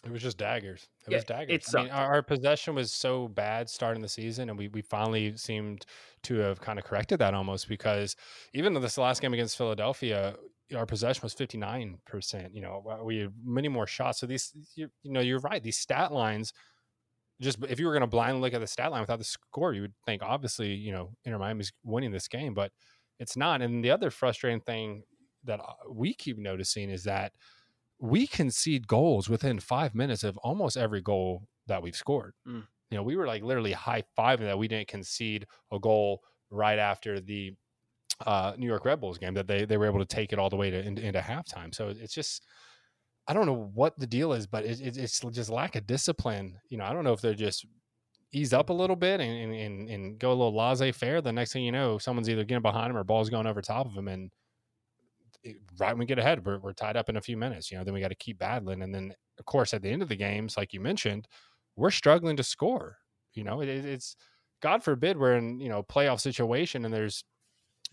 it 0.07 0.12
was 0.12 0.23
just 0.23 0.38
daggers. 0.38 0.88
It 1.07 1.11
yeah, 1.11 1.16
was 1.19 1.25
daggers. 1.25 1.75
I 1.75 1.83
mean, 1.83 1.90
our, 1.90 2.14
our, 2.14 2.23
possession 2.23 2.75
was 2.75 2.92
so 2.92 3.29
bad 3.29 3.69
starting 3.69 4.03
the 4.03 4.09
season, 4.09 4.49
and 4.49 4.59
we, 4.59 4.69
we 4.69 4.83
finally 4.83 5.37
seemed 5.37 5.85
to 6.23 6.37
have 6.37 6.61
kind 6.61 6.79
of 6.79 6.85
corrected 6.85 7.19
that 7.19 7.35
almost 7.35 7.69
because 7.69 8.14
even 8.55 8.73
though 8.73 8.81
this 8.81 8.99
last 8.99 9.21
game 9.21 9.35
against 9.35 9.57
Philadelphia, 9.57 10.37
our 10.75 10.87
possession 10.87 11.21
was 11.23 11.35
59%. 11.35 12.55
You 12.55 12.61
know, 12.61 13.01
we 13.05 13.19
had 13.19 13.33
many 13.45 13.69
more 13.69 13.87
shots. 13.87 14.21
So 14.21 14.27
these, 14.27 14.53
you, 14.75 14.88
you 15.03 15.12
know, 15.12 15.21
you're 15.21 15.40
right. 15.40 15.62
These 15.62 15.79
stat 15.79 16.12
lines, 16.12 16.53
just 17.40 17.59
if 17.69 17.81
you 17.81 17.87
were 17.87 17.92
going 17.92 18.01
to 18.03 18.07
blindly 18.07 18.40
look 18.40 18.55
at 18.55 18.61
the 18.61 18.66
stat 18.66 18.90
line 18.90 19.01
without 19.01 19.19
the 19.19 19.25
score, 19.25 19.73
you 19.73 19.83
would 19.83 19.95
think 20.05 20.23
obviously, 20.23 20.75
you 20.75 20.92
know, 20.92 21.11
Inter 21.25 21.38
Miami's 21.38 21.73
winning 21.85 22.12
this 22.12 22.29
game, 22.29 22.55
but 22.55 22.73
it's 23.19 23.37
not. 23.37 23.62
And 23.62 23.85
the 23.85 23.90
other 23.90 24.11
frustrating 24.11 24.61
thing 24.61 25.03
that 25.45 25.61
uh, 25.61 25.75
we 25.90 26.14
keep 26.14 26.38
noticing 26.38 26.90
is 26.90 27.05
that– 27.05 27.33
we 27.99 28.27
concede 28.27 28.87
goals 28.87 29.29
within 29.29 29.59
five 29.61 29.95
minutes 29.95 30.25
of 30.25 30.37
almost 30.39 30.77
every 30.77 31.01
goal 31.01 31.49
that 31.67 31.83
we've 31.83 31.97
scored. 31.97 32.35
Mm. 32.47 32.65
You 32.91 32.97
know, 32.99 33.03
we 33.03 33.17
were 33.17 33.27
like 33.27 33.43
literally 33.43 33.73
high 33.73 34.05
five 34.15 34.41
that 34.41 34.59
we 34.59 34.69
didn't 34.69 34.89
concede 34.89 35.47
a 35.73 35.79
goal 35.79 36.21
right 36.51 36.79
after 36.79 37.21
the 37.21 37.53
uh, 38.25 38.53
New 38.57 38.67
York 38.67 38.85
Red 38.85 39.01
Bulls 39.01 39.19
game 39.19 39.35
that 39.35 39.47
they 39.47 39.65
they 39.65 39.77
were 39.77 39.87
able 39.87 39.99
to 39.99 40.07
take 40.07 40.33
it 40.33 40.39
all 40.39 40.49
the 40.49 40.57
way 40.57 40.71
to 40.71 40.81
into, 40.81 41.05
into 41.05 41.21
halftime. 41.21 41.75
So 41.75 41.89
it's 41.89 42.15
just 42.15 42.43
I 43.27 43.35
don't 43.35 43.47
know 43.47 43.71
what 43.75 43.99
the 43.99 44.07
deal 44.07 44.33
is, 44.33 44.47
but 44.47 44.65
it, 44.65 44.81
it, 44.81 44.97
it's 44.97 45.21
just 45.21 45.51
lack 45.51 45.75
of 45.75 45.87
discipline. 45.87 46.59
You 46.69 46.79
know, 46.79 46.85
I 46.85 46.93
don't 46.93 47.05
know 47.05 47.13
if 47.13 47.21
they're 47.21 47.35
just 47.35 47.67
ease 48.33 48.53
up 48.53 48.71
a 48.71 48.73
little 48.73 48.97
bit 48.97 49.21
and, 49.21 49.55
and, 49.55 49.89
and 49.89 50.19
go 50.19 50.29
a 50.29 50.35
little 50.35 50.55
laissez 50.55 50.93
faire. 50.93 51.21
The 51.21 51.33
next 51.33 51.53
thing 51.53 51.65
you 51.65 51.73
know, 51.73 51.99
someone's 51.99 52.29
either 52.29 52.45
getting 52.45 52.63
behind 52.63 52.91
them 52.91 52.97
or 52.97 53.05
ball's 53.05 53.31
going 53.31 53.47
over 53.47 53.63
top 53.63 53.87
of 53.87 53.95
them, 53.95 54.09
and 54.09 54.31
right 55.79 55.93
when 55.93 55.99
we 55.99 56.07
get 56.07 56.19
ahead, 56.19 56.45
we're, 56.45 56.59
we're 56.59 56.73
tied 56.73 56.97
up 56.97 57.09
in 57.09 57.17
a 57.17 57.21
few 57.21 57.37
minutes. 57.37 57.71
You 57.71 57.79
know, 57.79 57.85
then 57.85 57.95
we 57.95 58.01
got 58.01 58.09
to 58.09 58.15
keep 58.15 58.39
battling, 58.39 58.83
and 58.83 58.95
then 58.95 59.15
of 59.39 59.45
course 59.45 59.75
at 59.75 59.83
the 59.83 59.91
end 59.91 60.03
of 60.03 60.09
the 60.09 60.17
games, 60.17 60.57
like 60.57 60.73
you 60.73 60.81
mentioned, 60.81 61.29
we're 61.77 61.91
struggling 61.91 62.37
to 62.37 62.43
score. 62.43 62.99
You 63.35 63.45
know, 63.45 63.61
it, 63.61 63.69
it's 63.69 64.17
God 64.63 64.83
forbid 64.83 65.19
we're 65.19 65.37
in 65.37 65.61
you 65.61 65.69
know 65.69 65.83
playoff 65.83 66.21
situation 66.21 66.85
and 66.85 66.93
there's 66.93 67.25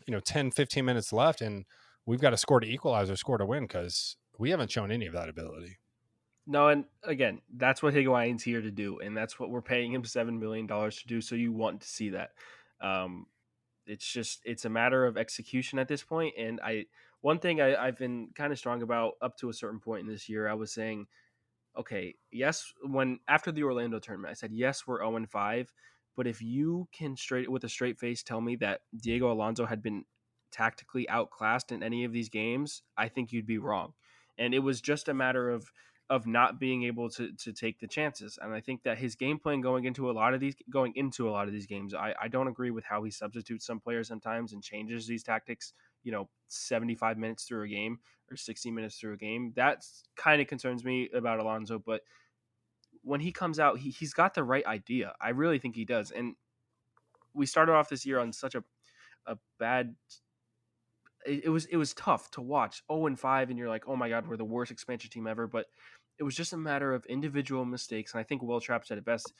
you 0.07 0.13
know 0.13 0.19
10, 0.19 0.51
15 0.51 0.85
minutes 0.85 1.13
left, 1.13 1.41
and 1.41 1.65
we've 2.05 2.21
got 2.21 2.31
to 2.31 2.37
score 2.37 2.59
to 2.59 2.67
equalize 2.67 3.09
or 3.09 3.15
score 3.15 3.37
to 3.37 3.45
win 3.45 3.63
because 3.63 4.15
we 4.37 4.49
haven't 4.49 4.71
shown 4.71 4.91
any 4.91 5.05
of 5.05 5.13
that 5.13 5.29
ability. 5.29 5.77
No, 6.45 6.67
and 6.67 6.85
again, 7.03 7.41
that's 7.55 7.81
what 7.81 7.93
Higuain's 7.93 8.43
here 8.43 8.61
to 8.61 8.71
do, 8.71 8.99
and 8.99 9.15
that's 9.15 9.39
what 9.39 9.49
we're 9.49 9.61
paying 9.61 9.93
him 9.93 10.03
seven 10.03 10.39
million 10.39 10.67
dollars 10.67 11.01
to 11.01 11.07
do. 11.07 11.21
So 11.21 11.35
you 11.35 11.51
want 11.51 11.81
to 11.81 11.87
see 11.87 12.09
that. 12.09 12.31
Um, 12.81 13.27
it's 13.85 14.05
just 14.05 14.41
it's 14.43 14.65
a 14.65 14.69
matter 14.69 15.05
of 15.05 15.17
execution 15.17 15.79
at 15.79 15.87
this 15.87 16.03
point, 16.03 16.35
and 16.37 16.59
I 16.61 16.85
one 17.23 17.39
thing 17.39 17.61
I, 17.61 17.75
I've 17.75 17.97
been 17.97 18.31
kind 18.35 18.51
of 18.51 18.59
strong 18.59 18.81
about 18.81 19.13
up 19.21 19.37
to 19.37 19.49
a 19.49 19.53
certain 19.53 19.79
point 19.79 20.01
in 20.01 20.07
this 20.07 20.27
year, 20.27 20.45
I 20.45 20.55
was 20.55 20.73
saying, 20.73 21.07
okay, 21.77 22.15
yes, 22.33 22.73
when 22.83 23.19
after 23.29 23.49
the 23.49 23.63
Orlando 23.63 23.97
tournament, 23.97 24.31
I 24.31 24.33
said, 24.33 24.51
yes, 24.51 24.85
we're 24.85 24.99
0 24.99 25.25
5, 25.25 25.71
but 26.17 26.27
if 26.27 26.41
you 26.41 26.89
can 26.91 27.15
straight 27.15 27.49
with 27.49 27.63
a 27.63 27.69
straight 27.69 27.97
face 27.97 28.23
tell 28.23 28.41
me 28.41 28.57
that 28.57 28.81
Diego 29.01 29.31
Alonso 29.31 29.65
had 29.65 29.81
been 29.81 30.03
tactically 30.51 31.07
outclassed 31.07 31.71
in 31.71 31.81
any 31.81 32.03
of 32.03 32.11
these 32.11 32.27
games, 32.27 32.83
I 32.97 33.07
think 33.07 33.31
you'd 33.31 33.47
be 33.47 33.57
wrong. 33.57 33.93
And 34.37 34.53
it 34.53 34.59
was 34.59 34.81
just 34.81 35.07
a 35.07 35.13
matter 35.13 35.49
of 35.49 35.71
of 36.09 36.27
not 36.27 36.59
being 36.59 36.83
able 36.83 37.09
to 37.11 37.31
to 37.31 37.53
take 37.53 37.79
the 37.79 37.87
chances. 37.87 38.37
And 38.41 38.53
I 38.53 38.59
think 38.59 38.83
that 38.83 38.97
his 38.97 39.15
game 39.15 39.39
plan 39.39 39.61
going 39.61 39.85
into 39.85 40.11
a 40.11 40.11
lot 40.11 40.33
of 40.33 40.41
these 40.41 40.55
going 40.69 40.91
into 40.97 41.29
a 41.29 41.31
lot 41.31 41.47
of 41.47 41.53
these 41.53 41.67
games, 41.67 41.93
I, 41.93 42.13
I 42.21 42.27
don't 42.27 42.49
agree 42.49 42.71
with 42.71 42.83
how 42.83 43.01
he 43.03 43.11
substitutes 43.11 43.65
some 43.65 43.79
players 43.79 44.09
sometimes 44.09 44.51
and 44.51 44.61
changes 44.61 45.07
these 45.07 45.23
tactics 45.23 45.73
you 46.03 46.11
know 46.11 46.29
75 46.47 47.17
minutes 47.17 47.43
through 47.45 47.63
a 47.63 47.67
game 47.67 47.99
or 48.29 48.37
60 48.37 48.71
minutes 48.71 48.97
through 48.97 49.13
a 49.13 49.17
game 49.17 49.53
that 49.55 49.85
kind 50.15 50.41
of 50.41 50.47
concerns 50.47 50.83
me 50.83 51.09
about 51.13 51.39
Alonso, 51.39 51.79
but 51.79 52.01
when 53.03 53.19
he 53.19 53.31
comes 53.31 53.59
out 53.59 53.79
he, 53.79 53.89
he's 53.89 54.13
got 54.13 54.33
the 54.33 54.43
right 54.43 54.65
idea. 54.65 55.13
I 55.19 55.29
really 55.29 55.59
think 55.59 55.75
he 55.75 55.85
does 55.85 56.11
and 56.11 56.35
we 57.33 57.45
started 57.45 57.73
off 57.73 57.89
this 57.89 58.05
year 58.05 58.19
on 58.19 58.31
such 58.31 58.55
a, 58.55 58.63
a 59.25 59.37
bad 59.59 59.95
it, 61.25 61.45
it 61.45 61.49
was 61.49 61.65
it 61.65 61.77
was 61.77 61.93
tough 61.93 62.29
to 62.31 62.41
watch 62.41 62.83
0 62.91 63.07
and 63.07 63.19
5 63.19 63.49
and 63.49 63.57
you're 63.57 63.69
like 63.69 63.85
oh 63.87 63.95
my 63.95 64.09
god 64.09 64.27
we're 64.27 64.37
the 64.37 64.43
worst 64.43 64.71
expansion 64.71 65.09
team 65.09 65.27
ever 65.27 65.47
but 65.47 65.67
it 66.19 66.23
was 66.23 66.35
just 66.35 66.53
a 66.53 66.57
matter 66.57 66.93
of 66.93 67.05
individual 67.05 67.65
mistakes 67.65 68.13
and 68.13 68.19
i 68.19 68.23
think 68.23 68.41
will 68.41 68.61
trapp 68.61 68.85
said 68.85 68.97
it 68.97 69.05
best 69.05 69.33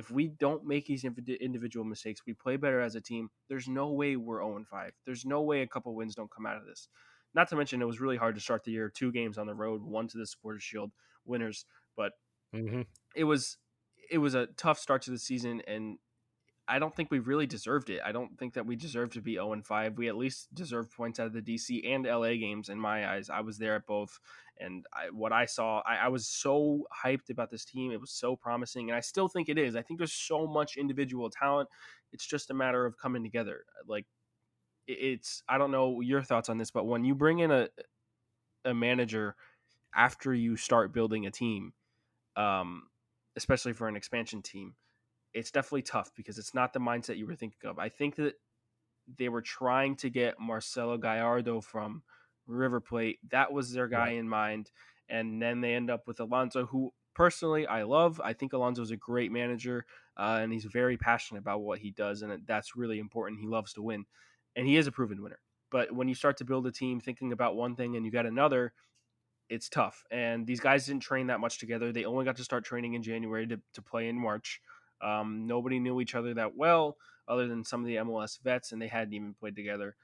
if 0.00 0.10
we 0.10 0.28
don't 0.28 0.64
make 0.64 0.86
these 0.86 1.04
individual 1.04 1.84
mistakes, 1.84 2.22
we 2.26 2.32
play 2.32 2.56
better 2.56 2.80
as 2.80 2.94
a 2.94 3.02
team. 3.02 3.28
There's 3.50 3.68
no 3.68 3.90
way 3.90 4.16
we're 4.16 4.40
0 4.40 4.64
5. 4.68 4.92
There's 5.04 5.26
no 5.26 5.42
way 5.42 5.60
a 5.60 5.66
couple 5.66 5.94
wins 5.94 6.14
don't 6.14 6.30
come 6.30 6.46
out 6.46 6.56
of 6.56 6.64
this. 6.64 6.88
Not 7.34 7.50
to 7.50 7.56
mention, 7.56 7.82
it 7.82 7.86
was 7.86 8.00
really 8.00 8.16
hard 8.16 8.34
to 8.34 8.40
start 8.40 8.64
the 8.64 8.72
year. 8.72 8.88
Two 8.88 9.12
games 9.12 9.36
on 9.36 9.46
the 9.46 9.54
road, 9.54 9.82
one 9.82 10.08
to 10.08 10.16
the 10.16 10.26
Supporters 10.26 10.62
Shield 10.62 10.90
winners, 11.26 11.66
but 11.98 12.12
mm-hmm. 12.54 12.82
it 13.14 13.24
was 13.24 13.58
it 14.10 14.18
was 14.18 14.34
a 14.34 14.46
tough 14.56 14.78
start 14.78 15.02
to 15.02 15.10
the 15.10 15.18
season, 15.18 15.60
and 15.66 15.98
I 16.70 16.78
don't 16.78 16.94
think 16.94 17.10
we 17.10 17.18
really 17.18 17.48
deserved 17.48 17.90
it. 17.90 18.00
I 18.04 18.12
don't 18.12 18.38
think 18.38 18.54
that 18.54 18.64
we 18.64 18.76
deserve 18.76 19.10
to 19.14 19.20
be 19.20 19.34
0 19.34 19.54
and 19.54 19.66
5. 19.66 19.98
We 19.98 20.08
at 20.08 20.16
least 20.16 20.54
deserve 20.54 20.88
points 20.88 21.18
out 21.18 21.26
of 21.26 21.32
the 21.32 21.42
DC 21.42 21.84
and 21.84 22.06
LA 22.06 22.34
games 22.34 22.68
in 22.68 22.78
my 22.78 23.12
eyes. 23.12 23.28
I 23.28 23.40
was 23.40 23.58
there 23.58 23.74
at 23.74 23.86
both, 23.86 24.20
and 24.56 24.86
I, 24.94 25.10
what 25.10 25.32
I 25.32 25.46
saw, 25.46 25.82
I, 25.84 25.96
I, 25.96 26.08
was 26.08 26.28
so 26.28 26.84
hyped 27.04 27.28
about 27.28 27.50
this 27.50 27.64
team. 27.64 27.90
It 27.90 28.00
was 28.00 28.12
so 28.12 28.36
promising, 28.36 28.88
and 28.88 28.96
I 28.96 29.00
still 29.00 29.26
think 29.26 29.48
it 29.48 29.58
is. 29.58 29.74
I 29.74 29.82
think 29.82 29.98
there's 29.98 30.12
so 30.12 30.46
much 30.46 30.76
individual 30.76 31.28
talent. 31.28 31.68
It's 32.12 32.24
just 32.24 32.50
a 32.50 32.54
matter 32.54 32.86
of 32.86 32.96
coming 32.96 33.24
together. 33.24 33.64
Like 33.88 34.06
it's, 34.86 35.42
I 35.48 35.58
don't 35.58 35.72
know 35.72 36.00
your 36.00 36.22
thoughts 36.22 36.48
on 36.48 36.58
this, 36.58 36.70
but 36.70 36.86
when 36.86 37.04
you 37.04 37.16
bring 37.16 37.40
in 37.40 37.50
a 37.50 37.68
a 38.64 38.74
manager 38.74 39.34
after 39.96 40.32
you 40.32 40.56
start 40.56 40.92
building 40.92 41.26
a 41.26 41.30
team, 41.32 41.72
um, 42.36 42.84
especially 43.36 43.72
for 43.72 43.88
an 43.88 43.96
expansion 43.96 44.40
team 44.40 44.74
it's 45.34 45.50
definitely 45.50 45.82
tough 45.82 46.10
because 46.16 46.38
it's 46.38 46.54
not 46.54 46.72
the 46.72 46.80
mindset 46.80 47.16
you 47.16 47.26
were 47.26 47.34
thinking 47.34 47.68
of. 47.68 47.78
I 47.78 47.88
think 47.88 48.16
that 48.16 48.34
they 49.18 49.28
were 49.28 49.42
trying 49.42 49.96
to 49.96 50.10
get 50.10 50.40
Marcelo 50.40 50.96
Gallardo 50.96 51.60
from 51.60 52.02
River 52.46 52.80
Plate. 52.80 53.18
That 53.30 53.52
was 53.52 53.72
their 53.72 53.88
guy 53.88 54.10
in 54.10 54.28
mind. 54.28 54.70
And 55.08 55.40
then 55.42 55.60
they 55.60 55.74
end 55.74 55.90
up 55.90 56.06
with 56.06 56.20
Alonso, 56.20 56.66
who 56.66 56.92
personally 57.14 57.66
I 57.66 57.82
love. 57.82 58.20
I 58.22 58.32
think 58.32 58.52
Alonso 58.52 58.82
is 58.82 58.90
a 58.90 58.96
great 58.96 59.32
manager 59.32 59.84
uh, 60.16 60.38
and 60.40 60.52
he's 60.52 60.64
very 60.64 60.96
passionate 60.96 61.40
about 61.40 61.62
what 61.62 61.78
he 61.78 61.90
does. 61.90 62.22
And 62.22 62.46
that's 62.46 62.76
really 62.76 62.98
important. 62.98 63.40
He 63.40 63.46
loves 63.46 63.72
to 63.74 63.82
win. 63.82 64.04
And 64.56 64.66
he 64.66 64.76
is 64.76 64.86
a 64.86 64.92
proven 64.92 65.22
winner. 65.22 65.40
But 65.70 65.92
when 65.92 66.08
you 66.08 66.14
start 66.14 66.36
to 66.38 66.44
build 66.44 66.66
a 66.66 66.72
team 66.72 67.00
thinking 67.00 67.32
about 67.32 67.56
one 67.56 67.76
thing 67.76 67.96
and 67.96 68.04
you 68.04 68.10
got 68.10 68.26
another, 68.26 68.72
it's 69.48 69.68
tough. 69.68 70.04
And 70.10 70.46
these 70.46 70.60
guys 70.60 70.86
didn't 70.86 71.02
train 71.02 71.28
that 71.28 71.40
much 71.40 71.58
together. 71.58 71.92
They 71.92 72.04
only 72.04 72.24
got 72.24 72.36
to 72.36 72.44
start 72.44 72.64
training 72.64 72.94
in 72.94 73.02
January 73.02 73.46
to, 73.48 73.60
to 73.74 73.82
play 73.82 74.08
in 74.08 74.16
March. 74.16 74.60
Um, 75.02 75.46
nobody 75.46 75.78
knew 75.78 76.00
each 76.00 76.14
other 76.14 76.34
that 76.34 76.56
well, 76.56 76.96
other 77.28 77.46
than 77.46 77.64
some 77.64 77.80
of 77.80 77.86
the 77.86 77.96
MLS 77.96 78.38
vets, 78.42 78.72
and 78.72 78.80
they 78.80 78.88
hadn't 78.88 79.14
even 79.14 79.34
played 79.34 79.56
together. 79.56 79.96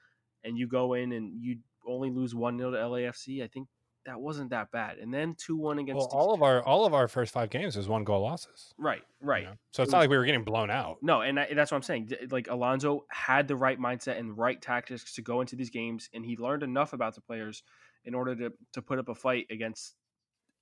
And 0.43 0.57
you 0.57 0.67
go 0.67 0.93
in 0.93 1.11
and 1.11 1.33
you 1.41 1.57
only 1.85 2.09
lose 2.09 2.33
one 2.33 2.57
0 2.57 2.71
to 2.71 2.77
LAFC. 2.77 3.43
I 3.43 3.47
think 3.47 3.67
that 4.07 4.19
wasn't 4.21 4.49
that 4.51 4.71
bad. 4.71 4.97
And 4.97 5.13
then 5.13 5.35
two 5.37 5.57
one 5.57 5.79
against. 5.79 5.97
Well, 5.97 6.09
all 6.11 6.33
of 6.33 6.41
our 6.41 6.63
all 6.63 6.85
of 6.85 6.93
our 6.93 7.07
first 7.07 7.33
five 7.33 7.49
games 7.49 7.75
was 7.75 7.87
one 7.87 8.03
goal 8.03 8.21
losses. 8.21 8.73
Right, 8.77 9.03
right. 9.21 9.43
You 9.43 9.49
know? 9.49 9.55
So 9.71 9.83
it's 9.83 9.89
it 9.89 9.91
not 9.91 9.99
was, 9.99 10.03
like 10.03 10.09
we 10.09 10.17
were 10.17 10.25
getting 10.25 10.43
blown 10.43 10.71
out. 10.71 10.97
No, 11.01 11.21
and 11.21 11.39
I, 11.39 11.53
that's 11.53 11.71
what 11.71 11.77
I'm 11.77 11.83
saying. 11.83 12.11
Like 12.31 12.47
Alonso 12.49 13.05
had 13.09 13.47
the 13.47 13.55
right 13.55 13.79
mindset 13.79 14.17
and 14.17 14.37
right 14.37 14.59
tactics 14.59 15.13
to 15.15 15.21
go 15.21 15.41
into 15.41 15.55
these 15.55 15.69
games, 15.69 16.09
and 16.13 16.25
he 16.25 16.37
learned 16.37 16.63
enough 16.63 16.93
about 16.93 17.15
the 17.15 17.21
players 17.21 17.63
in 18.05 18.15
order 18.15 18.33
to 18.35 18.53
to 18.73 18.81
put 18.81 18.97
up 18.97 19.09
a 19.09 19.15
fight 19.15 19.45
against 19.51 19.93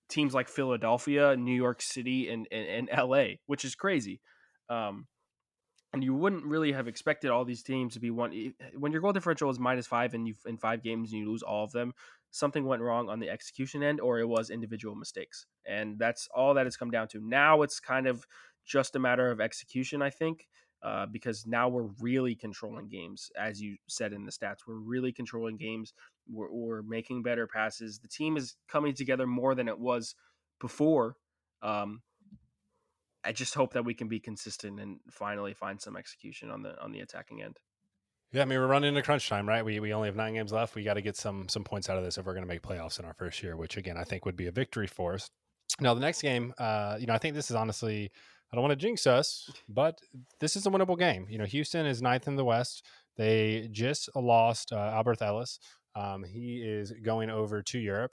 teams 0.10 0.34
like 0.34 0.48
Philadelphia, 0.48 1.36
New 1.36 1.56
York 1.56 1.82
City, 1.82 2.30
and 2.30 2.48
and, 2.52 2.90
and 2.90 3.10
LA, 3.10 3.36
which 3.46 3.66
is 3.66 3.76
crazy. 3.76 4.22
Um, 4.70 5.08
and 5.94 6.04
you 6.04 6.14
wouldn't 6.14 6.44
really 6.44 6.74
have 6.74 6.90
expected 6.90 7.32
all 7.32 7.46
these 7.46 7.64
teams 7.64 7.94
to 7.94 8.00
be 8.00 8.12
one 8.12 8.54
when 8.78 8.92
your 8.92 9.02
goal 9.02 9.14
differential 9.14 9.50
is 9.50 9.60
minus 9.60 9.88
five 9.88 10.14
and 10.14 10.28
you 10.28 10.34
in 10.46 10.58
five 10.58 10.84
games 10.84 11.12
and 11.12 11.22
you 11.22 11.30
lose 11.30 11.42
all 11.42 11.64
of 11.64 11.72
them 11.72 11.94
something 12.32 12.66
went 12.66 12.82
wrong 12.82 13.08
on 13.08 13.20
the 13.20 13.30
execution 13.30 13.82
end 13.82 14.02
or 14.02 14.20
it 14.20 14.28
was 14.28 14.50
individual 14.50 14.94
mistakes. 14.94 15.46
And 15.66 15.98
that's 15.98 16.28
all 16.36 16.54
that 16.56 16.68
it's 16.68 16.76
come 16.76 16.92
down 16.92 17.08
to. 17.10 17.22
Now 17.22 17.62
it's 17.62 17.80
kind 17.80 18.08
of 18.08 18.26
just 18.66 18.96
a 18.96 19.00
matter 19.00 19.30
of 19.30 19.40
execution 19.40 20.02
i 20.02 20.10
think 20.10 20.48
uh, 20.86 21.06
because 21.08 21.46
now 21.46 21.68
we're 21.68 21.90
really 22.00 22.36
controlling 22.36 22.88
games 22.88 23.32
as 23.38 23.62
you 23.62 23.76
said 23.88 24.14
in 24.14 24.24
the 24.24 24.32
stats 24.32 24.60
we're 24.68 24.76
really 24.76 25.12
controlling 25.12 25.58
games 25.58 25.94
we're, 26.32 26.52
we're 26.52 26.82
making 26.84 27.22
better 27.22 27.48
passes 27.48 28.00
the 28.00 28.08
team 28.08 28.38
is 28.38 28.56
coming 28.68 28.94
together 28.94 29.28
more 29.28 29.56
than 29.56 29.68
it 29.68 29.78
was 29.78 30.16
before 30.62 31.18
um, 31.62 32.02
I 33.26 33.32
just 33.32 33.56
hope 33.56 33.74
that 33.74 33.84
we 33.84 33.96
can 33.96 34.08
be 34.08 34.20
consistent 34.20 34.80
and 34.80 35.00
finally 35.10 35.54
find 35.54 35.82
some 35.82 35.98
execution 35.98 36.52
on 36.52 36.62
the 36.62 36.80
on 36.82 36.92
the 36.92 37.00
attacking 37.00 37.42
end. 37.42 37.60
Yeah, 38.32 38.44
I 38.44 38.46
mean 38.46 38.60
we're 38.60 38.68
running 38.68 38.90
into 38.90 39.02
crunch 39.02 39.28
time, 39.28 39.48
right? 39.48 39.66
We 39.66 39.80
we 39.80 39.94
only 39.94 40.08
have 40.08 40.16
nine 40.16 40.36
games 40.36 40.52
left. 40.52 40.76
We 40.76 40.84
got 40.84 40.94
to 40.94 41.02
get 41.02 41.18
some 41.18 41.50
some 41.50 41.64
points 41.64 41.90
out 41.90 41.98
of 41.98 42.04
this 42.04 42.18
if 42.18 42.26
we're 42.26 42.34
going 42.34 42.44
to 42.44 42.48
make 42.48 42.62
playoffs 42.62 43.00
in 43.00 43.06
our 43.06 43.16
first 43.16 43.42
year, 43.42 43.58
which 43.58 43.78
again 43.78 43.98
I 43.98 44.04
think 44.04 44.26
would 44.26 44.36
be 44.36 44.46
a 44.46 44.52
victory 44.52 44.88
for 44.88 45.16
us. 45.16 45.30
Now 45.82 45.96
the 45.96 46.02
next 46.02 46.22
game, 46.22 46.54
uh, 46.60 46.98
you 47.00 47.08
know, 47.08 47.14
I 47.14 47.18
think 47.18 47.34
this 47.34 47.50
is 47.50 47.56
honestly, 47.56 48.12
I 48.52 48.56
don't 48.56 48.64
want 48.64 48.72
to 48.72 48.86
jinx 48.86 49.08
us, 49.08 49.50
but 49.68 50.00
this 50.40 50.56
is 50.56 50.66
a 50.66 50.70
winnable 50.70 50.98
game. 50.98 51.26
You 51.30 51.38
know, 51.38 51.46
Houston 51.46 51.86
is 51.86 52.02
ninth 52.02 52.28
in 52.28 52.36
the 52.36 52.46
West. 52.46 52.86
They 53.18 53.70
just 53.72 54.10
lost 54.16 54.72
uh, 54.72 54.76
Alberth 54.76 55.22
Elis. 55.22 55.60
Um, 55.96 56.24
he 56.24 56.62
is 56.64 56.92
going 57.04 57.30
over 57.30 57.62
to 57.62 57.80
Europe. 57.80 58.12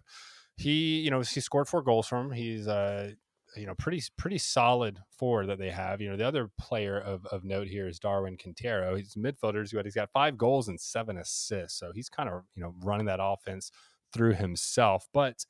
He, 0.56 1.00
you 1.00 1.10
know, 1.10 1.20
he 1.20 1.40
scored 1.40 1.68
four 1.68 1.82
goals 1.82 2.06
for 2.06 2.18
him. 2.18 2.30
He's 2.30 2.68
uh, 2.68 3.10
you 3.56 3.66
know 3.66 3.74
pretty 3.74 4.02
pretty 4.16 4.38
solid 4.38 4.98
forward 5.10 5.46
that 5.48 5.58
they 5.58 5.70
have. 5.70 6.00
You 6.00 6.10
know 6.10 6.16
the 6.16 6.26
other 6.26 6.50
player 6.58 6.98
of, 6.98 7.26
of 7.26 7.44
note 7.44 7.68
here 7.68 7.88
is 7.88 7.98
Darwin 7.98 8.36
Quintero. 8.36 8.96
He's 8.96 9.14
midfielders, 9.14 9.74
but 9.74 9.84
he's 9.84 9.94
got 9.94 10.10
five 10.12 10.38
goals 10.38 10.68
and 10.68 10.80
seven 10.80 11.18
assists. 11.18 11.78
So 11.78 11.92
he's 11.94 12.08
kind 12.08 12.28
of 12.28 12.42
you 12.54 12.62
know 12.62 12.74
running 12.82 13.06
that 13.06 13.20
offense 13.20 13.70
through 14.12 14.34
himself. 14.34 15.08
But 15.12 15.44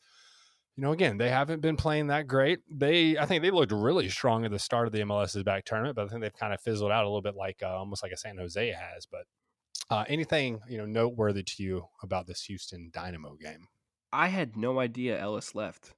you 0.76 0.82
know 0.82 0.92
again 0.92 1.18
they 1.18 1.28
haven't 1.28 1.60
been 1.60 1.76
playing 1.76 2.08
that 2.08 2.26
great. 2.26 2.60
They 2.70 3.18
I 3.18 3.26
think 3.26 3.42
they 3.42 3.50
looked 3.50 3.72
really 3.72 4.08
strong 4.08 4.44
at 4.44 4.50
the 4.50 4.58
start 4.58 4.86
of 4.86 4.92
the 4.92 5.00
MLS's 5.00 5.42
back 5.42 5.64
tournament, 5.64 5.96
but 5.96 6.06
I 6.06 6.08
think 6.08 6.22
they've 6.22 6.32
kind 6.32 6.54
of 6.54 6.60
fizzled 6.60 6.90
out 6.90 7.04
a 7.04 7.08
little 7.08 7.22
bit 7.22 7.36
like 7.36 7.62
uh, 7.62 7.76
almost 7.76 8.02
like 8.02 8.12
a 8.12 8.16
San 8.16 8.38
Jose 8.38 8.70
has. 8.70 9.06
But 9.06 9.24
uh, 9.90 10.04
anything 10.08 10.60
you 10.68 10.78
know 10.78 10.86
noteworthy 10.86 11.42
to 11.42 11.62
you 11.62 11.86
about 12.02 12.26
this 12.26 12.42
Houston 12.44 12.90
Dynamo 12.92 13.34
game? 13.34 13.68
I 14.12 14.28
had 14.28 14.56
no 14.56 14.78
idea 14.78 15.20
Elis 15.20 15.54
left. 15.54 15.94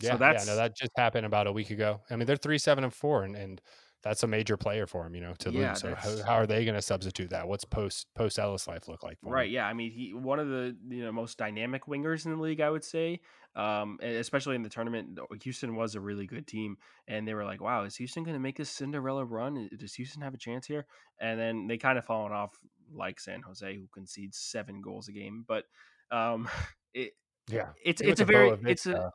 Yeah, 0.00 0.12
so 0.12 0.18
that's 0.18 0.46
yeah, 0.46 0.52
no, 0.52 0.56
that 0.56 0.76
just 0.76 0.92
happened 0.96 1.26
about 1.26 1.46
a 1.46 1.52
week 1.52 1.70
ago. 1.70 2.00
I 2.10 2.16
mean, 2.16 2.26
they're 2.26 2.36
three, 2.36 2.58
seven, 2.58 2.84
and 2.84 2.94
four, 2.94 3.22
and, 3.24 3.36
and 3.36 3.60
that's 4.02 4.22
a 4.22 4.26
major 4.26 4.56
player 4.56 4.86
for 4.86 5.06
him, 5.06 5.14
you 5.14 5.20
know, 5.20 5.34
to 5.38 5.50
yeah, 5.50 5.70
lose. 5.70 5.80
So 5.80 5.94
how, 5.94 6.22
how, 6.24 6.34
are 6.34 6.46
they 6.46 6.64
going 6.64 6.74
to 6.74 6.82
substitute 6.82 7.30
that? 7.30 7.46
What's 7.46 7.64
post 7.64 8.06
post 8.14 8.38
Elis 8.38 8.66
life 8.66 8.88
look 8.88 9.02
like? 9.02 9.18
right. 9.22 9.28
Him? 9.28 9.34
Right, 9.34 9.50
yeah. 9.50 9.66
I 9.66 9.72
mean, 9.74 9.90
he 9.90 10.14
one 10.14 10.38
of 10.38 10.48
the 10.48 10.76
you 10.88 11.04
know 11.04 11.12
most 11.12 11.38
dynamic 11.38 11.86
wingers 11.86 12.24
in 12.24 12.32
the 12.32 12.42
league, 12.42 12.60
I 12.60 12.70
would 12.70 12.84
say. 12.84 13.20
Um, 13.56 13.98
especially 14.00 14.54
in 14.54 14.62
the 14.62 14.68
tournament, 14.68 15.18
Houston 15.42 15.74
was 15.74 15.96
a 15.96 16.00
really 16.00 16.24
good 16.24 16.46
team, 16.46 16.76
and 17.08 17.26
they 17.26 17.34
were 17.34 17.44
like, 17.44 17.60
"Wow, 17.60 17.82
is 17.82 17.96
Houston 17.96 18.22
going 18.22 18.36
to 18.36 18.40
make 18.40 18.56
this 18.56 18.70
Cinderella 18.70 19.24
run? 19.24 19.68
Does 19.76 19.94
Houston 19.94 20.22
have 20.22 20.34
a 20.34 20.38
chance 20.38 20.66
here?" 20.66 20.86
And 21.20 21.38
then 21.38 21.66
they 21.66 21.76
kind 21.76 21.98
of 21.98 22.04
fallen 22.04 22.32
off 22.32 22.56
like 22.94 23.18
San 23.18 23.42
Jose, 23.42 23.74
who 23.74 23.88
concedes 23.92 24.38
seven 24.38 24.80
goals 24.80 25.08
a 25.08 25.12
game. 25.12 25.44
But 25.48 25.64
um, 26.12 26.48
it 26.94 27.12
yeah, 27.48 27.70
it's 27.84 28.00
it's 28.00 28.20
a 28.20 28.24
very 28.24 28.56
it's 28.64 28.86
a 28.86 29.12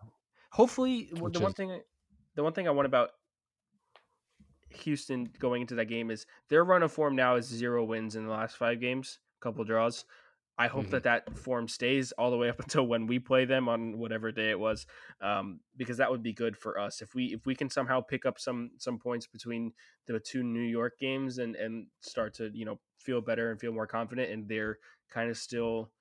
Hopefully, 0.55 1.09
Which 1.11 1.33
the 1.33 1.39
is... 1.39 1.43
one 1.43 1.53
thing 1.53 1.81
the 2.35 2.43
one 2.43 2.53
thing 2.53 2.65
I 2.65 2.71
want 2.71 2.85
about 2.85 3.11
Houston 4.77 5.29
going 5.39 5.61
into 5.61 5.75
that 5.75 5.85
game 5.85 6.11
is 6.11 6.25
their 6.49 6.63
run 6.63 6.83
of 6.83 6.91
form 6.91 7.15
now 7.15 7.35
is 7.35 7.45
zero 7.45 7.83
wins 7.83 8.15
in 8.15 8.25
the 8.25 8.31
last 8.31 8.57
five 8.57 8.79
games, 8.79 9.19
a 9.41 9.43
couple 9.43 9.63
draws. 9.63 10.05
I 10.57 10.67
hope 10.67 10.83
mm-hmm. 10.83 10.91
that 10.91 11.03
that 11.03 11.37
form 11.37 11.67
stays 11.67 12.13
all 12.13 12.31
the 12.31 12.37
way 12.37 12.49
up 12.49 12.59
until 12.61 12.87
when 12.87 13.07
we 13.07 13.19
play 13.19 13.45
them 13.45 13.67
on 13.67 13.97
whatever 13.97 14.31
day 14.31 14.51
it 14.51 14.59
was, 14.59 14.85
um, 15.21 15.59
because 15.75 15.97
that 15.97 16.09
would 16.09 16.23
be 16.23 16.33
good 16.33 16.57
for 16.57 16.79
us 16.79 17.01
if 17.01 17.13
we 17.13 17.25
if 17.25 17.45
we 17.45 17.55
can 17.55 17.69
somehow 17.69 18.01
pick 18.01 18.25
up 18.25 18.39
some 18.39 18.71
some 18.77 18.97
points 18.97 19.27
between 19.27 19.73
the 20.07 20.19
two 20.19 20.43
New 20.43 20.61
York 20.61 20.93
games 20.99 21.39
and 21.39 21.55
and 21.55 21.87
start 21.99 22.33
to 22.35 22.49
you 22.53 22.65
know 22.65 22.79
feel 22.97 23.21
better 23.21 23.51
and 23.51 23.59
feel 23.59 23.73
more 23.73 23.87
confident, 23.87 24.31
and 24.31 24.47
they're 24.47 24.77
kind 25.11 25.29
of 25.29 25.37
still 25.37 25.91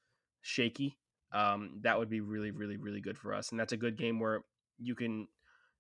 shaky 0.42 0.98
um, 1.34 1.80
that 1.82 1.98
would 1.98 2.08
be 2.08 2.20
really, 2.20 2.52
really, 2.52 2.76
really 2.76 3.00
good 3.00 3.18
for 3.18 3.34
us. 3.34 3.50
And 3.50 3.58
that's 3.58 3.72
a 3.72 3.76
good 3.76 3.98
game 3.98 4.20
where 4.20 4.44
you 4.78 4.94
can 4.94 5.26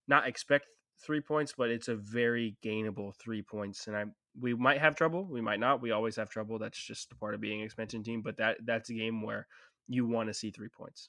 not 0.08 0.26
expect 0.26 0.66
three 0.98 1.20
points, 1.20 1.54
but 1.56 1.70
it's 1.70 1.88
a 1.88 1.96
very 1.96 2.56
gainable 2.64 3.14
three 3.16 3.42
points. 3.42 3.86
And 3.86 3.96
I 3.96 4.04
we 4.38 4.54
might 4.54 4.80
have 4.80 4.96
trouble, 4.96 5.24
we 5.24 5.40
might 5.40 5.60
not. 5.60 5.80
We 5.80 5.92
always 5.92 6.16
have 6.16 6.28
trouble. 6.28 6.58
That's 6.58 6.78
just 6.78 7.08
the 7.08 7.16
part 7.16 7.34
of 7.34 7.40
being 7.40 7.60
an 7.60 7.66
expansion 7.66 8.02
team. 8.02 8.22
But 8.22 8.36
that 8.38 8.58
that's 8.64 8.90
a 8.90 8.94
game 8.94 9.22
where 9.22 9.46
you 9.86 10.06
want 10.06 10.28
to 10.28 10.34
see 10.34 10.50
three 10.50 10.68
points. 10.68 11.08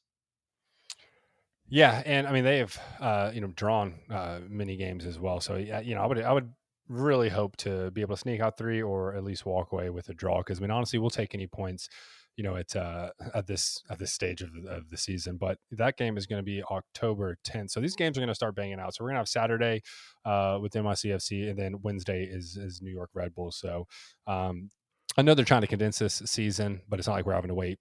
Yeah, 1.68 2.04
and 2.06 2.28
I 2.28 2.32
mean 2.32 2.44
they 2.44 2.60
have 2.60 2.80
uh, 3.00 3.32
you 3.34 3.42
know 3.42 3.48
drawn 3.48 3.96
uh, 4.10 4.40
many 4.48 4.76
games 4.78 5.06
as 5.06 5.20
well. 5.20 5.40
So 5.40 5.56
yeah, 5.56 5.80
you 5.80 5.96
know 5.96 6.02
I 6.02 6.06
would 6.06 6.22
I 6.22 6.32
would 6.32 6.52
really 6.88 7.30
hope 7.30 7.58
to 7.58 7.90
be 7.92 8.02
able 8.02 8.16
to 8.16 8.22
sneak 8.22 8.42
out 8.42 8.58
three 8.58 8.82
or 8.82 9.16
at 9.16 9.24
least 9.24 9.46
walk 9.46 9.72
away 9.72 9.90
with 9.90 10.08
a 10.10 10.14
draw 10.14 10.40
because 10.40 10.60
I 10.60 10.62
mean 10.62 10.72
honestly 10.72 11.00
we'll 11.00 11.10
take 11.10 11.34
any 11.34 11.48
points 11.48 11.90
you 12.38 12.44
know, 12.44 12.56
at 12.56 12.76
uh, 12.76 13.10
at 13.34 13.48
this 13.48 13.84
at 13.90 14.00
this 14.00 14.14
stage 14.14 14.42
of 14.42 14.50
the, 14.54 14.70
of 14.70 14.90
the 14.90 14.98
season. 14.98 15.38
But 15.38 15.58
that 15.72 15.98
game 15.98 16.18
is 16.18 16.26
going 16.26 16.40
to 16.40 16.46
be 16.46 16.64
October 16.64 17.38
10th. 17.48 17.72
So 17.72 17.80
these 17.80 17.96
games 17.96 18.18
are 18.18 18.22
going 18.22 18.28
to 18.30 18.36
start 18.36 18.56
banging 18.56 18.80
out. 18.80 18.94
So 18.94 19.04
we're 19.04 19.10
going 19.10 19.16
to 19.16 19.22
have 19.22 19.30
Saturday 19.30 19.82
uh, 20.26 20.60
with 20.62 20.74
NYCFC, 20.74 21.50
and 21.50 21.58
then 21.58 21.82
Wednesday 21.82 22.24
is 22.24 22.58
is 22.58 22.82
New 22.82 22.92
York 22.92 23.10
Red 23.14 23.34
Bulls. 23.34 23.58
So 23.58 23.88
um, 24.28 24.70
I 25.18 25.22
know 25.22 25.34
they're 25.34 25.46
trying 25.46 25.62
to 25.62 25.68
condense 25.68 26.00
this 26.00 26.22
season, 26.26 26.82
but 26.90 27.00
it's 27.00 27.08
not 27.08 27.16
like 27.16 27.26
we're 27.26 27.34
having 27.34 27.50
to 27.50 27.56
wait 27.56 27.80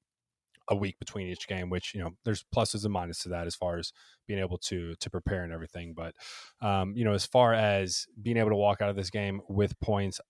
a 0.69 0.75
week 0.75 0.99
between 0.99 1.29
each 1.29 1.47
game 1.47 1.69
which 1.69 1.95
you 1.95 2.01
know 2.01 2.11
there's 2.25 2.45
pluses 2.55 2.85
and 2.85 2.95
minuses 2.95 3.23
to 3.25 3.29
that 3.29 3.47
as 3.47 3.55
far 3.55 3.79
as 3.79 3.93
being 4.27 4.41
able 4.41 4.57
to 4.57 4.95
to 4.97 5.11
prepare 5.11 5.45
and 5.45 5.53
everything 5.53 5.95
but 5.95 6.15
um, 6.63 6.95
you 6.97 7.05
know 7.05 7.13
as 7.13 7.27
far 7.27 7.53
as 7.53 8.07
being 8.23 8.37
able 8.37 8.51
to 8.51 8.57
walk 8.57 8.81
out 8.81 8.89
of 8.89 8.97
this 8.97 9.11
game 9.11 9.41
with 9.49 9.79
points 9.81 10.21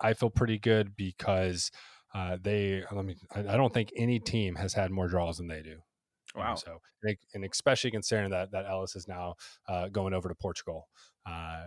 i 0.00 0.12
feel 0.12 0.30
pretty 0.30 0.58
good 0.58 0.96
because 0.96 1.70
uh, 2.14 2.38
they 2.40 2.82
let 2.92 3.04
me. 3.04 3.16
I, 3.34 3.40
I, 3.40 3.56
don't 3.56 3.74
think 3.74 3.90
any 3.96 4.20
team 4.20 4.54
has 4.54 4.72
had 4.72 4.90
more 4.90 5.08
draws 5.08 5.38
than 5.38 5.48
they 5.48 5.62
do. 5.62 5.78
Wow. 6.36 6.56
so 6.56 6.78
and 7.34 7.44
especially 7.44 7.90
considering 7.90 8.30
that 8.30 8.52
that 8.52 8.66
Elis 8.66 8.96
is 8.96 9.06
now 9.06 9.34
uh, 9.68 9.88
going 9.88 10.14
over 10.14 10.28
to 10.28 10.34
Portugal, 10.34 10.88
uh, 11.26 11.66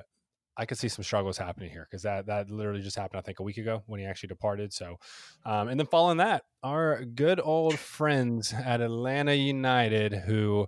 I 0.58 0.66
could 0.66 0.78
see 0.78 0.88
some 0.88 1.04
struggles 1.04 1.38
happening 1.38 1.70
here 1.70 1.88
because 1.89 2.04
that 2.04 2.28
that 2.28 2.50
literally 2.50 2.82
just 2.82 2.98
happened 2.98 3.20
I 3.20 3.22
think 3.22 3.39
a 3.39 3.43
week 3.43 3.58
ago 3.58 3.84
when 3.86 4.00
he 4.00 4.06
actually 4.06 4.28
departed. 4.28 4.74
So, 4.74 4.98
um, 5.45 5.68
and 5.68 5.80
then 5.80 5.88
following 5.88 6.18
that, 6.18 6.43
our 6.64 7.04
good 7.04 7.39
old 7.43 7.78
friends 7.78 8.54
at 8.54 8.82
Atlanta 8.82 9.34
United 9.34 10.14
who 10.14 10.68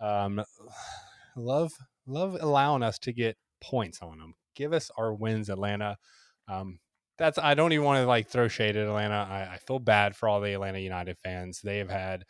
um, 0.00 0.42
love 1.36 1.72
love 2.06 2.36
allowing 2.40 2.82
us 2.82 2.98
to 3.00 3.12
get 3.12 3.36
points 3.60 4.00
on 4.00 4.18
them. 4.18 4.34
Give 4.54 4.72
us 4.72 4.90
our 4.96 5.14
wins, 5.14 5.48
Atlanta. 5.50 5.98
Um, 6.48 6.80
that's 7.18 7.38
I 7.38 7.54
don't 7.54 7.72
even 7.72 7.84
want 7.84 8.00
to 8.00 8.06
like 8.06 8.28
throw 8.28 8.48
shade 8.48 8.76
at 8.76 8.86
Atlanta. 8.86 9.26
I, 9.30 9.54
I 9.54 9.58
feel 9.58 9.78
bad 9.78 10.16
for 10.16 10.28
all 10.28 10.40
the 10.40 10.52
Atlanta 10.54 10.78
United 10.78 11.18
fans. 11.18 11.60
They 11.62 11.78
have 11.78 11.90
had 11.90 12.24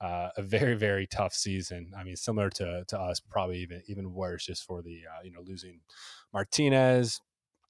uh, 0.00 0.28
a 0.36 0.42
very 0.42 0.74
very 0.74 1.06
tough 1.06 1.32
season. 1.32 1.92
I 1.98 2.04
mean, 2.04 2.16
similar 2.16 2.50
to 2.50 2.84
to 2.88 3.00
us, 3.00 3.20
probably 3.20 3.58
even 3.58 3.82
even 3.88 4.12
worse, 4.12 4.46
just 4.46 4.64
for 4.64 4.82
the 4.82 5.00
uh, 5.10 5.22
you 5.24 5.32
know 5.32 5.40
losing 5.44 5.80
Martinez, 6.32 7.20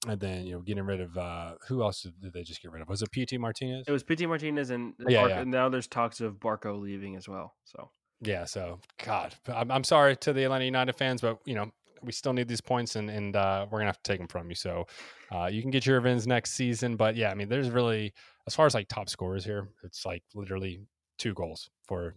and 0.07 0.19
then 0.19 0.45
you 0.45 0.53
know 0.53 0.61
getting 0.61 0.85
rid 0.85 1.01
of 1.01 1.17
uh, 1.17 1.53
who 1.67 1.81
else 1.81 2.05
did 2.21 2.33
they 2.33 2.43
just 2.43 2.61
get 2.61 2.71
rid 2.71 2.81
of? 2.81 2.89
Was 2.89 3.01
it 3.01 3.11
Pity 3.11 3.37
Martinez? 3.37 3.85
It 3.87 3.91
was 3.91 4.03
Pity 4.03 4.25
Martinez, 4.25 4.69
and 4.69 4.93
yeah, 5.07 5.27
yeah. 5.27 5.43
now 5.45 5.69
there's 5.69 5.87
talks 5.87 6.19
of 6.19 6.35
Barco 6.35 6.79
leaving 6.79 7.15
as 7.15 7.29
well. 7.29 7.55
So 7.63 7.89
yeah, 8.21 8.45
so 8.45 8.79
God, 9.03 9.33
I'm, 9.47 9.71
I'm 9.71 9.83
sorry 9.83 10.15
to 10.17 10.33
the 10.33 10.43
Atlanta 10.43 10.65
United 10.65 10.93
fans, 10.93 11.21
but 11.21 11.39
you 11.45 11.55
know 11.55 11.71
we 12.01 12.11
still 12.11 12.33
need 12.33 12.47
these 12.47 12.61
points, 12.61 12.95
and 12.95 13.09
and 13.09 13.35
uh, 13.35 13.65
we're 13.69 13.79
gonna 13.79 13.89
have 13.89 14.01
to 14.01 14.11
take 14.11 14.19
them 14.19 14.27
from 14.27 14.49
you. 14.49 14.55
So 14.55 14.85
uh, 15.31 15.45
you 15.45 15.61
can 15.61 15.71
get 15.71 15.85
your 15.85 15.97
events 15.97 16.25
next 16.25 16.51
season. 16.51 16.95
But 16.95 17.15
yeah, 17.15 17.31
I 17.31 17.35
mean, 17.35 17.49
there's 17.49 17.69
really 17.69 18.13
as 18.47 18.55
far 18.55 18.65
as 18.65 18.73
like 18.73 18.87
top 18.87 19.09
scorers 19.09 19.43
here, 19.43 19.69
it's 19.83 20.05
like 20.05 20.23
literally 20.33 20.81
two 21.17 21.33
goals 21.33 21.69
for 21.87 22.15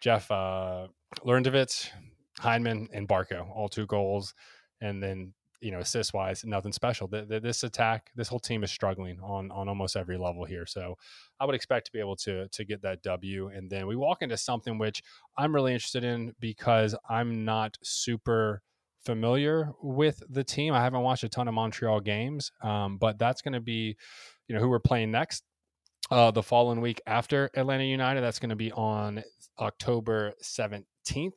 Jeff 0.00 0.30
uh, 0.30 0.88
Larentowicz, 1.24 1.88
Hyndman, 2.40 2.88
and 2.92 3.08
Barco, 3.08 3.48
all 3.54 3.68
two 3.68 3.86
goals, 3.86 4.34
and 4.80 5.02
then 5.02 5.34
you 5.60 5.72
know, 5.72 5.80
assist 5.80 6.14
wise, 6.14 6.44
nothing 6.44 6.72
special. 6.72 7.08
The, 7.08 7.24
the, 7.24 7.40
this 7.40 7.64
attack, 7.64 8.10
this 8.14 8.28
whole 8.28 8.38
team 8.38 8.62
is 8.62 8.70
struggling 8.70 9.18
on 9.22 9.50
on 9.50 9.68
almost 9.68 9.96
every 9.96 10.16
level 10.16 10.44
here. 10.44 10.66
So 10.66 10.96
I 11.40 11.46
would 11.46 11.54
expect 11.54 11.86
to 11.86 11.92
be 11.92 11.98
able 11.98 12.16
to 12.16 12.48
to 12.48 12.64
get 12.64 12.82
that 12.82 13.02
W. 13.02 13.48
And 13.48 13.68
then 13.68 13.86
we 13.86 13.96
walk 13.96 14.22
into 14.22 14.36
something 14.36 14.78
which 14.78 15.02
I'm 15.36 15.54
really 15.54 15.72
interested 15.72 16.04
in 16.04 16.34
because 16.38 16.94
I'm 17.08 17.44
not 17.44 17.76
super 17.82 18.62
familiar 19.08 19.72
with 19.80 20.22
the 20.28 20.44
team. 20.44 20.74
I 20.74 20.82
haven't 20.82 21.00
watched 21.00 21.24
a 21.24 21.30
ton 21.30 21.48
of 21.48 21.54
Montreal 21.54 22.00
games, 22.00 22.52
um, 22.62 22.98
but 22.98 23.18
that's 23.18 23.40
going 23.40 23.54
to 23.54 23.60
be, 23.60 23.96
you 24.48 24.54
know, 24.54 24.60
who 24.60 24.68
we're 24.68 24.78
playing 24.78 25.10
next. 25.10 25.44
Uh, 26.10 26.30
the 26.30 26.42
following 26.42 26.82
week 26.82 27.00
after 27.06 27.48
Atlanta 27.54 27.84
United, 27.84 28.20
that's 28.20 28.38
going 28.38 28.50
to 28.50 28.56
be 28.56 28.70
on 28.72 29.24
October 29.58 30.34
17th. 30.44 31.32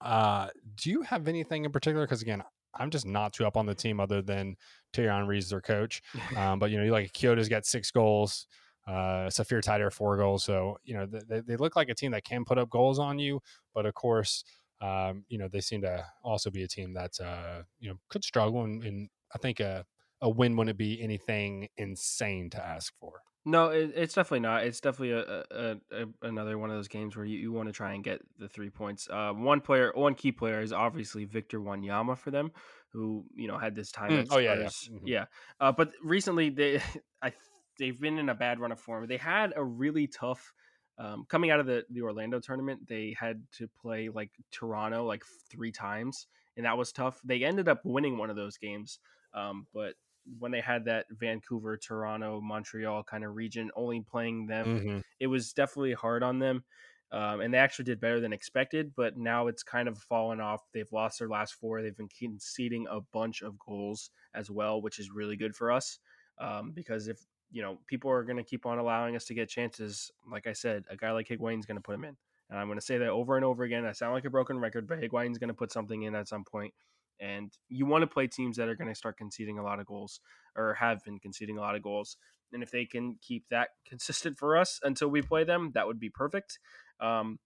Uh, 0.00 0.46
do 0.76 0.90
you 0.90 1.02
have 1.02 1.26
anything 1.26 1.64
in 1.64 1.72
particular? 1.72 2.06
Because 2.06 2.22
again, 2.22 2.44
I'm 2.72 2.90
just 2.90 3.04
not 3.04 3.32
too 3.32 3.46
up 3.46 3.56
on 3.56 3.66
the 3.66 3.74
team 3.74 3.98
other 3.98 4.22
than 4.22 4.54
Thierry 4.92 5.10
Henry, 5.10 5.40
their 5.40 5.60
coach. 5.60 6.02
Um, 6.36 6.60
but 6.60 6.70
you 6.70 6.80
know, 6.80 6.92
like 6.92 7.12
Quioto's 7.14 7.48
got 7.48 7.66
six 7.66 7.90
goals. 7.90 8.46
Uh, 8.86 9.28
Saphir 9.28 9.60
Taider 9.60 9.92
four 9.92 10.16
goals. 10.16 10.44
So 10.44 10.78
you 10.84 10.94
know 10.96 11.06
they, 11.06 11.40
they 11.40 11.56
look 11.56 11.74
like 11.74 11.88
a 11.88 11.94
team 11.94 12.12
that 12.12 12.22
can 12.22 12.44
put 12.44 12.58
up 12.58 12.70
goals 12.70 13.00
on 13.00 13.18
you, 13.18 13.40
but 13.74 13.86
of 13.86 13.94
course, 13.94 14.44
um, 14.80 15.24
you 15.28 15.38
know 15.38 15.48
they 15.48 15.60
seem 15.60 15.82
to 15.82 16.04
also 16.22 16.50
be 16.50 16.62
a 16.62 16.68
team 16.68 16.94
that 16.94 17.12
uh, 17.20 17.62
you 17.78 17.88
know 17.88 17.96
could 18.08 18.24
struggle. 18.24 18.64
And, 18.64 18.82
and 18.82 19.08
I 19.34 19.38
think 19.38 19.60
a 19.60 19.84
a 20.22 20.30
win 20.30 20.56
wouldn't 20.56 20.78
be 20.78 21.02
anything 21.02 21.68
insane 21.76 22.50
to 22.50 22.64
ask 22.64 22.92
for. 22.98 23.20
No, 23.48 23.68
it, 23.68 23.92
it's 23.94 24.14
definitely 24.14 24.40
not. 24.40 24.64
It's 24.64 24.80
definitely 24.80 25.12
a, 25.12 25.44
a, 25.52 25.76
a, 25.92 26.06
another 26.22 26.58
one 26.58 26.68
of 26.70 26.76
those 26.76 26.88
games 26.88 27.16
where 27.16 27.24
you, 27.24 27.38
you 27.38 27.52
want 27.52 27.68
to 27.68 27.72
try 27.72 27.94
and 27.94 28.02
get 28.02 28.20
the 28.38 28.48
three 28.48 28.70
points. 28.70 29.08
Uh, 29.08 29.32
one 29.32 29.60
player, 29.60 29.92
one 29.94 30.16
key 30.16 30.32
player 30.32 30.60
is 30.60 30.72
obviously 30.72 31.26
Victor 31.26 31.60
Wanyama 31.60 32.18
for 32.18 32.32
them, 32.32 32.50
who 32.92 33.24
you 33.36 33.46
know 33.46 33.56
had 33.56 33.76
this 33.76 33.92
time. 33.92 34.10
Mm, 34.10 34.26
oh 34.32 34.38
yeah, 34.38 34.54
yeah, 34.54 34.64
mm-hmm. 34.64 35.06
yeah. 35.06 35.24
Uh, 35.60 35.70
but 35.70 35.92
recently 36.02 36.50
they, 36.50 36.82
I, 37.22 37.32
they've 37.78 37.98
been 37.98 38.18
in 38.18 38.28
a 38.28 38.34
bad 38.34 38.58
run 38.58 38.72
of 38.72 38.80
form. 38.80 39.06
They 39.06 39.16
had 39.16 39.52
a 39.54 39.62
really 39.62 40.08
tough. 40.08 40.52
Um, 40.98 41.26
coming 41.28 41.50
out 41.50 41.60
of 41.60 41.66
the, 41.66 41.84
the 41.90 42.02
Orlando 42.02 42.40
tournament, 42.40 42.88
they 42.88 43.14
had 43.18 43.42
to 43.58 43.68
play 43.80 44.08
like 44.08 44.30
Toronto 44.50 45.04
like 45.04 45.24
three 45.50 45.72
times, 45.72 46.26
and 46.56 46.64
that 46.64 46.78
was 46.78 46.92
tough. 46.92 47.20
They 47.24 47.44
ended 47.44 47.68
up 47.68 47.80
winning 47.84 48.16
one 48.16 48.30
of 48.30 48.36
those 48.36 48.56
games, 48.56 48.98
um, 49.34 49.66
but 49.74 49.94
when 50.38 50.52
they 50.52 50.60
had 50.60 50.86
that 50.86 51.06
Vancouver, 51.10 51.76
Toronto, 51.76 52.40
Montreal 52.40 53.04
kind 53.04 53.24
of 53.24 53.34
region, 53.34 53.70
only 53.76 54.00
playing 54.00 54.46
them, 54.46 54.66
mm-hmm. 54.66 54.98
it 55.20 55.26
was 55.26 55.52
definitely 55.52 55.92
hard 55.92 56.22
on 56.22 56.38
them. 56.38 56.64
Um, 57.12 57.40
and 57.40 57.54
they 57.54 57.58
actually 57.58 57.84
did 57.84 58.00
better 58.00 58.18
than 58.18 58.32
expected, 58.32 58.92
but 58.96 59.16
now 59.16 59.46
it's 59.46 59.62
kind 59.62 59.86
of 59.86 59.96
fallen 59.96 60.40
off. 60.40 60.62
They've 60.74 60.90
lost 60.90 61.20
their 61.20 61.28
last 61.28 61.54
four. 61.54 61.80
They've 61.80 61.96
been 61.96 62.08
conceding 62.08 62.86
a 62.90 63.00
bunch 63.00 63.42
of 63.42 63.56
goals 63.58 64.10
as 64.34 64.50
well, 64.50 64.82
which 64.82 64.98
is 64.98 65.12
really 65.12 65.36
good 65.36 65.54
for 65.54 65.70
us. 65.70 66.00
Um, 66.38 66.72
because 66.72 67.06
if 67.06 67.20
you 67.50 67.62
know 67.62 67.78
people 67.86 68.10
are 68.10 68.24
going 68.24 68.36
to 68.36 68.42
keep 68.42 68.66
on 68.66 68.78
allowing 68.78 69.16
us 69.16 69.24
to 69.26 69.34
get 69.34 69.48
chances, 69.48 70.10
like 70.30 70.46
I 70.46 70.52
said, 70.52 70.84
a 70.90 70.96
guy 70.96 71.12
like 71.12 71.28
Higuain's 71.28 71.66
going 71.66 71.76
to 71.76 71.82
put 71.82 71.94
him 71.94 72.04
in, 72.04 72.16
and 72.50 72.58
I'm 72.58 72.66
going 72.66 72.78
to 72.78 72.84
say 72.84 72.98
that 72.98 73.08
over 73.08 73.36
and 73.36 73.44
over 73.44 73.64
again. 73.64 73.84
I 73.84 73.92
sound 73.92 74.12
like 74.12 74.24
a 74.24 74.30
broken 74.30 74.58
record, 74.58 74.86
but 74.86 75.00
Higuain's 75.00 75.38
going 75.38 75.48
to 75.48 75.54
put 75.54 75.72
something 75.72 76.02
in 76.02 76.14
at 76.14 76.28
some 76.28 76.44
point. 76.44 76.74
And 77.18 77.50
you 77.68 77.86
want 77.86 78.02
to 78.02 78.06
play 78.06 78.26
teams 78.26 78.56
that 78.58 78.68
are 78.68 78.74
going 78.74 78.90
to 78.90 78.94
start 78.94 79.16
conceding 79.16 79.58
a 79.58 79.62
lot 79.62 79.80
of 79.80 79.86
goals 79.86 80.20
or 80.54 80.74
have 80.74 81.02
been 81.02 81.18
conceding 81.18 81.56
a 81.56 81.60
lot 81.60 81.74
of 81.74 81.82
goals. 81.82 82.16
And 82.52 82.62
if 82.62 82.70
they 82.70 82.84
can 82.84 83.16
keep 83.22 83.44
that 83.50 83.70
consistent 83.88 84.38
for 84.38 84.56
us 84.56 84.80
until 84.82 85.08
we 85.08 85.22
play 85.22 85.44
them, 85.44 85.72
that 85.74 85.86
would 85.86 85.98
be 85.98 86.10
perfect. 86.10 86.58
Um, 87.00 87.38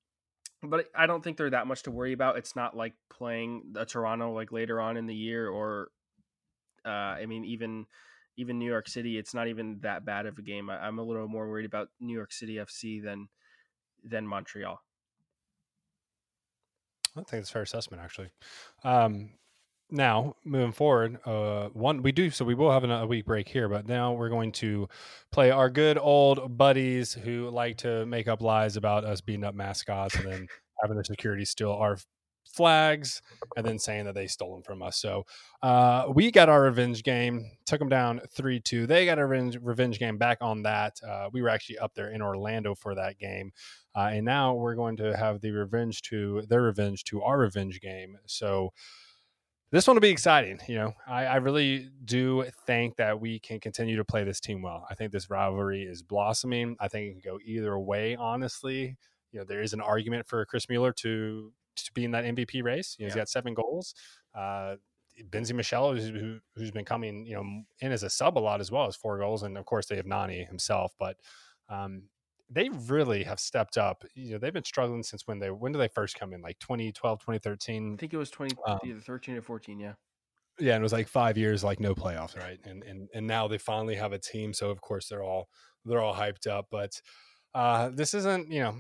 but 0.63 0.87
I 0.95 1.07
don't 1.07 1.25
think 1.25 1.37
they're 1.37 1.51
that 1.51 1.67
much 1.67 1.85
to 1.85 1.91
worry 1.91 2.13
about. 2.13 2.37
It's 2.37 2.55
not 2.55 2.77
like 2.77 2.95
playing 3.09 3.75
a 3.77 3.87
Toronto 3.87 4.33
like 4.33 4.53
later 4.53 4.81
on 4.81 4.97
in 4.97 5.07
the 5.07 5.15
year, 5.15 5.49
or 5.49 5.89
uh, 6.85 6.89
I 6.89 7.27
mean, 7.27 7.45
even 7.45 7.87
even 8.41 8.59
New 8.59 8.71
York 8.71 8.89
City. 8.89 9.19
It's 9.19 9.35
not 9.35 9.49
even 9.49 9.79
that 9.83 10.05
bad 10.05 10.27
of 10.27 10.39
a 10.39 10.43
game. 10.43 10.71
I, 10.71 10.89
am 10.89 10.99
a 10.99 11.03
little 11.03 11.29
more 11.29 11.49
worried 11.49 11.67
about 11.67 11.89
New 12.01 12.15
York 12.15 12.33
City 12.33 12.55
FC 12.55 13.03
than 13.03 13.29
than 14.03 14.27
Montreal. 14.27 14.81
I 17.17 17.23
think 17.23 17.43
it's 17.43 17.51
fair 17.51 17.63
assessment, 17.63 18.03
actually. 18.03 18.31
Um, 18.83 19.31
now 19.93 20.37
moving 20.45 20.73
forward 20.73 21.19
uh 21.27 21.69
one 21.73 22.01
we 22.01 22.13
do 22.13 22.31
so 22.31 22.45
we 22.45 22.55
will 22.55 22.71
have 22.71 22.85
a 22.85 23.07
week 23.07 23.27
break 23.27 23.49
here 23.49 23.69
but 23.69 23.89
now 23.89 24.13
we're 24.13 24.29
going 24.29 24.53
to 24.53 24.89
play 25.33 25.51
our 25.51 25.69
good 25.69 25.99
old 25.99 26.57
buddies 26.57 27.13
who 27.13 27.51
like 27.51 27.77
to 27.77 28.07
make 28.07 28.29
up 28.29 28.41
lies 28.41 28.77
about 28.77 29.05
us 29.05 29.21
beating 29.21 29.43
up 29.43 29.53
mascots 29.53 30.15
and 30.15 30.27
then 30.27 30.47
having 30.81 30.97
the 30.97 31.05
security 31.05 31.45
steal 31.45 31.73
our 31.73 31.99
flags 32.53 33.23
and 33.57 33.65
then 33.65 33.79
saying 33.79 34.05
that 34.05 34.15
they 34.15 34.27
stole 34.27 34.53
them 34.53 34.63
from 34.63 34.83
us 34.83 34.97
so 34.97 35.25
uh 35.63 36.05
we 36.13 36.31
got 36.31 36.49
our 36.49 36.63
revenge 36.63 37.03
game 37.03 37.51
took 37.67 37.79
them 37.79 37.89
down 37.89 38.21
3-2 38.37 38.87
they 38.87 39.07
got 39.07 39.19
a 39.19 39.27
revenge, 39.27 39.59
revenge 39.63 39.99
game 39.99 40.19
back 40.19 40.39
on 40.41 40.63
that 40.63 41.01
uh 41.07 41.29
we 41.33 41.43
were 41.43 41.49
actually 41.49 41.79
up 41.79 41.95
there 41.95 42.11
in 42.11 42.23
orlando 42.23 42.75
for 42.75 42.95
that 42.95 43.19
game 43.19 43.53
uh, 43.97 44.11
and 44.13 44.25
now 44.25 44.55
we're 44.55 44.75
going 44.75 44.97
to 44.97 45.17
have 45.17 45.41
the 45.41 45.51
revenge 45.51 46.03
to 46.03 46.43
their 46.49 46.63
revenge 46.63 47.05
to 47.05 47.23
our 47.23 47.39
revenge 47.39 47.81
game 47.81 48.17
so 48.27 48.73
this 49.73 49.87
one 49.87 49.95
will 49.95 50.01
be 50.01 50.11
exciting. 50.11 50.59
You 50.67 50.75
know, 50.77 50.93
I, 51.07 51.27
I, 51.27 51.37
really 51.37 51.91
do 52.05 52.45
think 52.67 52.97
that 52.97 53.21
we 53.21 53.39
can 53.39 53.61
continue 53.61 53.97
to 53.97 54.05
play 54.05 54.25
this 54.25 54.41
team 54.41 54.63
well. 54.63 54.85
I 54.91 54.95
think 54.95 55.13
this 55.13 55.31
rivalry 55.31 55.83
is 55.83 56.03
blossoming. 56.03 56.77
I 56.81 56.89
think 56.89 57.07
it 57.07 57.23
can 57.23 57.33
go 57.33 57.39
either 57.45 57.79
way, 57.79 58.17
honestly. 58.17 58.97
You 59.31 59.39
know, 59.39 59.45
there 59.45 59.63
is 59.63 59.73
an 59.73 59.81
argument 59.81 60.27
for 60.27 60.45
Chris 60.45 60.69
Mueller 60.69 60.93
to 60.95 61.53
to 61.85 61.93
be 61.93 62.05
in 62.05 62.11
that 62.13 62.25
MVP 62.25 62.63
race. 62.63 62.97
You 62.99 63.05
know, 63.05 63.07
yeah. 63.07 63.13
he's 63.13 63.21
got 63.21 63.29
seven 63.29 63.55
goals. 63.55 63.95
Uh, 64.35 64.77
Benji 65.29 65.53
Michel, 65.55 65.95
who, 65.95 66.39
who's 66.57 66.71
been 66.71 66.85
coming, 66.85 67.27
you 67.27 67.35
know, 67.35 67.45
in 67.81 67.93
as 67.93 68.03
a 68.03 68.11
sub 68.11 68.39
a 68.39 68.41
lot 68.41 68.61
as 68.61 68.71
well 68.71 68.87
as 68.87 68.97
four 68.97 69.19
goals, 69.19 69.43
and 69.43 69.59
of 69.59 69.65
course 69.67 69.87
they 69.87 69.97
have 69.97 70.07
Nani 70.07 70.45
himself. 70.45 70.95
But 70.99 71.17
um, 71.69 72.05
they 72.51 72.69
really 72.69 73.23
have 73.25 73.39
stepped 73.39 73.79
up. 73.79 74.05
You 74.15 74.33
know, 74.33 74.39
they've 74.39 74.53
been 74.53 74.65
struggling 74.65 75.03
since 75.03 75.27
when 75.27 75.39
they 75.39 75.51
when 75.51 75.73
did 75.73 75.79
they 75.79 75.89
first 75.89 76.19
come 76.19 76.33
in? 76.33 76.43
Like 76.43 76.59
2012, 76.59 77.21
2013. 77.21 77.95
I 77.95 77.97
think 77.97 78.13
it 78.13 78.17
was 78.17 78.31
20 78.31 78.57
um, 78.67 78.79
either 78.85 79.01
13 79.01 79.37
or 79.37 79.43
14, 79.43 79.79
yeah. 79.79 79.93
Yeah, 80.59 80.75
and 80.75 80.83
it 80.83 80.85
was 80.85 80.93
like 80.93 81.09
5 81.09 81.39
years 81.39 81.65
like 81.65 81.81
no 81.81 81.95
playoffs, 81.95 82.37
right? 82.37 82.59
And 82.65 82.83
and 82.83 83.09
and 83.15 83.27
now 83.27 83.49
they 83.49 83.59
finally 83.59 83.95
have 83.95 84.13
a 84.13 84.19
team, 84.19 84.53
so 84.53 84.71
of 84.71 84.81
course 84.81 85.09
they're 85.09 85.23
all 85.23 85.49
they're 85.85 86.01
all 86.01 86.15
hyped 86.15 86.47
up, 86.47 86.67
but 86.71 87.01
uh 87.55 87.91
this 87.91 88.15
isn't, 88.15 88.51
you 88.51 88.61
know, 88.61 88.77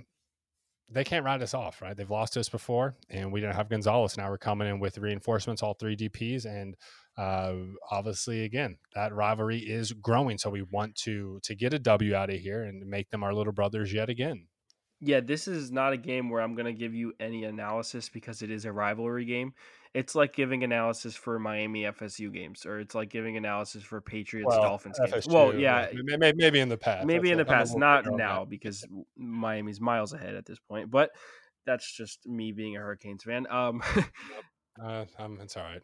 they 0.90 1.04
can't 1.04 1.24
write 1.24 1.42
us 1.42 1.54
off, 1.54 1.80
right? 1.80 1.96
They've 1.96 2.10
lost 2.10 2.36
us 2.36 2.48
before, 2.48 2.96
and 3.08 3.32
we 3.32 3.40
didn't 3.40 3.56
have 3.56 3.68
Gonzalez. 3.68 4.16
Now 4.16 4.28
we're 4.28 4.38
coming 4.38 4.68
in 4.68 4.80
with 4.80 4.98
reinforcements, 4.98 5.62
all 5.62 5.74
three 5.74 5.96
DPs, 5.96 6.44
and 6.44 6.76
uh, 7.16 7.54
obviously, 7.90 8.44
again, 8.44 8.78
that 8.94 9.14
rivalry 9.14 9.58
is 9.58 9.92
growing. 9.92 10.38
So 10.38 10.50
we 10.50 10.62
want 10.62 10.96
to 11.04 11.40
to 11.44 11.54
get 11.54 11.74
a 11.74 11.78
W 11.78 12.14
out 12.14 12.30
of 12.30 12.36
here 12.36 12.62
and 12.64 12.86
make 12.86 13.10
them 13.10 13.22
our 13.22 13.34
little 13.34 13.52
brothers 13.52 13.92
yet 13.92 14.08
again. 14.08 14.46
Yeah, 15.00 15.20
this 15.20 15.48
is 15.48 15.70
not 15.70 15.92
a 15.92 15.96
game 15.96 16.28
where 16.28 16.42
I'm 16.42 16.54
going 16.54 16.66
to 16.66 16.78
give 16.78 16.94
you 16.94 17.14
any 17.18 17.44
analysis 17.44 18.08
because 18.08 18.42
it 18.42 18.50
is 18.50 18.64
a 18.66 18.72
rivalry 18.72 19.24
game. 19.24 19.54
It's 19.92 20.14
like 20.14 20.34
giving 20.34 20.62
analysis 20.62 21.16
for 21.16 21.38
Miami 21.38 21.82
FSU 21.82 22.32
games, 22.32 22.64
or 22.64 22.78
it's 22.78 22.94
like 22.94 23.08
giving 23.10 23.36
analysis 23.36 23.82
for 23.82 24.00
Patriots 24.00 24.46
well, 24.48 24.62
Dolphins 24.62 25.00
FSU, 25.00 25.12
games. 25.12 25.26
Well, 25.26 25.54
yeah, 25.54 25.88
maybe, 25.92 26.36
maybe 26.36 26.60
in 26.60 26.68
the 26.68 26.76
past. 26.76 27.06
Maybe 27.06 27.28
that's 27.28 27.32
in 27.32 27.38
the 27.38 27.44
past, 27.44 27.76
not 27.76 28.06
now 28.06 28.44
because 28.44 28.84
Miami's 29.16 29.80
miles 29.80 30.12
ahead 30.12 30.36
at 30.36 30.46
this 30.46 30.58
point. 30.60 30.90
But 30.90 31.10
that's 31.66 31.90
just 31.90 32.26
me 32.26 32.52
being 32.52 32.76
a 32.76 32.80
Hurricanes 32.80 33.24
fan. 33.24 33.46
Um, 33.50 33.82
Uh, 34.82 35.04
I'm, 35.18 35.38
it's 35.40 35.56
all 35.56 35.64
right. 35.64 35.82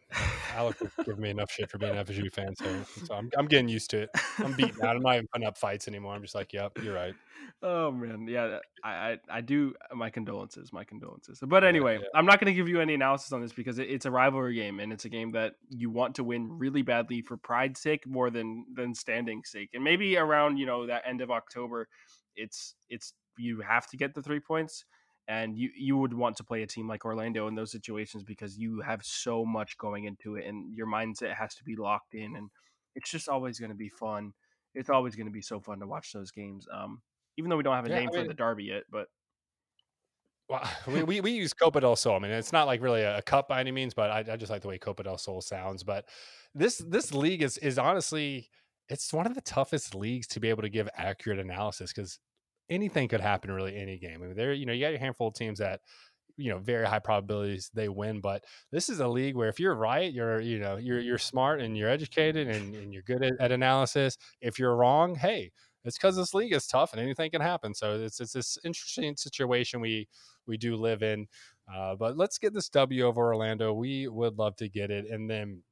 Alec 0.55 0.77
give 1.05 1.19
me 1.19 1.29
enough 1.29 1.51
shit 1.51 1.69
for 1.69 1.77
being 1.77 1.95
an 1.95 2.03
FSU 2.03 2.33
fan, 2.33 2.55
so, 2.55 2.65
so 3.05 3.13
I'm, 3.13 3.29
I'm 3.37 3.45
getting 3.45 3.67
used 3.67 3.91
to 3.91 4.03
it. 4.03 4.09
I'm 4.39 4.53
beaten 4.53 4.83
out. 4.83 4.95
I'm 4.95 5.03
not 5.03 5.15
even 5.15 5.27
putting 5.31 5.47
up 5.47 5.57
fights 5.57 5.87
anymore. 5.87 6.15
I'm 6.15 6.21
just 6.21 6.33
like, 6.33 6.53
yep, 6.53 6.77
you're 6.81 6.95
right. 6.95 7.13
Oh 7.63 7.91
man, 7.91 8.27
yeah, 8.27 8.59
I, 8.83 8.89
I, 8.89 9.17
I 9.31 9.41
do. 9.41 9.73
My 9.91 10.11
condolences, 10.11 10.71
my 10.71 10.83
condolences. 10.83 11.39
But 11.41 11.63
anyway, 11.63 11.93
yeah, 11.93 12.01
yeah. 12.01 12.19
I'm 12.19 12.25
not 12.25 12.39
going 12.39 12.51
to 12.51 12.55
give 12.55 12.67
you 12.67 12.81
any 12.81 12.93
analysis 12.93 13.31
on 13.31 13.41
this 13.41 13.51
because 13.51 13.79
it, 13.79 13.89
it's 13.89 14.05
a 14.05 14.11
rivalry 14.11 14.53
game 14.53 14.79
and 14.79 14.93
it's 14.93 15.05
a 15.05 15.09
game 15.09 15.31
that 15.31 15.53
you 15.69 15.89
want 15.89 16.13
to 16.15 16.23
win 16.23 16.59
really 16.59 16.83
badly 16.83 17.21
for 17.21 17.35
pride's 17.35 17.79
sake 17.79 18.05
more 18.05 18.29
than 18.29 18.65
than 18.75 18.93
standing 18.93 19.41
sake. 19.43 19.71
And 19.73 19.83
maybe 19.83 20.17
around 20.17 20.57
you 20.57 20.67
know 20.67 20.85
that 20.85 21.01
end 21.07 21.21
of 21.21 21.31
October, 21.31 21.87
it's 22.35 22.75
it's 22.89 23.13
you 23.39 23.61
have 23.61 23.87
to 23.87 23.97
get 23.97 24.13
the 24.13 24.21
three 24.21 24.41
points 24.41 24.85
and 25.27 25.57
you 25.57 25.69
you 25.75 25.97
would 25.97 26.13
want 26.13 26.37
to 26.37 26.43
play 26.43 26.63
a 26.63 26.67
team 26.67 26.87
like 26.87 27.05
Orlando 27.05 27.47
in 27.47 27.55
those 27.55 27.71
situations 27.71 28.23
because 28.23 28.57
you 28.57 28.81
have 28.81 29.03
so 29.03 29.45
much 29.45 29.77
going 29.77 30.05
into 30.05 30.35
it 30.35 30.45
and 30.45 30.75
your 30.75 30.87
mindset 30.87 31.33
has 31.35 31.55
to 31.55 31.63
be 31.63 31.75
locked 31.75 32.13
in 32.13 32.35
and 32.35 32.49
it's 32.95 33.11
just 33.11 33.29
always 33.29 33.59
going 33.59 33.69
to 33.69 33.75
be 33.75 33.89
fun. 33.89 34.33
It's 34.73 34.89
always 34.89 35.15
going 35.15 35.27
to 35.27 35.31
be 35.31 35.41
so 35.41 35.59
fun 35.59 35.79
to 35.79 35.87
watch 35.87 36.11
those 36.13 36.31
games. 36.31 36.65
Um, 36.73 37.01
even 37.37 37.49
though 37.49 37.57
we 37.57 37.63
don't 37.63 37.75
have 37.75 37.85
a 37.85 37.89
yeah, 37.89 37.99
name 37.99 38.09
I 38.11 38.15
mean, 38.15 38.23
for 38.23 38.27
the 38.27 38.33
derby 38.33 38.65
yet, 38.65 38.83
but 38.91 39.07
well, 40.49 40.67
we, 40.87 41.03
we, 41.03 41.21
we 41.21 41.31
use 41.31 41.53
Copa 41.53 41.81
del 41.81 41.95
Sol. 41.95 42.15
I 42.15 42.19
mean, 42.19 42.31
it's 42.31 42.53
not 42.53 42.67
like 42.67 42.81
really 42.81 43.01
a, 43.01 43.17
a 43.17 43.21
cup 43.21 43.47
by 43.47 43.59
any 43.59 43.71
means, 43.71 43.93
but 43.93 44.09
I, 44.09 44.33
I 44.33 44.35
just 44.37 44.51
like 44.51 44.61
the 44.61 44.67
way 44.67 44.77
Copa 44.77 45.03
del 45.03 45.17
Sol 45.17 45.41
sounds. 45.41 45.83
But 45.83 46.05
this 46.55 46.77
this 46.77 47.13
league 47.13 47.43
is 47.43 47.57
is 47.57 47.77
honestly 47.77 48.49
it's 48.89 49.11
one 49.11 49.27
of 49.27 49.35
the 49.35 49.41
toughest 49.41 49.93
leagues 49.93 50.27
to 50.27 50.39
be 50.39 50.49
able 50.49 50.61
to 50.61 50.69
give 50.69 50.87
accurate 50.95 51.39
analysis 51.39 51.91
because 51.93 52.19
anything 52.69 53.07
could 53.07 53.21
happen 53.21 53.51
really 53.51 53.75
any 53.75 53.97
game. 53.97 54.21
I 54.23 54.27
mean, 54.27 54.35
there, 54.35 54.53
you 54.53 54.65
know, 54.65 54.73
you 54.73 54.85
got 54.85 54.93
a 54.93 54.99
handful 54.99 55.27
of 55.27 55.33
teams 55.33 55.59
that 55.59 55.81
you 56.37 56.51
know 56.51 56.59
very 56.59 56.85
high 56.85 56.99
probabilities 56.99 57.71
they 57.73 57.89
win. 57.89 58.21
But 58.21 58.43
this 58.71 58.89
is 58.89 58.99
a 58.99 59.07
league 59.07 59.35
where 59.35 59.49
if 59.49 59.59
you're 59.59 59.75
right, 59.75 60.11
you're 60.11 60.39
you 60.39 60.59
know 60.59 60.77
you're 60.77 60.99
you're 60.99 61.17
smart 61.17 61.61
and 61.61 61.77
you're 61.77 61.89
educated 61.89 62.47
and, 62.47 62.75
and 62.75 62.93
you're 62.93 63.03
good 63.03 63.23
at, 63.23 63.33
at 63.39 63.51
analysis. 63.51 64.17
If 64.41 64.59
you're 64.59 64.75
wrong, 64.75 65.15
hey, 65.15 65.51
it's 65.83 65.97
because 65.97 66.15
this 66.15 66.33
league 66.33 66.53
is 66.53 66.67
tough 66.67 66.93
and 66.93 67.01
anything 67.01 67.31
can 67.31 67.41
happen. 67.41 67.73
So 67.73 67.99
it's 67.99 68.19
it's 68.19 68.33
this 68.33 68.57
interesting 68.63 69.15
situation 69.17 69.81
we 69.81 70.07
we 70.45 70.57
do 70.57 70.75
live 70.75 71.03
in. 71.03 71.27
Uh, 71.73 71.95
but 71.95 72.17
let's 72.17 72.37
get 72.37 72.53
this 72.53 72.69
W 72.69 73.03
over 73.03 73.21
Orlando. 73.21 73.73
We 73.73 74.07
would 74.07 74.37
love 74.37 74.55
to 74.57 74.69
get 74.69 74.91
it, 74.91 75.09
and 75.09 75.29
then 75.29 75.63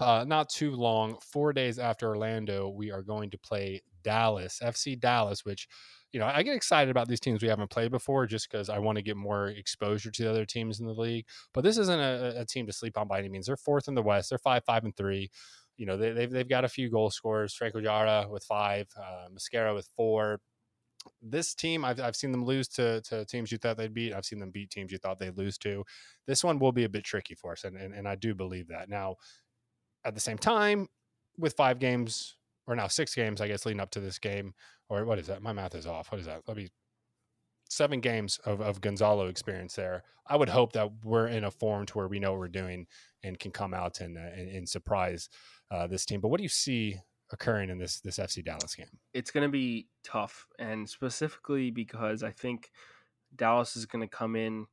uh, 0.00 0.24
not 0.26 0.48
too 0.48 0.72
long, 0.72 1.16
four 1.20 1.52
days 1.52 1.78
after 1.78 2.08
Orlando, 2.08 2.68
we 2.68 2.90
are 2.90 3.02
going 3.02 3.30
to 3.30 3.38
play 3.38 3.82
Dallas, 4.02 4.60
FC 4.62 4.98
Dallas, 4.98 5.44
which, 5.44 5.68
you 6.12 6.18
know, 6.18 6.26
I 6.26 6.42
get 6.42 6.56
excited 6.56 6.90
about 6.90 7.08
these 7.08 7.20
teams 7.20 7.42
we 7.42 7.48
haven't 7.48 7.70
played 7.70 7.90
before 7.90 8.26
just 8.26 8.50
because 8.50 8.68
I 8.68 8.78
want 8.78 8.96
to 8.96 9.02
get 9.02 9.16
more 9.16 9.48
exposure 9.48 10.10
to 10.10 10.22
the 10.22 10.30
other 10.30 10.44
teams 10.44 10.80
in 10.80 10.86
the 10.86 10.92
league. 10.92 11.26
But 11.54 11.62
this 11.62 11.78
isn't 11.78 12.00
a, 12.00 12.40
a, 12.40 12.44
team 12.44 12.66
to 12.66 12.72
sleep 12.72 12.98
on 12.98 13.06
by 13.06 13.20
any 13.20 13.28
means. 13.28 13.46
They're 13.46 13.56
fourth 13.56 13.86
in 13.86 13.94
the 13.94 14.02
West. 14.02 14.30
They're 14.30 14.38
five, 14.38 14.64
five, 14.64 14.84
and 14.84 14.96
three. 14.96 15.30
You 15.76 15.86
know, 15.86 15.96
they, 15.96 16.08
have 16.08 16.16
they've, 16.16 16.30
they've 16.30 16.48
got 16.48 16.64
a 16.64 16.68
few 16.68 16.90
goal 16.90 17.10
scorers. 17.10 17.54
Franco 17.54 17.80
Jara 17.80 18.26
with 18.28 18.42
five, 18.44 18.88
uh, 18.98 19.28
Mosquera 19.32 19.74
with 19.74 19.88
four. 19.96 20.40
This 21.22 21.54
team, 21.54 21.84
I've, 21.84 22.00
I've 22.00 22.16
seen 22.16 22.32
them 22.32 22.44
lose 22.44 22.68
to, 22.68 23.00
to 23.02 23.24
teams 23.24 23.52
you 23.52 23.58
thought 23.58 23.76
they'd 23.76 23.94
beat. 23.94 24.12
I've 24.12 24.26
seen 24.26 24.40
them 24.40 24.50
beat 24.50 24.70
teams 24.70 24.90
you 24.90 24.98
thought 24.98 25.20
they'd 25.20 25.38
lose 25.38 25.58
to. 25.58 25.84
This 26.26 26.42
one 26.42 26.58
will 26.58 26.72
be 26.72 26.84
a 26.84 26.88
bit 26.88 27.04
tricky 27.04 27.34
for 27.34 27.52
us, 27.52 27.64
and, 27.64 27.76
and, 27.76 27.94
and 27.94 28.06
I 28.06 28.16
do 28.16 28.34
believe 28.34 28.68
that. 28.68 28.88
Now, 28.88 29.16
at 30.04 30.14
the 30.14 30.20
same 30.20 30.38
time, 30.38 30.88
with 31.38 31.54
five 31.54 31.78
games 31.78 32.36
or 32.66 32.76
now 32.76 32.86
six 32.86 33.14
games, 33.14 33.40
I 33.40 33.48
guess, 33.48 33.64
leading 33.64 33.80
up 33.80 33.90
to 33.92 34.00
this 34.00 34.18
game, 34.18 34.52
or 34.90 35.04
what 35.04 35.18
is 35.18 35.28
that? 35.28 35.40
My 35.40 35.52
math 35.52 35.74
is 35.74 35.86
off. 35.86 36.12
What 36.12 36.20
is 36.20 36.26
that? 36.26 36.42
Let 36.46 36.56
me 36.56 36.68
seven 37.70 38.00
games 38.00 38.38
of, 38.44 38.60
of 38.60 38.80
Gonzalo 38.80 39.28
experience 39.28 39.76
there. 39.76 40.02
I 40.26 40.36
would 40.36 40.48
hope 40.48 40.72
that 40.72 40.90
we're 41.04 41.28
in 41.28 41.44
a 41.44 41.50
form 41.50 41.86
to 41.86 41.98
where 41.98 42.08
we 42.08 42.18
know 42.18 42.32
what 42.32 42.40
we're 42.40 42.48
doing 42.48 42.86
and 43.22 43.38
can 43.38 43.52
come 43.52 43.72
out 43.72 44.00
and, 44.00 44.18
uh, 44.18 44.32
and, 44.36 44.48
and, 44.48 44.68
surprise 44.68 45.28
uh, 45.70 45.86
this 45.86 46.04
team. 46.04 46.20
But 46.20 46.28
what 46.28 46.38
do 46.38 46.42
you 46.42 46.48
see 46.48 46.96
occurring 47.32 47.70
in 47.70 47.78
this 47.78 48.00
this 48.00 48.18
FC 48.18 48.44
Dallas 48.44 48.74
game? 48.74 48.86
It's 49.14 49.30
going 49.30 49.46
to 49.46 49.50
be 49.50 49.86
tough, 50.02 50.46
and 50.58 50.88
specifically 50.88 51.70
because 51.70 52.22
I 52.22 52.32
think 52.32 52.70
Dallas 53.34 53.76
is 53.76 53.86
going 53.86 54.02
to 54.02 54.08
come 54.08 54.34
in 54.34 54.66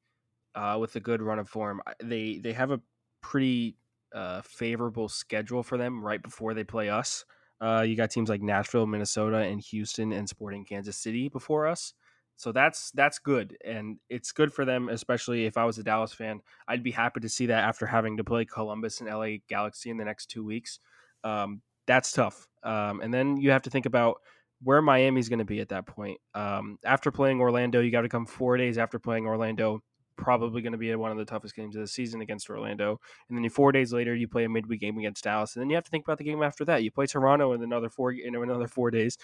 uh, 0.56 0.78
with 0.80 0.96
a 0.96 1.00
good 1.00 1.22
run 1.22 1.40
of 1.40 1.48
form. 1.48 1.82
They 2.04 2.40
they 2.40 2.54
have 2.54 2.72
a 2.72 2.82
pretty 3.22 3.78
uh, 4.14 4.42
favorable 4.42 5.10
schedule 5.10 5.62
for 5.62 5.78
them 5.78 6.04
right 6.04 6.22
before 6.22 6.54
they 6.54 6.64
play 6.64 6.90
us. 6.90 7.26
Uh, 7.60 7.84
you 7.88 7.96
got 7.96 8.12
teams 8.12 8.30
like 8.30 8.42
Nashville, 8.42 8.86
Minnesota, 8.86 9.38
and 9.38 9.62
Houston, 9.62 10.12
and 10.12 10.30
Sporting 10.30 10.66
Kansas 10.66 10.98
City 10.98 11.30
before 11.30 11.68
us. 11.68 11.94
So 12.36 12.52
that's 12.52 12.92
that's 12.92 13.18
good, 13.18 13.58
and 13.66 13.98
it's 14.10 14.32
good 14.32 14.54
for 14.54 14.64
them. 14.64 14.90
Especially 14.90 15.46
if 15.46 15.58
I 15.58 15.66
was 15.66 15.80
a 15.80 15.84
Dallas 15.84 16.14
fan, 16.14 16.42
I'd 16.68 16.84
be 16.84 16.92
happy 16.92 17.20
to 17.22 17.30
see 17.30 17.48
that 17.48 17.64
after 17.64 17.88
having 17.88 18.18
to 18.18 18.24
play 18.24 18.46
Columbus 18.46 19.02
and 19.02 19.10
LA 19.10 19.38
Galaxy 19.50 19.90
in 19.90 19.98
the 19.98 20.06
next 20.06 20.28
two 20.28 20.46
weeks. 20.46 20.80
Um, 21.24 21.62
that's 21.88 22.12
tough. 22.12 22.48
Um, 22.62 23.02
and 23.02 23.12
then 23.12 23.38
you 23.38 23.50
have 23.52 23.64
to 23.64 23.70
think 23.72 23.88
about 23.88 24.22
where 24.62 24.82
Miami's 24.82 25.30
going 25.30 25.40
to 25.40 25.46
be 25.46 25.62
at 25.62 25.70
that 25.70 25.88
point. 25.88 26.20
Um, 26.36 26.78
after 26.86 27.12
playing 27.12 27.40
Orlando, 27.40 27.80
you 27.80 27.92
got 27.92 28.02
to 28.02 28.10
come 28.10 28.26
four 28.26 28.58
days 28.58 28.78
after 28.78 29.00
playing 29.00 29.26
Orlando 29.26 29.82
probably 30.18 30.62
going 30.62 30.74
to 30.74 30.78
be 30.78 30.94
one 30.96 31.12
of 31.12 31.18
the 31.18 31.26
toughest 31.26 31.56
games 31.56 31.76
of 31.76 31.82
the 31.82 31.88
season 31.88 32.22
against 32.22 32.50
Orlando. 32.50 33.00
And 33.30 33.38
then 33.38 33.50
four 33.50 33.72
days 33.72 33.94
later, 33.94 34.16
you 34.16 34.28
play 34.28 34.44
a 34.44 34.50
midweek 34.50 34.82
game 34.82 34.98
against 34.98 35.24
Dallas, 35.24 35.56
and 35.56 35.62
then 35.62 35.70
you 35.70 35.76
have 35.76 35.86
to 35.86 35.92
think 35.92 36.06
about 36.06 36.18
the 36.18 36.24
game 36.24 36.44
after 36.44 36.66
that. 36.66 36.84
You 36.84 36.92
play 36.92 37.06
Toronto 37.06 37.54
in 37.54 37.64
another 37.64 37.90
four 37.90 38.12
in 38.12 38.36
another 38.36 38.68
four 38.68 38.92
days. 38.92 39.18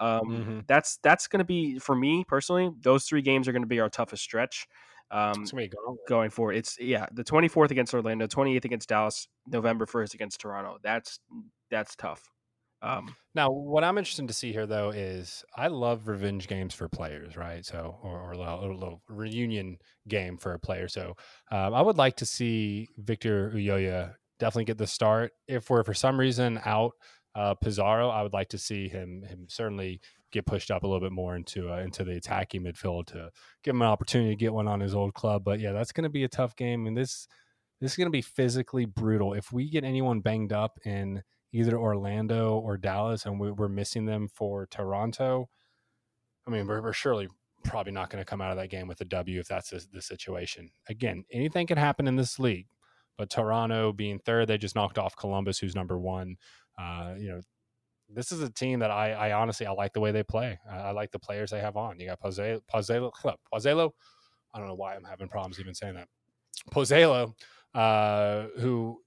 Um, 0.00 0.20
mm-hmm. 0.28 0.58
That's 0.66 0.98
that's 1.02 1.26
going 1.26 1.38
to 1.38 1.44
be 1.44 1.78
for 1.78 1.94
me 1.94 2.24
personally. 2.26 2.70
Those 2.80 3.04
three 3.04 3.22
games 3.22 3.48
are 3.48 3.52
going 3.52 3.62
to 3.62 3.68
be 3.68 3.80
our 3.80 3.88
toughest 3.90 4.22
stretch. 4.22 4.66
Um, 5.10 5.46
going 6.06 6.30
forward, 6.30 6.56
it's 6.56 6.78
yeah 6.78 7.06
the 7.12 7.24
24th 7.24 7.70
against 7.70 7.94
Orlando, 7.94 8.26
28th 8.26 8.66
against 8.66 8.88
Dallas, 8.88 9.26
November 9.46 9.86
1st 9.86 10.14
against 10.14 10.40
Toronto. 10.40 10.76
That's 10.82 11.18
that's 11.70 11.96
tough. 11.96 12.30
Um, 12.80 13.14
now, 13.34 13.50
what 13.50 13.82
I'm 13.82 13.98
interested 13.98 14.28
to 14.28 14.34
see 14.34 14.52
here, 14.52 14.66
though, 14.66 14.90
is 14.90 15.44
I 15.56 15.68
love 15.68 16.06
revenge 16.06 16.46
games 16.46 16.74
for 16.74 16.88
players, 16.88 17.36
right? 17.36 17.64
So, 17.64 17.98
or, 18.02 18.20
or 18.20 18.32
a, 18.32 18.38
little, 18.38 18.60
a, 18.60 18.66
little, 18.72 19.02
reunion 19.08 19.78
game 20.06 20.36
for 20.36 20.52
a 20.52 20.58
player. 20.58 20.88
So, 20.88 21.16
um, 21.50 21.74
I 21.74 21.82
would 21.82 21.98
like 21.98 22.16
to 22.16 22.26
see 22.26 22.88
Victor 22.96 23.50
Ulloa 23.50 24.14
definitely 24.38 24.66
get 24.66 24.78
the 24.78 24.86
start. 24.86 25.32
If 25.48 25.70
we're 25.70 25.82
for 25.82 25.94
some 25.94 26.18
reason 26.18 26.60
out 26.64 26.92
uh, 27.34 27.54
Pizarro, 27.54 28.08
I 28.10 28.22
would 28.22 28.32
like 28.32 28.48
to 28.50 28.58
see 28.58 28.88
him 28.88 29.22
him 29.22 29.46
certainly 29.48 30.00
get 30.30 30.46
pushed 30.46 30.70
up 30.70 30.82
a 30.82 30.86
little 30.86 31.00
bit 31.00 31.12
more 31.12 31.36
into 31.36 31.70
uh, 31.72 31.78
into 31.78 32.04
the 32.04 32.16
attacking 32.16 32.62
midfield 32.62 33.06
to 33.06 33.30
give 33.62 33.74
him 33.74 33.82
an 33.82 33.88
opportunity 33.88 34.30
to 34.30 34.36
get 34.36 34.52
one 34.52 34.68
on 34.68 34.80
his 34.80 34.94
old 34.94 35.14
club. 35.14 35.44
But 35.44 35.60
yeah, 35.60 35.72
that's 35.72 35.92
going 35.92 36.04
to 36.04 36.10
be 36.10 36.24
a 36.24 36.28
tough 36.28 36.56
game, 36.56 36.86
and 36.86 36.96
this 36.96 37.26
this 37.80 37.92
is 37.92 37.96
going 37.96 38.06
to 38.06 38.10
be 38.10 38.22
physically 38.22 38.86
brutal. 38.86 39.34
If 39.34 39.52
we 39.52 39.70
get 39.70 39.84
anyone 39.84 40.20
banged 40.20 40.52
up 40.52 40.78
in 40.84 41.22
either 41.52 41.78
Orlando 41.78 42.58
or 42.58 42.76
Dallas, 42.76 43.26
and 43.26 43.40
we, 43.40 43.48
are 43.48 43.68
missing 43.68 44.04
them 44.04 44.28
for 44.28 44.66
Toronto. 44.66 45.48
I 46.46 46.50
mean, 46.50 46.66
we're, 46.66 46.82
we're 46.82 46.92
surely 46.92 47.28
probably 47.64 47.92
not 47.92 48.10
going 48.10 48.20
to 48.22 48.28
come 48.28 48.40
out 48.40 48.50
of 48.50 48.56
that 48.56 48.70
game 48.70 48.88
with 48.88 49.00
a 49.00 49.04
W 49.04 49.40
if 49.40 49.48
that's 49.48 49.70
the, 49.70 49.84
the 49.92 50.02
situation. 50.02 50.70
Again, 50.88 51.24
anything 51.32 51.66
can 51.66 51.78
happen 51.78 52.06
in 52.06 52.16
this 52.16 52.38
league, 52.38 52.66
but 53.16 53.30
Toronto 53.30 53.92
being 53.92 54.18
third, 54.18 54.48
they 54.48 54.58
just 54.58 54.74
knocked 54.74 54.98
off 54.98 55.16
Columbus, 55.16 55.58
who's 55.58 55.74
number 55.74 55.98
one. 55.98 56.36
Uh, 56.78 57.14
you 57.18 57.28
know, 57.28 57.40
this 58.08 58.32
is 58.32 58.40
a 58.40 58.50
team 58.50 58.80
that 58.80 58.90
I, 58.90 59.12
I 59.12 59.32
honestly 59.32 59.66
I 59.66 59.72
like 59.72 59.92
the 59.92 60.00
way 60.00 60.12
they 60.12 60.22
play. 60.22 60.58
I, 60.70 60.76
I 60.76 60.90
like 60.92 61.10
the 61.10 61.18
players 61.18 61.50
they 61.50 61.60
have 61.60 61.76
on. 61.76 61.98
You 61.98 62.06
got 62.06 62.20
Pozuelo, 62.20 62.60
Pozuelo. 62.72 63.90
I 64.54 64.58
don't 64.58 64.68
know 64.68 64.74
why 64.74 64.94
I'm 64.94 65.04
having 65.04 65.28
problems 65.28 65.60
even 65.60 65.74
saying 65.74 65.94
that. 65.94 66.08
Pozuelo, 66.72 67.34
uh, 67.74 68.46
who 68.58 69.00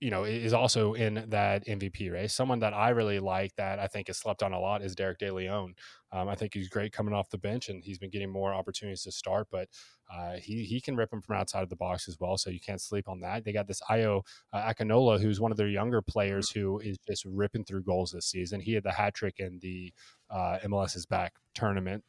you 0.00 0.10
know, 0.10 0.24
is 0.24 0.52
also 0.52 0.94
in 0.94 1.24
that 1.28 1.66
MVP 1.66 2.12
race. 2.12 2.32
Someone 2.32 2.60
that 2.60 2.72
I 2.72 2.90
really 2.90 3.18
like 3.18 3.54
that 3.56 3.80
I 3.80 3.88
think 3.88 4.08
is 4.08 4.16
slept 4.16 4.42
on 4.44 4.52
a 4.52 4.60
lot 4.60 4.82
is 4.82 4.94
Derek 4.94 5.18
De 5.18 5.32
Leon. 5.32 5.74
Um, 6.12 6.28
I 6.28 6.36
think 6.36 6.54
he's 6.54 6.68
great 6.68 6.92
coming 6.92 7.12
off 7.12 7.30
the 7.30 7.38
bench, 7.38 7.68
and 7.68 7.82
he's 7.82 7.98
been 7.98 8.10
getting 8.10 8.30
more 8.30 8.54
opportunities 8.54 9.02
to 9.02 9.12
start. 9.12 9.48
But 9.50 9.68
uh, 10.12 10.34
he 10.36 10.64
he 10.64 10.80
can 10.80 10.96
rip 10.96 11.12
him 11.12 11.20
from 11.20 11.36
outside 11.36 11.62
of 11.64 11.68
the 11.68 11.76
box 11.76 12.08
as 12.08 12.16
well, 12.20 12.38
so 12.38 12.48
you 12.48 12.60
can't 12.60 12.80
sleep 12.80 13.08
on 13.08 13.20
that. 13.20 13.44
They 13.44 13.52
got 13.52 13.66
this 13.66 13.82
Ayo 13.90 14.22
uh, 14.52 14.72
Akinola, 14.72 15.20
who's 15.20 15.40
one 15.40 15.50
of 15.50 15.56
their 15.56 15.68
younger 15.68 16.00
players, 16.00 16.50
who 16.50 16.78
is 16.78 16.96
just 17.06 17.24
ripping 17.24 17.64
through 17.64 17.82
goals 17.82 18.12
this 18.12 18.26
season. 18.26 18.60
He 18.60 18.74
had 18.74 18.84
the 18.84 18.92
hat 18.92 19.14
trick 19.14 19.34
in 19.38 19.58
the 19.60 19.92
uh, 20.30 20.58
MLS 20.64 20.96
is 20.96 21.06
back 21.06 21.34
tournament. 21.54 22.04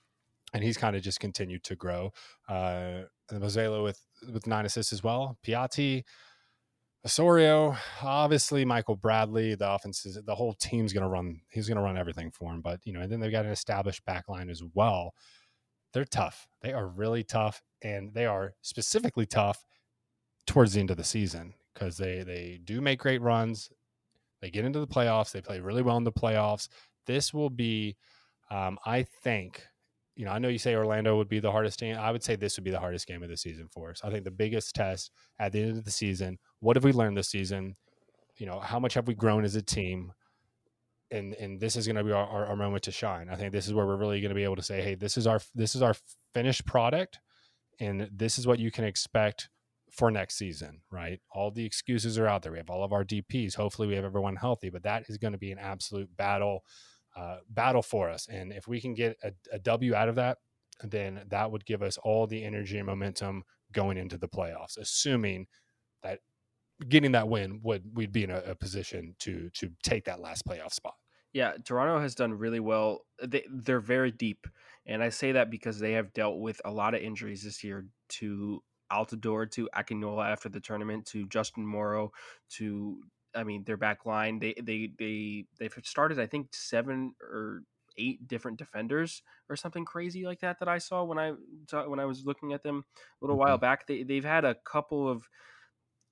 And 0.52 0.64
he's 0.64 0.78
kind 0.78 0.96
of 0.96 1.04
just 1.04 1.20
continued 1.20 1.64
to 1.66 1.76
grow. 1.76 2.12
Uh, 2.48 3.02
and 3.30 3.42
Pozuelo 3.42 3.84
with 3.84 4.04
with 4.34 4.48
nine 4.48 4.66
assists 4.66 4.92
as 4.92 5.04
well. 5.04 5.38
Piatti, 5.46 6.04
Osorio, 7.06 7.78
obviously 8.02 8.66
Michael 8.66 8.98
Bradley, 8.98 9.56
the 9.56 9.72
offense 9.72 10.06
is 10.06 10.20
the 10.26 10.36
whole 10.36 10.54
team's 10.54 10.92
going 10.92 11.04
to 11.04 11.10
run. 11.10 11.40
He's 11.50 11.68
going 11.68 11.78
to 11.78 11.84
run 11.84 11.98
everything 11.98 12.30
for 12.32 12.52
him. 12.52 12.62
But 12.62 12.82
you 12.84 12.92
know, 12.92 13.00
and 13.00 13.12
then 13.12 13.20
they've 13.20 13.32
got 13.32 13.46
an 13.46 13.52
established 13.52 14.06
backline 14.06 14.50
as 14.52 14.62
well. 14.74 15.14
They're 15.94 16.06
tough. 16.06 16.48
They 16.62 16.74
are 16.74 16.88
really 16.88 17.24
tough, 17.24 17.62
and 17.82 18.14
they 18.14 18.26
are 18.26 18.54
specifically 18.62 19.26
tough 19.26 19.66
towards 20.46 20.74
the 20.74 20.82
end 20.82 20.92
of 20.92 20.98
the 20.98 21.04
season 21.04 21.54
because 21.74 21.98
they 21.98 22.24
they 22.24 22.60
do 22.64 22.82
make 22.82 23.00
great 23.00 23.22
runs. 23.22 23.72
They 24.42 24.50
get 24.50 24.66
into 24.66 24.80
the 24.80 24.88
playoffs. 24.88 25.32
They 25.32 25.42
play 25.42 25.60
really 25.60 25.82
well 25.82 25.98
in 25.98 26.04
the 26.04 26.12
playoffs. 26.12 26.68
This 27.06 27.34
will 27.34 27.50
be, 27.50 27.98
um, 28.52 28.78
I 28.86 29.04
think, 29.04 29.66
you 30.16 30.26
know, 30.26 30.32
I 30.32 30.40
know 30.40 30.48
you 30.48 30.58
say 30.58 30.76
Orlando 30.76 31.18
would 31.18 31.28
be 31.28 31.40
the 31.40 31.52
hardest 31.52 31.80
game. 31.80 31.98
I 31.98 32.12
would 32.12 32.24
say 32.24 32.36
this 32.36 32.58
would 32.58 32.64
be 32.64 32.72
the 32.72 32.80
hardest 32.80 33.08
game 33.08 33.24
of 33.24 33.30
the 33.30 33.38
season 33.38 33.68
for 33.72 33.90
us. 33.90 34.02
I 34.04 34.10
think 34.10 34.24
the 34.24 34.32
biggest 34.32 34.76
test 34.76 35.12
at 35.40 35.52
the 35.52 35.62
end 35.62 35.78
of 35.78 35.86
the 35.86 35.92
season. 35.92 36.38
What 36.60 36.76
have 36.76 36.84
we 36.84 36.92
learned 36.92 37.18
this 37.18 37.30
season? 37.30 37.76
You 38.38 38.46
know, 38.46 38.60
how 38.60 38.80
much 38.80 38.94
have 38.94 39.08
we 39.08 39.16
grown 39.16 39.44
as 39.44 39.56
a 39.56 39.62
team? 39.62 40.14
And 41.12 41.34
and 41.36 41.60
this 41.60 41.76
is 41.76 41.88
going 41.88 41.96
to 41.96 42.04
be 42.04 42.12
our, 42.12 42.26
our, 42.26 42.46
our 42.48 42.56
moment 42.56 42.84
to 42.84 42.92
shine. 42.92 43.30
I 43.30 43.36
think 43.36 43.52
this 43.52 43.68
is 43.68 43.74
where 43.74 43.86
we're 43.86 43.98
really 43.98 44.22
going 44.22 44.30
to 44.30 44.36
be 44.36 44.44
able 44.44 44.58
to 44.58 44.64
say, 44.64 44.82
hey, 44.82 44.96
this 44.96 45.18
is 45.18 45.26
our 45.26 45.42
this 45.56 45.76
is 45.76 45.82
our 45.82 45.96
finished 46.34 46.66
product, 46.66 47.20
and 47.80 48.10
this 48.14 48.38
is 48.38 48.46
what 48.46 48.60
you 48.60 48.72
can 48.72 48.86
expect 48.86 49.50
for 49.92 50.12
next 50.12 50.38
season. 50.38 50.82
Right? 50.92 51.20
All 51.32 51.50
the 51.50 51.66
excuses 51.66 52.20
are 52.20 52.28
out 52.28 52.44
there. 52.44 52.52
We 52.52 52.60
have 52.60 52.70
all 52.70 52.84
of 52.84 52.94
our 52.94 53.04
DPS. 53.04 53.56
Hopefully, 53.56 53.88
we 53.88 53.96
have 53.96 54.06
everyone 54.06 54.36
healthy. 54.36 54.70
But 54.70 54.84
that 54.84 55.06
is 55.10 55.18
going 55.18 55.34
to 55.34 55.40
be 55.40 55.52
an 55.52 55.60
absolute 55.60 56.16
battle 56.16 56.64
uh, 57.16 57.38
battle 57.50 57.82
for 57.82 58.10
us. 58.10 58.28
And 58.30 58.54
if 58.54 58.68
we 58.68 58.80
can 58.80 58.94
get 58.94 59.18
a, 59.24 59.32
a 59.52 59.60
W 59.60 59.96
out 59.96 60.10
of 60.10 60.16
that, 60.16 60.38
then 60.84 61.22
that 61.28 61.52
would 61.52 61.66
give 61.66 61.82
us 61.82 61.98
all 61.98 62.28
the 62.28 62.44
energy 62.44 62.78
and 62.78 62.86
momentum 62.86 63.44
going 63.72 63.98
into 63.98 64.18
the 64.18 64.28
playoffs, 64.28 64.78
assuming 64.78 65.48
that 66.04 66.20
getting 66.88 67.12
that 67.12 67.28
win 67.28 67.60
would 67.64 67.84
we'd 67.94 68.12
be 68.12 68.24
in 68.24 68.32
a, 68.32 68.40
a, 68.40 68.56
position 68.56 69.16
to 69.20 69.50
to 69.56 69.70
take 69.84 70.06
that 70.06 70.22
last 70.22 70.46
playoff 70.46 70.74
spot. 70.74 70.96
Yeah, 71.34 71.54
Toronto 71.64 72.00
has 72.02 72.16
done 72.16 72.34
really 72.34 72.60
well. 72.60 73.06
They 73.24 73.46
they're 73.52 73.82
very 73.82 74.12
deep, 74.12 74.48
and 74.86 75.04
I 75.04 75.10
say 75.10 75.34
that 75.34 75.52
because 75.52 75.80
they 75.80 75.94
have 75.94 76.14
dealt 76.14 76.40
with 76.40 76.62
a 76.66 76.72
lot 76.72 76.96
of 76.96 77.02
injuries 77.02 77.44
this 77.44 77.64
year 77.64 77.86
to 78.10 78.64
Altidore, 78.92 79.50
to 79.52 79.70
Akinola 79.76 80.32
after 80.32 80.50
the 80.50 80.60
tournament, 80.60 81.06
to 81.08 81.28
Justin 81.28 81.66
Morrow, 81.66 82.12
to 82.58 83.02
I 83.36 83.44
mean, 83.44 83.64
their 83.66 83.78
back 83.78 84.06
line, 84.06 84.40
they 84.40 84.56
they 84.62 84.92
they 84.98 85.46
they've 85.60 85.74
started 85.84 86.20
I 86.20 86.26
think 86.26 86.48
seven 86.54 87.14
or 87.22 87.64
eight 87.98 88.28
different 88.28 88.58
defenders 88.58 89.22
or 89.50 89.56
something 89.56 89.84
crazy 89.84 90.26
like 90.26 90.40
that 90.40 90.60
that 90.60 90.70
I 90.70 90.78
saw 90.78 91.04
when 91.04 91.20
I 91.20 91.34
when 91.86 92.00
I 92.00 92.06
was 92.06 92.26
looking 92.26 92.54
at 92.54 92.64
them 92.64 92.86
a 92.98 93.26
little 93.26 93.38
while 93.38 93.58
Mhm. 93.58 93.62
back. 93.62 93.88
They 93.88 94.04
they've 94.04 94.26
had 94.26 94.46
a 94.46 94.56
couple 94.56 95.08
of 95.08 95.28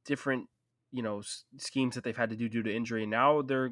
different 0.06 0.50
you 0.92 1.04
know 1.04 1.20
s- 1.20 1.46
schemes 1.58 1.96
that 1.96 2.04
they've 2.04 2.18
had 2.18 2.30
to 2.30 2.36
do 2.36 2.50
due 2.50 2.64
to 2.64 2.74
injury. 2.76 3.06
Now 3.06 3.42
they're 3.42 3.72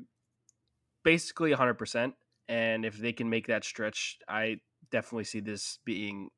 basically 1.03 1.51
100%. 1.51 2.13
And 2.47 2.86
if 2.86 2.97
they 2.97 3.13
can 3.13 3.30
make 3.30 3.47
that 3.47 3.63
stretch, 3.63 4.20
I 4.28 4.57
definitely 4.91 5.24
see 5.24 5.39
this 5.39 5.80
being 5.84 6.30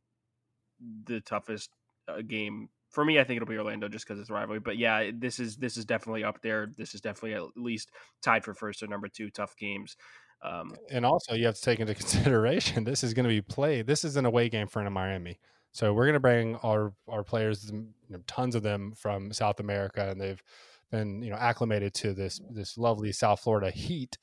the 1.05 1.21
toughest 1.21 1.71
uh, 2.07 2.21
game 2.21 2.69
for 2.89 3.03
me. 3.03 3.19
I 3.19 3.23
think 3.23 3.37
it'll 3.37 3.49
be 3.49 3.57
Orlando 3.57 3.89
just 3.89 4.07
because 4.07 4.19
it's 4.19 4.29
rivalry. 4.29 4.59
But 4.59 4.77
yeah, 4.77 5.11
this 5.13 5.39
is 5.39 5.57
this 5.57 5.75
is 5.75 5.85
definitely 5.85 6.23
up 6.23 6.41
there. 6.41 6.71
This 6.77 6.95
is 6.95 7.01
definitely 7.01 7.33
at 7.33 7.43
least 7.57 7.91
tied 8.21 8.45
for 8.45 8.53
first 8.53 8.81
or 8.83 8.87
number 8.87 9.07
two. 9.09 9.29
Tough 9.29 9.55
games. 9.57 9.97
Um, 10.41 10.75
And 10.91 11.05
also, 11.05 11.33
you 11.33 11.45
have 11.47 11.55
to 11.55 11.61
take 11.61 11.79
into 11.79 11.95
consideration 11.95 12.83
this 12.83 13.03
is 13.03 13.13
going 13.13 13.23
to 13.25 13.29
be 13.29 13.41
played. 13.41 13.87
This 13.87 14.05
is 14.05 14.15
an 14.15 14.25
away 14.25 14.49
game 14.49 14.67
for 14.67 14.81
an 14.81 14.93
Miami, 14.93 15.39
so 15.77 15.93
we're 15.93 16.05
going 16.05 16.13
to 16.13 16.19
bring 16.19 16.55
our 16.63 16.91
our 17.07 17.23
players, 17.23 17.69
you 17.71 17.93
know, 18.09 18.17
tons 18.25 18.55
of 18.55 18.63
them 18.63 18.93
from 18.97 19.31
South 19.31 19.59
America, 19.59 20.09
and 20.09 20.19
they've 20.19 20.41
been 20.89 21.21
you 21.21 21.29
know 21.29 21.35
acclimated 21.35 21.93
to 21.93 22.13
this 22.13 22.41
this 22.49 22.79
lovely 22.79 23.11
South 23.11 23.41
Florida 23.41 23.69
heat. 23.69 24.17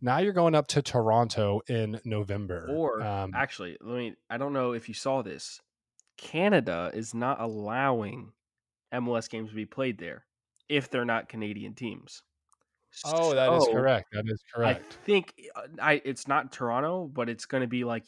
Now 0.00 0.18
you're 0.18 0.32
going 0.32 0.54
up 0.54 0.68
to 0.68 0.82
Toronto 0.82 1.62
in 1.68 2.00
November, 2.04 2.68
or 2.70 3.02
um, 3.02 3.32
actually, 3.34 3.76
let 3.80 3.98
me. 3.98 4.14
I 4.30 4.38
don't 4.38 4.52
know 4.52 4.70
if 4.70 4.86
you 4.86 4.94
saw 4.94 5.22
this. 5.22 5.60
Canada 6.16 6.92
is 6.94 7.12
not 7.12 7.40
allowing 7.40 8.30
MLS 8.94 9.28
games 9.28 9.50
to 9.50 9.56
be 9.56 9.66
played 9.66 9.98
there 9.98 10.24
if 10.68 10.90
they're 10.90 11.04
not 11.04 11.28
Canadian 11.28 11.74
teams. 11.74 12.22
oh, 13.06 13.34
that 13.34 13.52
is 13.52 13.64
So, 13.64 13.72
correct. 13.72 14.10
That 14.12 14.26
is 14.28 14.40
correct. 14.54 14.96
I 15.02 15.04
think 15.04 15.34
uh, 15.56 15.62
I 15.82 16.02
it's 16.04 16.28
not 16.28 16.52
Toronto, 16.52 17.10
but 17.12 17.28
it's 17.28 17.46
going 17.46 17.62
to 17.62 17.66
be 17.66 17.82
like 17.82 18.04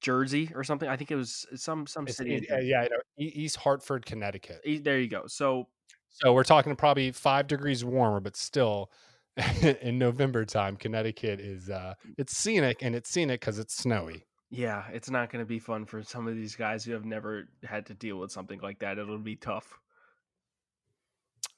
Jersey 0.00 0.50
or 0.54 0.62
something. 0.64 0.88
I 0.88 0.96
think 0.96 1.10
it 1.10 1.16
was 1.16 1.46
some 1.54 1.86
some 1.86 2.06
It's, 2.06 2.16
city. 2.16 2.34
it, 2.36 2.46
uh, 2.50 2.58
yeah, 2.58 2.84
you 2.84 2.90
know, 2.90 2.98
East 3.18 3.56
Hartford, 3.56 4.06
Connecticut. 4.06 4.60
There 4.82 4.98
you 4.98 5.08
go. 5.08 5.24
So 5.26 5.68
So 6.10 6.32
we're 6.32 6.44
talking 6.44 6.74
probably 6.76 7.10
five 7.12 7.46
degrees 7.46 7.84
warmer, 7.84 8.20
but 8.20 8.36
still 8.36 8.90
in 9.82 9.98
November 9.98 10.44
time, 10.44 10.76
Connecticut 10.76 11.40
is 11.40 11.70
uh 11.70 11.94
it's 12.16 12.36
scenic 12.36 12.78
and 12.82 12.94
it's 12.94 13.10
scenic 13.10 13.40
because 13.40 13.58
it's 13.58 13.76
snowy. 13.76 14.24
yeah, 14.50 14.84
it's 14.92 15.10
not 15.10 15.30
going 15.30 15.44
to 15.44 15.48
be 15.48 15.58
fun 15.58 15.84
for 15.84 16.02
some 16.02 16.26
of 16.26 16.34
these 16.34 16.56
guys 16.56 16.82
who 16.84 16.92
have 16.92 17.04
never 17.04 17.48
had 17.64 17.84
to 17.86 17.94
deal 17.94 18.16
with 18.18 18.32
something 18.32 18.58
like 18.62 18.78
that. 18.78 18.98
It'll 18.98 19.18
be 19.18 19.36
tough. 19.36 19.78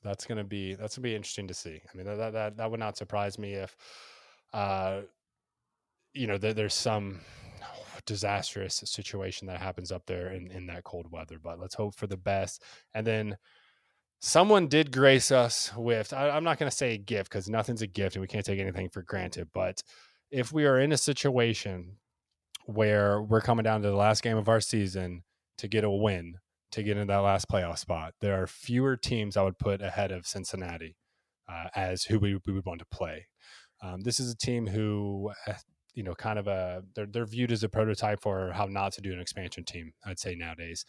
That's 0.03 0.25
gonna 0.27 0.45
be 0.45 0.75
that's 0.75 0.97
gonna 0.97 1.03
be 1.05 1.15
interesting 1.15 1.47
to 1.49 1.55
see. 1.55 1.81
I 1.93 1.97
mean 1.97 2.07
that 2.07 2.17
that 2.17 2.33
that, 2.33 2.57
that 2.57 2.71
would 2.71 2.81
not 2.81 2.97
surprise 2.97 3.39
me 3.39 3.53
if 3.53 3.77
uh 4.53 5.03
you 6.15 6.27
know 6.27 6.39
there, 6.39 6.55
there's 6.55 6.75
some 6.75 7.21
disastrous 8.11 8.83
situation 8.85 9.47
that 9.47 9.61
happens 9.61 9.93
up 9.93 10.05
there 10.07 10.33
in, 10.33 10.51
in 10.51 10.67
that 10.67 10.83
cold 10.83 11.07
weather. 11.13 11.39
But 11.41 11.61
let's 11.61 11.77
hope 11.77 11.95
for 11.95 12.09
the 12.09 12.17
best. 12.17 12.61
And 12.93 13.07
then 13.07 13.37
someone 14.19 14.67
did 14.67 14.93
grace 14.93 15.31
us 15.33 15.73
with 15.75 16.13
I, 16.13 16.29
i'm 16.29 16.45
not 16.45 16.59
going 16.59 16.71
to 16.71 16.77
say 16.77 16.93
a 16.93 16.99
gift 16.99 17.31
because 17.31 17.49
nothing's 17.49 17.81
a 17.81 17.87
gift 17.87 18.17
and 18.17 18.21
we 18.21 18.29
can't 18.29 18.45
take 18.45 18.61
anything 18.61 18.91
for 18.91 19.01
granted 19.03 19.49
but 19.55 19.83
if 20.31 20.53
we 20.53 20.67
are 20.67 20.79
in 20.79 20.93
a 20.93 20.99
situation 20.99 21.97
where 22.67 23.23
we're 23.23 23.41
coming 23.41 23.63
down 23.63 23.81
to 23.81 23.89
the 23.89 23.97
last 23.97 24.23
game 24.23 24.37
of 24.37 24.47
our 24.47 24.61
season 24.61 25.23
to 25.57 25.69
get 25.69 25.85
a 25.85 25.91
win 25.91 26.35
to 26.71 26.83
get 26.83 26.99
in 26.99 27.07
that 27.07 27.17
last 27.17 27.49
playoff 27.49 27.79
spot 27.79 28.13
there 28.21 28.43
are 28.43 28.47
fewer 28.47 28.95
teams 28.95 29.39
i 29.39 29.43
would 29.43 29.59
put 29.59 29.81
ahead 29.81 30.13
of 30.13 30.27
cincinnati 30.27 30.99
uh, 31.49 31.69
as 31.75 32.05
who 32.05 32.19
we, 32.19 32.39
we 32.47 32.53
would 32.53 32.67
want 32.67 32.81
to 32.81 32.87
play 32.93 33.27
um, 33.83 34.03
this 34.03 34.21
is 34.21 34.31
a 34.31 34.37
team 34.37 34.67
who 34.67 35.31
uh, 35.49 35.55
you 35.95 36.03
know 36.03 36.15
kind 36.15 36.39
of 36.39 36.47
a 36.47 36.83
they're, 36.95 37.07
they're 37.07 37.27
viewed 37.27 37.53
as 37.53 37.63
a 37.63 37.69
prototype 37.69 38.21
for 38.21 38.53
how 38.53 38.67
not 38.67 38.93
to 38.93 39.01
do 39.01 39.13
an 39.13 39.21
expansion 39.21 39.65
team 39.65 39.93
i'd 40.07 40.19
say 40.19 40.35
nowadays 40.35 40.85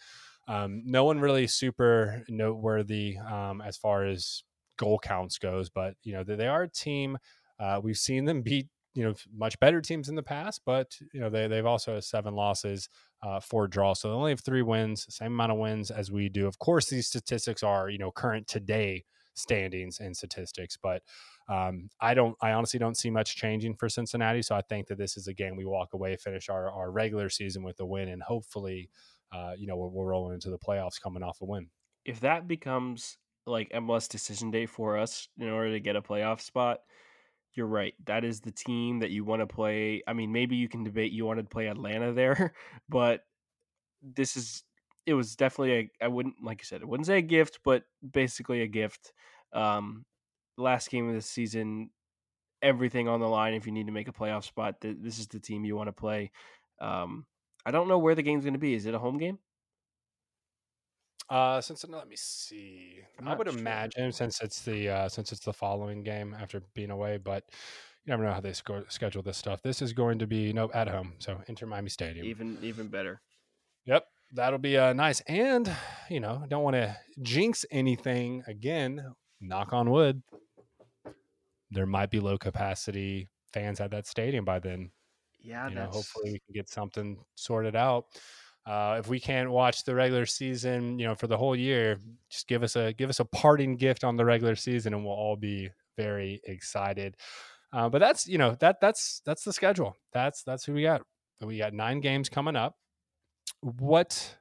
um, 0.48 0.82
no 0.86 1.04
one 1.04 1.20
really 1.20 1.48
super 1.48 2.24
noteworthy 2.28 3.18
um, 3.18 3.62
as 3.62 3.78
far 3.78 4.06
as 4.06 4.44
goal 4.78 5.00
counts 5.00 5.38
goes, 5.38 5.70
but 5.70 5.96
you 6.04 6.14
know 6.14 6.24
they, 6.24 6.36
they 6.36 6.48
are 6.48 6.64
a 6.64 6.70
team. 6.70 7.18
Uh, 7.60 7.80
we've 7.82 7.98
seen 7.98 8.26
them 8.26 8.42
beat 8.42 8.68
you 8.94 9.04
know 9.04 9.14
much 9.34 9.58
better 9.60 9.80
teams 9.80 10.10
in 10.10 10.16
the 10.16 10.24
past, 10.24 10.62
but 10.66 10.96
you 11.14 11.20
know 11.20 11.30
they 11.30 11.48
they've 11.48 11.66
also 11.66 11.94
have 11.96 12.04
seven 12.04 12.34
losses, 12.34 12.90
uh, 13.24 13.40
four 13.40 13.68
draws, 13.68 14.02
so 14.02 14.10
they 14.10 14.16
only 14.16 14.32
have 14.32 14.42
three 14.42 14.64
wins, 14.64 15.06
same 15.10 15.34
amount 15.34 15.52
of 15.52 15.58
wins 15.58 15.92
as 15.92 16.12
we 16.12 16.28
do. 16.28 16.48
Of 16.48 16.60
course, 16.60 16.90
these 16.90 17.08
statistics 17.08 17.64
are 17.64 17.90
you 17.90 18.00
know 18.00 18.12
current 18.12 18.48
today 18.48 19.06
standings 19.34 20.00
and 20.00 20.16
statistics, 20.16 20.78
but 20.82 21.02
um, 21.50 21.90
I 22.00 22.14
don't, 22.14 22.36
I 22.42 22.52
honestly 22.52 22.80
don't 22.80 22.98
see 22.98 23.10
much 23.10 23.36
changing 23.36 23.76
for 23.76 23.90
Cincinnati. 23.90 24.42
So 24.42 24.56
I 24.56 24.62
think 24.62 24.88
that 24.88 24.98
this 24.98 25.18
is 25.18 25.28
a 25.28 25.34
game 25.34 25.56
we 25.56 25.66
walk 25.66 25.94
away, 25.94 26.16
finish 26.18 26.50
our, 26.50 26.72
our 26.72 26.92
regular 26.92 27.30
season 27.30 27.64
with 27.64 27.80
a 27.80 27.86
win, 27.86 28.10
and 28.10 28.22
hopefully 28.22 28.90
uh, 29.32 29.54
you 29.58 29.68
know, 29.68 29.78
we're, 29.78 29.88
we're 29.88 30.06
rolling 30.06 30.34
into 30.34 30.50
the 30.50 30.58
playoffs 30.58 31.02
coming 31.02 31.24
off 31.24 31.42
a 31.42 31.46
win. 31.46 31.68
If 32.06 32.20
that 32.22 32.48
becomes 32.48 33.18
like 33.46 33.72
MLS 33.72 34.08
decision 34.08 34.52
day 34.52 34.66
for 34.66 34.98
us 34.98 35.28
in 35.40 35.50
order 35.50 35.72
to 35.72 35.80
get 35.80 35.96
a 35.96 36.02
playoff 36.02 36.42
spot, 36.42 36.80
you're 37.54 37.68
right. 37.68 37.94
That 38.06 38.24
is 38.24 38.42
the 38.42 38.52
team 38.52 39.00
that 39.00 39.12
you 39.12 39.24
want 39.24 39.42
to 39.42 39.48
play. 39.48 40.04
I 40.08 40.14
mean, 40.14 40.32
maybe 40.32 40.56
you 40.56 40.70
can 40.70 40.84
debate 40.84 41.12
you 41.12 41.26
wanted 41.26 41.44
to 41.44 41.50
play 41.50 41.68
Atlanta 41.68 42.14
there, 42.14 42.54
but 42.90 43.22
this 44.02 44.36
is 44.36 44.64
it 45.06 45.14
was 45.14 45.36
definitely 45.36 45.74
a 46.02 46.06
I 46.06 46.08
wouldn't 46.08 46.44
like 46.44 46.62
you 46.62 46.66
said, 46.66 46.82
I 46.82 46.86
wouldn't 46.86 47.08
say 47.08 47.18
a 47.20 47.22
gift, 47.24 47.60
but 47.64 47.86
basically 48.08 48.62
a 48.62 48.68
gift. 48.68 49.14
Um 49.54 50.06
last 50.58 50.90
game 50.90 51.08
of 51.10 51.16
the 51.16 51.22
season, 51.22 51.92
everything 52.62 53.08
on 53.08 53.20
the 53.22 53.28
line 53.30 53.54
if 53.56 53.66
you 53.66 53.72
need 53.74 53.88
to 53.88 53.94
make 53.94 54.08
a 54.10 54.14
playoff 54.14 54.46
spot. 54.46 54.82
th- 54.82 54.98
This 55.00 55.20
is 55.20 55.28
the 55.28 55.40
team 55.40 55.66
you 55.66 55.76
want 55.76 55.88
to 55.90 55.94
play. 55.94 56.32
Um 56.80 57.28
I 57.66 57.72
don't 57.72 57.88
know 57.90 58.00
where 58.00 58.16
the 58.16 58.24
game's 58.24 58.44
going 58.46 58.54
to 58.56 58.60
be. 58.60 58.74
Is 58.76 58.86
it 58.88 58.96
a 58.96 59.00
home 59.00 59.18
game? 59.20 59.40
Uh, 61.30 61.62
since 61.62 61.86
let 61.88 62.08
me 62.10 62.16
see, 62.18 63.02
I'm 63.18 63.26
I 63.26 63.34
would 63.34 63.48
sure. 63.48 63.48
imagine 63.48 64.12
since 64.12 64.42
it's 64.42 64.64
the 64.66 64.90
uh, 64.90 65.10
since 65.10 65.32
it's 65.32 65.46
the 65.46 65.54
following 65.54 66.04
game 66.04 66.34
after 66.34 66.60
being 66.74 66.92
away, 66.92 67.18
but 67.18 67.46
you 68.04 68.12
never 68.12 68.24
know 68.24 68.34
how 68.34 68.42
they 68.42 68.52
sco- 68.54 68.88
schedule 68.90 69.22
this 69.22 69.38
stuff. 69.38 69.62
This 69.62 69.82
is 69.82 69.94
going 69.94 70.20
to 70.20 70.28
be 70.28 70.52
no 70.52 70.70
at 70.74 70.90
home, 70.90 71.14
so 71.20 71.42
Inter 71.48 71.68
Miami 71.68 71.90
Stadium. 71.90 72.26
Even 72.26 72.58
even 72.64 72.88
better. 72.88 73.22
Yep, 73.86 74.06
that'll 74.34 74.60
be 74.60 74.78
uh, 74.78 74.94
nice. 74.94 75.22
And 75.22 75.72
you 76.10 76.20
know, 76.20 76.44
don't 76.48 76.64
want 76.64 76.76
to 76.76 76.96
jinx 77.22 77.66
anything 77.72 78.44
again. 78.48 79.14
Knock 79.40 79.74
on 79.74 79.90
wood. 79.90 80.22
There 81.72 81.86
might 81.86 82.12
be 82.12 82.20
low 82.20 82.38
capacity 82.38 83.30
fans 83.54 83.80
at 83.80 83.92
that 83.92 84.08
stadium 84.08 84.46
by 84.46 84.60
then. 84.60 84.92
Yeah, 85.42 85.70
you 85.70 85.76
know, 85.76 85.86
hopefully 85.86 86.34
we 86.34 86.40
can 86.40 86.54
get 86.54 86.70
something 86.70 87.18
sorted 87.36 87.76
out. 87.76 88.06
Uh, 88.66 88.98
if 89.00 89.08
we 89.08 89.20
can't 89.20 89.50
watch 89.50 89.84
the 89.86 89.96
regular 89.96 90.26
season, 90.28 91.00
you 91.00 91.08
know, 91.08 91.16
for 91.16 91.26
the 91.26 91.38
whole 91.38 91.56
year, 91.56 91.98
just 92.30 92.48
give 92.48 92.62
us 92.62 92.76
a 92.76 92.94
give 92.94 93.10
us 93.10 93.20
a 93.20 93.26
parting 93.26 93.76
gift 93.76 94.04
on 94.04 94.18
the 94.18 94.26
regular 94.26 94.56
season, 94.56 94.94
and 94.94 95.04
we'll 95.04 95.14
all 95.14 95.36
be 95.36 95.70
very 95.98 96.40
excited. 96.46 97.16
Uh, 97.74 97.90
but 97.90 98.00
that's 98.00 98.28
you 98.28 98.38
know 98.38 98.56
that 98.60 98.80
that's 98.80 99.22
that's 99.26 99.44
the 99.44 99.54
schedule. 99.54 99.96
That's 100.14 100.44
that's 100.44 100.64
who 100.64 100.74
we 100.74 100.84
got. 100.84 101.02
We 101.42 101.58
got 101.58 101.74
nine 101.74 102.02
games 102.02 102.30
coming 102.30 102.56
up. 102.56 102.76
What 103.62 104.38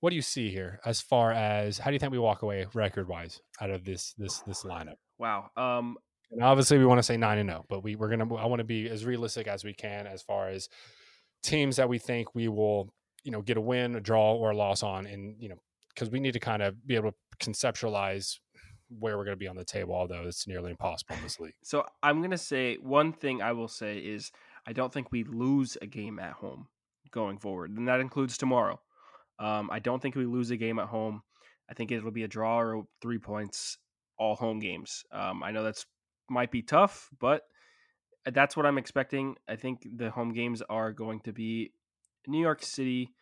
what 0.00 0.10
do 0.10 0.16
you 0.16 0.22
see 0.22 0.50
here 0.50 0.80
as 0.84 1.00
far 1.00 1.32
as 1.32 1.78
how 1.78 1.90
do 1.90 1.94
you 1.94 1.98
think 1.98 2.12
we 2.12 2.18
walk 2.18 2.42
away 2.42 2.66
record 2.74 3.08
wise 3.08 3.40
out 3.60 3.70
of 3.70 3.84
this 3.84 4.14
this 4.18 4.40
this 4.40 4.64
lineup? 4.64 4.96
wow. 5.18 5.50
Um 5.56 5.96
And 6.30 6.42
obviously, 6.42 6.78
we 6.78 6.86
want 6.86 6.98
to 6.98 7.02
say 7.02 7.16
nine 7.16 7.38
and 7.38 7.48
zero, 7.48 7.64
but 7.68 7.82
we 7.82 7.96
we're 7.96 8.08
gonna. 8.08 8.34
I 8.34 8.46
want 8.46 8.60
to 8.60 8.64
be 8.64 8.88
as 8.88 9.04
realistic 9.04 9.46
as 9.46 9.64
we 9.64 9.74
can 9.74 10.06
as 10.06 10.22
far 10.22 10.48
as 10.48 10.68
teams 11.42 11.76
that 11.76 11.88
we 11.88 11.98
think 11.98 12.34
we 12.34 12.48
will, 12.48 12.92
you 13.24 13.30
know, 13.30 13.42
get 13.42 13.56
a 13.56 13.60
win, 13.60 13.94
a 13.94 14.00
draw, 14.00 14.34
or 14.34 14.50
a 14.50 14.56
loss 14.56 14.82
on, 14.82 15.06
and 15.06 15.36
you 15.38 15.48
know, 15.48 15.56
because 15.94 16.10
we 16.10 16.20
need 16.20 16.32
to 16.32 16.40
kind 16.40 16.62
of 16.62 16.86
be 16.86 16.96
able 16.96 17.12
to 17.12 17.16
conceptualize 17.38 18.38
where 18.88 19.16
we're 19.16 19.24
going 19.24 19.36
to 19.36 19.38
be 19.38 19.48
on 19.48 19.56
the 19.56 19.64
table. 19.64 19.94
Although 19.94 20.24
it's 20.26 20.46
nearly 20.46 20.70
impossible 20.70 21.16
in 21.16 21.22
this 21.22 21.40
league. 21.40 21.54
so 21.62 21.84
I'm 22.02 22.18
going 22.18 22.30
to 22.30 22.38
say 22.38 22.76
one 22.76 23.12
thing 23.12 23.42
I 23.42 23.52
will 23.52 23.68
say 23.68 23.98
is 23.98 24.30
I 24.66 24.72
don't 24.72 24.92
think 24.92 25.12
we 25.12 25.24
lose 25.24 25.76
a 25.80 25.86
game 25.86 26.18
at 26.18 26.32
home 26.32 26.68
going 27.10 27.38
forward. 27.38 27.70
And 27.70 27.88
that 27.88 28.00
includes 28.00 28.36
tomorrow. 28.38 28.80
Um 29.38 29.70
I 29.70 29.78
don't 29.78 30.00
think 30.00 30.14
we 30.14 30.26
lose 30.26 30.50
a 30.50 30.56
game 30.56 30.78
at 30.78 30.88
home. 30.88 31.22
I 31.70 31.74
think 31.74 31.90
it'll 31.90 32.10
be 32.10 32.22
a 32.24 32.28
draw 32.28 32.60
or 32.60 32.84
3 33.02 33.18
points 33.18 33.78
all 34.18 34.36
home 34.36 34.58
games. 34.58 35.04
Um 35.12 35.42
I 35.42 35.50
know 35.50 35.62
that's 35.62 35.86
might 36.28 36.50
be 36.50 36.62
tough, 36.62 37.08
but 37.20 37.42
that's 38.32 38.56
what 38.56 38.66
I'm 38.66 38.78
expecting. 38.78 39.36
I 39.46 39.54
think 39.56 39.86
the 39.96 40.10
home 40.10 40.32
games 40.32 40.60
are 40.68 40.92
going 40.92 41.20
to 41.20 41.32
be 41.32 41.72
New 42.26 42.40
York 42.40 42.60
City, 42.64 43.12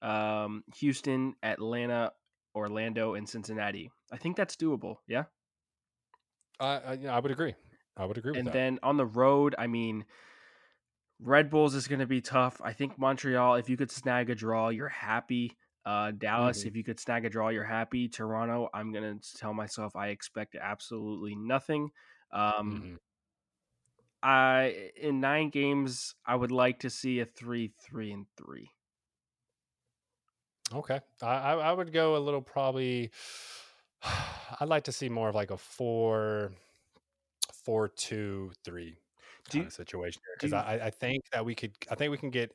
um, 0.00 0.62
Houston, 0.76 1.34
Atlanta, 1.42 2.12
Orlando, 2.54 3.14
and 3.14 3.28
Cincinnati. 3.28 3.90
I 4.12 4.16
think 4.16 4.36
that's 4.36 4.54
doable. 4.54 4.98
Yeah. 5.08 5.24
Uh, 6.60 6.78
I, 6.86 6.92
yeah, 6.92 7.16
I 7.16 7.18
would 7.18 7.32
agree. 7.32 7.54
I 7.96 8.04
would 8.04 8.16
agree 8.18 8.30
with 8.30 8.38
And 8.38 8.46
that. 8.46 8.52
then 8.54 8.78
on 8.84 8.96
the 8.96 9.06
road, 9.06 9.56
I 9.58 9.66
mean, 9.66 10.04
Red 11.24 11.48
Bulls 11.48 11.74
is 11.74 11.88
going 11.88 12.00
to 12.00 12.06
be 12.06 12.20
tough. 12.20 12.60
I 12.62 12.74
think 12.74 12.98
Montreal, 12.98 13.54
if 13.54 13.70
you 13.70 13.78
could 13.78 13.90
snag 13.90 14.28
a 14.28 14.34
draw, 14.34 14.68
you're 14.68 14.88
happy. 14.88 15.56
Uh, 15.86 16.10
Dallas, 16.10 16.64
Mhm. 16.64 16.66
if 16.66 16.76
you 16.76 16.84
could 16.84 17.00
snag 17.00 17.24
a 17.24 17.30
draw, 17.30 17.48
you're 17.48 17.64
happy. 17.64 18.08
Toronto, 18.08 18.68
I'm 18.74 18.92
going 18.92 19.18
to 19.18 19.36
tell 19.38 19.54
myself 19.54 19.96
I 19.96 20.08
expect 20.08 20.54
absolutely 20.54 21.34
nothing. 21.34 21.90
Um, 22.30 22.82
Mhm. 22.82 22.98
I 24.22 24.92
in 24.96 25.20
nine 25.20 25.48
games, 25.48 26.14
I 26.26 26.36
would 26.36 26.50
like 26.50 26.80
to 26.80 26.90
see 26.90 27.20
a 27.20 27.26
three, 27.26 27.68
three, 27.68 28.12
and 28.12 28.26
three. 28.36 28.70
Okay, 30.72 31.00
I 31.22 31.52
I, 31.52 31.72
would 31.72 31.92
go 31.92 32.16
a 32.16 32.18
little 32.18 32.40
probably. 32.42 33.12
I'd 34.60 34.68
like 34.68 34.84
to 34.84 34.92
see 34.92 35.08
more 35.08 35.28
of 35.28 35.34
like 35.34 35.50
a 35.50 35.58
four, 35.58 36.52
four, 37.52 37.88
two, 37.88 38.52
three 38.64 38.98
kind 39.50 39.62
you- 39.62 39.66
of 39.66 39.72
situation 39.72 40.20
here 40.26 40.36
because 40.38 40.52
I, 40.52 40.86
I 40.86 40.90
think 40.90 41.22
that 41.32 41.44
we 41.44 41.54
could 41.54 41.72
I 41.90 41.94
think 41.94 42.10
we 42.10 42.18
can 42.18 42.30
get 42.30 42.52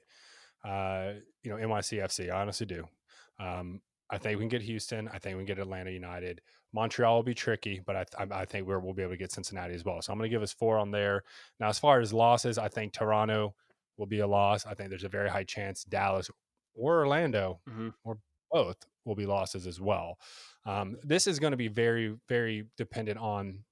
uh 0.65 1.13
you 1.43 1.49
know 1.51 1.57
NYCFC 1.57 2.31
I 2.31 2.41
honestly 2.41 2.65
do. 2.65 2.87
Um 3.39 3.81
I 4.11 4.17
think 4.17 4.37
we 4.37 4.43
can 4.43 4.49
get 4.49 4.61
Houston 4.63 5.07
I 5.07 5.19
think 5.19 5.37
we 5.37 5.43
can 5.45 5.55
get 5.55 5.59
Atlanta 5.59 5.91
United. 5.91 6.41
Montreal 6.73 7.15
will 7.15 7.23
be 7.23 7.33
tricky 7.33 7.79
but 7.85 7.95
I 7.95 8.05
I, 8.23 8.41
I 8.41 8.45
think 8.45 8.67
we're, 8.67 8.79
we'll 8.79 8.93
be 8.93 9.01
able 9.03 9.13
to 9.13 9.17
get 9.17 9.31
Cincinnati 9.31 9.73
as 9.73 9.85
well. 9.85 10.01
So 10.01 10.11
I'm 10.11 10.19
going 10.19 10.29
to 10.29 10.35
give 10.35 10.41
us 10.43 10.51
four 10.53 10.77
on 10.77 10.91
there. 10.91 11.23
Now 11.59 11.69
as 11.69 11.79
far 11.79 11.99
as 11.99 12.11
losses 12.13 12.57
I 12.57 12.67
think 12.67 12.93
Toronto 12.93 13.55
will 13.97 14.05
be 14.07 14.19
a 14.19 14.27
loss. 14.27 14.65
I 14.65 14.73
think 14.73 14.89
there's 14.89 15.03
a 15.03 15.09
very 15.09 15.29
high 15.29 15.43
chance 15.43 15.83
Dallas 15.83 16.29
or 16.73 16.99
Orlando 16.99 17.59
Mhm. 17.69 17.93
or 18.03 18.17
both 18.51 18.77
will 19.05 19.15
be 19.15 19.25
losses 19.25 19.67
as 19.67 19.79
well. 19.81 20.17
Um, 20.65 20.97
this 21.03 21.27
is 21.27 21.39
going 21.39 21.51
to 21.51 21.57
be 21.57 21.67
very 21.67 22.15
very 22.27 22.65
dependent 22.77 23.17
on 23.19 23.63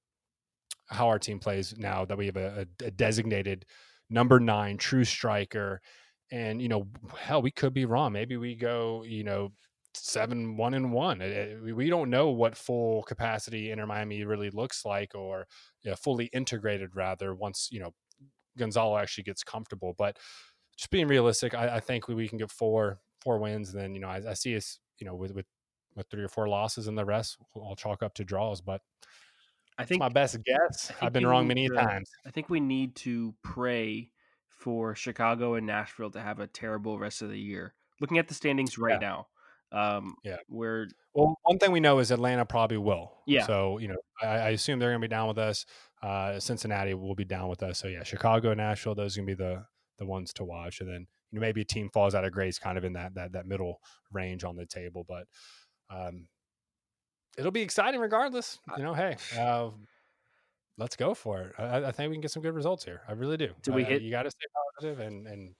how 0.88 1.08
our 1.08 1.18
team 1.18 1.38
plays 1.38 1.74
now 1.76 2.04
that 2.04 2.16
we 2.16 2.26
have 2.26 2.36
a, 2.36 2.66
a, 2.84 2.90
designated 2.90 3.66
number 4.10 4.40
nine 4.40 4.76
true 4.76 5.04
striker. 5.04 5.80
And 6.30 6.60
you 6.60 6.68
know 6.68 6.86
hell 7.18 7.42
we 7.42 7.50
could 7.50 7.72
be 7.72 7.84
wrong. 7.84 8.12
Maybe 8.12 8.36
we 8.36 8.54
go 8.54 9.04
you 9.06 9.24
know 9.24 9.52
seven 9.94 10.56
one 10.56 10.74
and 10.74 10.92
one. 10.92 11.22
Eh, 11.22 11.26
eh, 11.26 11.72
we- 11.72 11.88
don't 11.88 12.10
know 12.10 12.28
what 12.30 12.56
full 12.56 13.02
capacity 13.04 13.70
inter 13.70 13.86
miami 13.86 14.24
really 14.24 14.50
looks 14.50 14.84
like 14.84 15.14
or 15.14 15.46
yeah, 15.82 15.94
fully 15.94 16.26
integrated 16.26 16.94
rather 16.94 17.34
once 17.34 17.68
you 17.70 17.80
know 17.80 17.94
gonzalo 18.58 18.98
actually 18.98 19.24
gets 19.24 19.42
comfortable. 19.42 19.94
But 19.96 20.18
just 20.76 20.90
being 20.90 21.08
realistic 21.08 21.54
i, 21.54 21.76
I 21.76 21.80
think 21.80 22.08
we, 22.08 22.14
we 22.14 22.28
can 22.28 22.38
get 22.38 22.50
four 22.50 22.98
four 23.20 23.38
wins. 23.38 23.72
And 23.72 23.82
then 23.82 23.94
you 23.94 24.00
know 24.00 24.08
i, 24.08 24.22
I 24.30 24.34
see 24.34 24.56
us 24.56 24.78
you 24.98 25.06
know 25.06 25.14
with 25.14 25.32
with 25.32 25.46
with 25.96 26.06
three 26.10 26.22
or 26.22 26.28
four 26.28 26.48
losses 26.48 26.86
and 26.86 26.96
the 26.96 27.04
rest 27.04 27.38
i'll 27.56 27.76
chalk 27.76 28.02
up 28.02 28.14
to 28.14 28.24
draws. 28.24 28.60
But 28.60 28.82
I 29.78 29.84
think 29.84 30.00
my 30.00 30.08
best 30.08 30.36
guess 30.44 30.90
i've 31.00 31.12
been 31.12 31.26
wrong 31.26 31.46
many 31.46 31.68
to- 31.68 31.74
times 31.74 32.10
I 32.26 32.30
think 32.30 32.48
we 32.50 32.58
need 32.60 32.96
to 32.96 33.34
pray 33.44 34.10
for 34.48 34.94
Chicago 34.96 35.54
and 35.54 35.66
Nashville 35.66 36.10
to 36.10 36.20
have 36.20 36.40
a 36.40 36.48
terrible 36.48 36.98
rest 36.98 37.22
of 37.22 37.30
the 37.30 37.38
year. 37.38 37.74
Looking 38.00 38.18
at 38.18 38.26
the 38.26 38.34
standings 38.34 38.76
right 38.76 39.00
now, 39.00 39.28
um, 39.70 40.16
Yeah. 40.24 40.38
we're 40.48 40.88
Well, 41.14 41.36
one 41.44 41.58
thing 41.58 41.70
we 41.70 41.78
know 41.78 42.00
is 42.00 42.10
Atlanta 42.10 42.44
probably 42.44 42.76
will. 42.78 43.12
Yeah. 43.26 43.46
So 43.46 43.78
you 43.78 43.86
know, 43.88 43.96
I, 44.20 44.26
I 44.26 44.48
assume 44.50 44.80
they're 44.80 44.90
going 44.90 45.00
to 45.00 45.08
be 45.08 45.10
down 45.10 45.28
with 45.28 45.38
us. 45.38 45.64
Uh, 46.02 46.40
Cincinnati 46.40 46.94
will 46.94 47.14
be 47.14 47.24
down 47.24 47.48
with 47.48 47.62
us. 47.62 47.78
So 47.78 47.86
yeah, 47.86 48.02
Chicago, 48.02 48.52
Nashville, 48.52 48.96
those 48.96 49.16
are 49.16 49.20
going 49.20 49.28
to 49.28 49.36
be 49.36 49.44
the 49.44 49.64
the 49.98 50.06
ones 50.06 50.32
to 50.34 50.44
watch. 50.44 50.80
And 50.80 50.88
then 50.88 51.06
you 51.30 51.38
know 51.38 51.40
maybe 51.40 51.60
a 51.60 51.64
team 51.64 51.88
falls 51.92 52.16
out 52.16 52.24
of 52.24 52.32
grace, 52.32 52.58
kind 52.58 52.76
of 52.78 52.84
in 52.84 52.94
that 52.94 53.14
that 53.14 53.32
that 53.32 53.46
middle 53.46 53.80
range 54.12 54.42
on 54.42 54.56
the 54.56 54.66
table. 54.66 55.04
But 55.08 55.26
um, 55.88 56.26
it'll 57.38 57.50
be 57.52 57.62
exciting 57.62 58.00
regardless. 58.00 58.58
You 58.76 58.82
know, 58.84 58.94
hey, 58.94 59.16
uh, 59.38 59.70
let's 60.76 60.96
go 60.96 61.14
for 61.14 61.40
it. 61.42 61.52
I, 61.58 61.86
I 61.86 61.92
think 61.92 62.10
we 62.10 62.16
can 62.16 62.20
get 62.20 62.30
some 62.30 62.42
good 62.42 62.54
results 62.54 62.84
here. 62.84 63.02
I 63.08 63.12
really 63.12 63.36
do. 63.36 63.50
Did 63.62 63.74
we 63.74 63.84
Uh, 63.84 63.88
hit- 63.88 64.02
You 64.02 64.10
got 64.10 64.24
to 64.24 64.30
stay 64.30 64.46
positive 64.76 65.00
and 65.00 65.26
and 65.26 65.54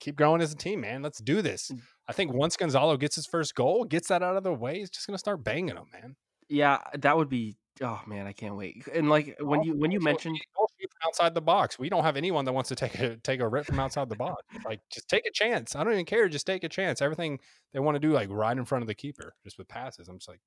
keep 0.00 0.16
growing 0.16 0.42
as 0.42 0.52
a 0.52 0.56
team, 0.56 0.80
man. 0.82 1.02
Let's 1.02 1.18
do 1.20 1.40
this. 1.42 1.70
Mm. 1.70 1.80
I 2.08 2.12
think 2.12 2.32
once 2.32 2.56
Gonzalo 2.56 2.96
gets 2.96 3.14
his 3.16 3.26
first 3.26 3.54
goal, 3.54 3.84
gets 3.84 4.08
that 4.08 4.22
out 4.22 4.36
of 4.36 4.42
the 4.42 4.52
way, 4.52 4.78
he's 4.80 4.90
just 4.90 5.06
going 5.06 5.14
to 5.14 5.18
start 5.18 5.42
banging 5.42 5.74
them, 5.76 5.86
man. 5.92 6.16
yeah, 6.48 6.78
that 6.98 7.16
would 7.16 7.28
be. 7.28 7.56
Oh 7.82 8.00
man, 8.06 8.24
I 8.28 8.32
can't 8.32 8.54
wait. 8.56 8.86
And 8.94 9.08
like 9.08 9.34
when 9.40 9.64
you 9.64 9.74
when 9.76 9.90
you 9.90 9.98
mentioned 9.98 10.38
don't 10.56 10.70
shoot 10.80 10.88
from 10.92 11.08
outside 11.08 11.34
the 11.34 11.40
box, 11.42 11.76
we 11.76 11.88
don't 11.88 12.04
have 12.04 12.16
anyone 12.16 12.44
that 12.44 12.52
wants 12.52 12.68
to 12.68 12.76
take 12.76 12.96
a 13.00 13.16
take 13.16 13.40
a 13.40 13.48
rip 13.48 13.66
from 13.66 13.80
outside 13.80 14.08
the 14.08 14.14
box. 14.14 14.44
Like, 14.64 14.78
just 14.92 15.08
take 15.08 15.26
a 15.26 15.32
chance. 15.32 15.74
I 15.74 15.82
don't 15.82 15.92
even 15.92 16.04
care. 16.04 16.28
Just 16.28 16.46
take 16.46 16.62
a 16.62 16.68
chance. 16.68 17.02
Everything 17.02 17.40
they 17.72 17.80
want 17.80 17.96
to 17.96 17.98
do, 17.98 18.12
like 18.12 18.28
right 18.30 18.56
in 18.56 18.64
front 18.64 18.82
of 18.82 18.86
the 18.86 18.94
keeper, 18.94 19.34
just 19.42 19.58
with 19.58 19.66
passes. 19.66 20.06
I'm 20.06 20.18
just 20.18 20.28
like, 20.28 20.38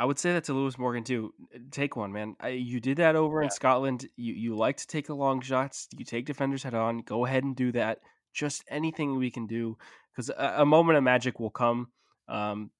I 0.00 0.04
would 0.04 0.18
say 0.18 0.32
that 0.32 0.44
to 0.44 0.52
Lewis 0.54 0.78
Morgan 0.78 1.02
too. 1.02 1.34
Take 1.72 1.96
one, 1.96 2.12
man. 2.12 2.36
I, 2.40 2.50
you 2.50 2.78
did 2.78 2.98
that 2.98 3.16
over 3.16 3.42
in 3.42 3.50
Scotland. 3.50 4.08
You 4.16 4.32
you 4.32 4.56
like 4.56 4.76
to 4.76 4.86
take 4.86 5.08
the 5.08 5.14
long 5.14 5.40
shots. 5.40 5.88
You 5.96 6.04
take 6.04 6.24
defenders 6.24 6.62
head 6.62 6.74
on. 6.74 6.98
Go 7.00 7.26
ahead 7.26 7.42
and 7.42 7.56
do 7.56 7.72
that. 7.72 7.98
Just 8.32 8.64
anything 8.68 9.16
we 9.16 9.30
can 9.30 9.48
do, 9.48 9.76
because 10.12 10.30
a, 10.30 10.54
a 10.58 10.64
moment 10.66 10.98
of 10.98 11.02
magic 11.04 11.40
will 11.40 11.50
come. 11.50 11.88
Um, 12.28 12.70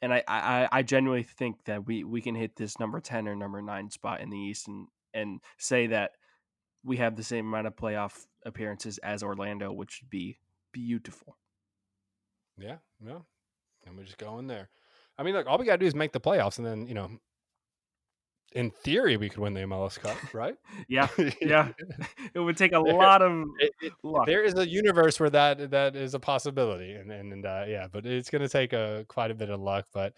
and 0.00 0.14
I, 0.14 0.22
I 0.28 0.68
I 0.70 0.82
genuinely 0.82 1.24
think 1.24 1.64
that 1.64 1.84
we 1.84 2.04
we 2.04 2.20
can 2.20 2.36
hit 2.36 2.54
this 2.54 2.78
number 2.78 3.00
ten 3.00 3.26
or 3.26 3.34
number 3.34 3.60
nine 3.60 3.90
spot 3.90 4.20
in 4.20 4.30
the 4.30 4.38
East 4.38 4.68
and 4.68 4.86
and 5.12 5.40
say 5.58 5.88
that 5.88 6.12
we 6.84 6.98
have 6.98 7.16
the 7.16 7.24
same 7.24 7.46
amount 7.46 7.66
of 7.66 7.74
playoff 7.74 8.26
appearances 8.44 8.98
as 8.98 9.22
Orlando, 9.22 9.72
which 9.72 10.00
would 10.02 10.10
be 10.10 10.38
beautiful. 10.70 11.36
yeah, 12.56 12.76
yeah. 13.04 13.18
And 13.86 13.96
we 13.96 14.04
just 14.04 14.18
go 14.18 14.38
in 14.38 14.46
there. 14.46 14.68
I 15.18 15.22
mean, 15.22 15.34
look, 15.34 15.46
all 15.46 15.58
we 15.58 15.64
got 15.66 15.72
to 15.72 15.78
do 15.78 15.86
is 15.86 15.94
make 15.94 16.12
the 16.12 16.20
playoffs, 16.20 16.58
and 16.58 16.66
then 16.66 16.86
you 16.86 16.94
know, 16.94 17.10
in 18.52 18.70
theory, 18.70 19.16
we 19.16 19.28
could 19.28 19.40
win 19.40 19.54
the 19.54 19.60
MLS 19.62 19.98
Cup, 19.98 20.16
right? 20.34 20.56
Yeah, 20.88 21.08
yeah. 21.40 21.68
it 22.34 22.38
would 22.40 22.56
take 22.56 22.72
a 22.72 22.78
lot 22.78 23.22
of 23.22 23.44
It- 23.58 23.72
it- 23.82 23.92
lot. 24.02 24.26
there 24.26 24.44
is 24.44 24.54
a 24.54 24.68
universe 24.68 25.18
where 25.18 25.30
that 25.30 25.70
that 25.70 25.96
is 25.96 26.14
a 26.14 26.20
possibility 26.20 26.92
and 26.94 27.10
and, 27.10 27.32
and 27.32 27.46
uh, 27.46 27.64
yeah 27.66 27.86
but 27.90 28.04
it's 28.06 28.30
going 28.30 28.42
to 28.42 28.48
take 28.48 28.72
a 28.72 29.04
quite 29.08 29.30
a 29.30 29.34
bit 29.34 29.50
of 29.50 29.60
luck 29.60 29.86
but 29.92 30.12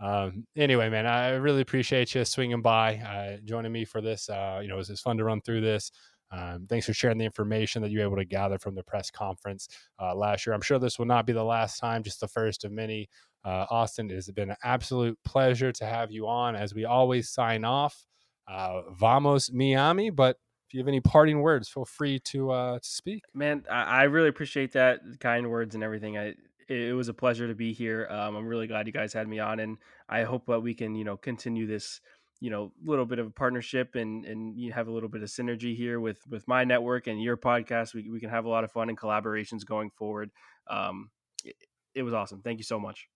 um 0.00 0.46
anyway 0.56 0.88
man 0.88 1.06
i 1.06 1.30
really 1.30 1.60
appreciate 1.62 2.14
you 2.14 2.24
swinging 2.24 2.60
by 2.62 2.96
uh 2.96 3.36
joining 3.44 3.72
me 3.72 3.84
for 3.84 4.00
this 4.00 4.28
uh 4.28 4.58
you 4.62 4.68
know 4.68 4.74
it 4.74 4.78
was, 4.78 4.90
it's 4.90 5.00
fun 5.00 5.16
to 5.16 5.24
run 5.24 5.40
through 5.40 5.60
this 5.60 5.90
um, 6.32 6.66
thanks 6.68 6.86
for 6.86 6.92
sharing 6.94 7.18
the 7.18 7.24
information 7.24 7.82
that 7.82 7.90
you 7.90 7.98
were 7.98 8.04
able 8.04 8.16
to 8.16 8.24
gather 8.24 8.56
from 8.58 8.76
the 8.76 8.84
press 8.84 9.10
conference 9.10 9.66
uh, 10.00 10.14
last 10.14 10.46
year. 10.46 10.54
I'm 10.54 10.60
sure 10.60 10.78
this 10.78 10.96
will 10.96 11.06
not 11.06 11.26
be 11.26 11.32
the 11.32 11.42
last 11.42 11.80
time, 11.80 12.04
just 12.04 12.20
the 12.20 12.28
first 12.28 12.64
of 12.64 12.70
many. 12.70 13.08
Uh, 13.44 13.66
Austin, 13.70 14.10
it 14.10 14.14
has 14.14 14.30
been 14.30 14.50
an 14.50 14.56
absolute 14.62 15.18
pleasure 15.24 15.72
to 15.72 15.86
have 15.86 16.10
you 16.10 16.28
on 16.28 16.56
as 16.56 16.74
we 16.74 16.84
always 16.84 17.30
sign 17.30 17.64
off. 17.64 18.06
Uh, 18.46 18.82
vamos, 18.92 19.50
Miami. 19.52 20.10
But 20.10 20.36
if 20.66 20.74
you 20.74 20.80
have 20.80 20.88
any 20.88 21.00
parting 21.00 21.40
words, 21.40 21.68
feel 21.68 21.84
free 21.84 22.18
to 22.26 22.50
uh, 22.50 22.78
speak. 22.82 23.22
Man, 23.34 23.64
I, 23.70 23.82
I 23.82 24.02
really 24.04 24.28
appreciate 24.28 24.72
that 24.72 25.00
kind 25.20 25.50
words 25.50 25.74
and 25.74 25.82
everything. 25.82 26.18
I 26.18 26.34
it, 26.68 26.88
it 26.88 26.92
was 26.94 27.08
a 27.08 27.14
pleasure 27.14 27.48
to 27.48 27.54
be 27.54 27.72
here. 27.72 28.06
Um, 28.08 28.36
I'm 28.36 28.46
really 28.46 28.66
glad 28.66 28.86
you 28.86 28.92
guys 28.92 29.12
had 29.12 29.28
me 29.28 29.38
on, 29.38 29.60
and 29.60 29.78
I 30.08 30.22
hope 30.22 30.46
that 30.46 30.60
we 30.60 30.74
can 30.74 30.94
you 30.94 31.04
know 31.04 31.16
continue 31.16 31.66
this 31.66 32.00
you 32.40 32.50
know 32.50 32.72
little 32.84 33.04
bit 33.04 33.18
of 33.18 33.26
a 33.26 33.30
partnership 33.30 33.96
and 33.96 34.24
and 34.24 34.56
you 34.56 34.72
have 34.72 34.88
a 34.88 34.92
little 34.92 35.08
bit 35.08 35.22
of 35.22 35.28
synergy 35.28 35.76
here 35.76 35.98
with 36.00 36.20
with 36.28 36.46
my 36.46 36.64
network 36.64 37.06
and 37.06 37.20
your 37.20 37.36
podcast. 37.36 37.94
We 37.94 38.08
we 38.08 38.20
can 38.20 38.30
have 38.30 38.44
a 38.44 38.48
lot 38.48 38.64
of 38.64 38.70
fun 38.72 38.88
and 38.88 38.98
collaborations 38.98 39.66
going 39.66 39.90
forward. 39.90 40.30
Um, 40.68 41.10
it, 41.44 41.56
it 41.94 42.02
was 42.02 42.14
awesome. 42.14 42.42
Thank 42.42 42.58
you 42.58 42.64
so 42.64 42.78
much. 42.78 43.08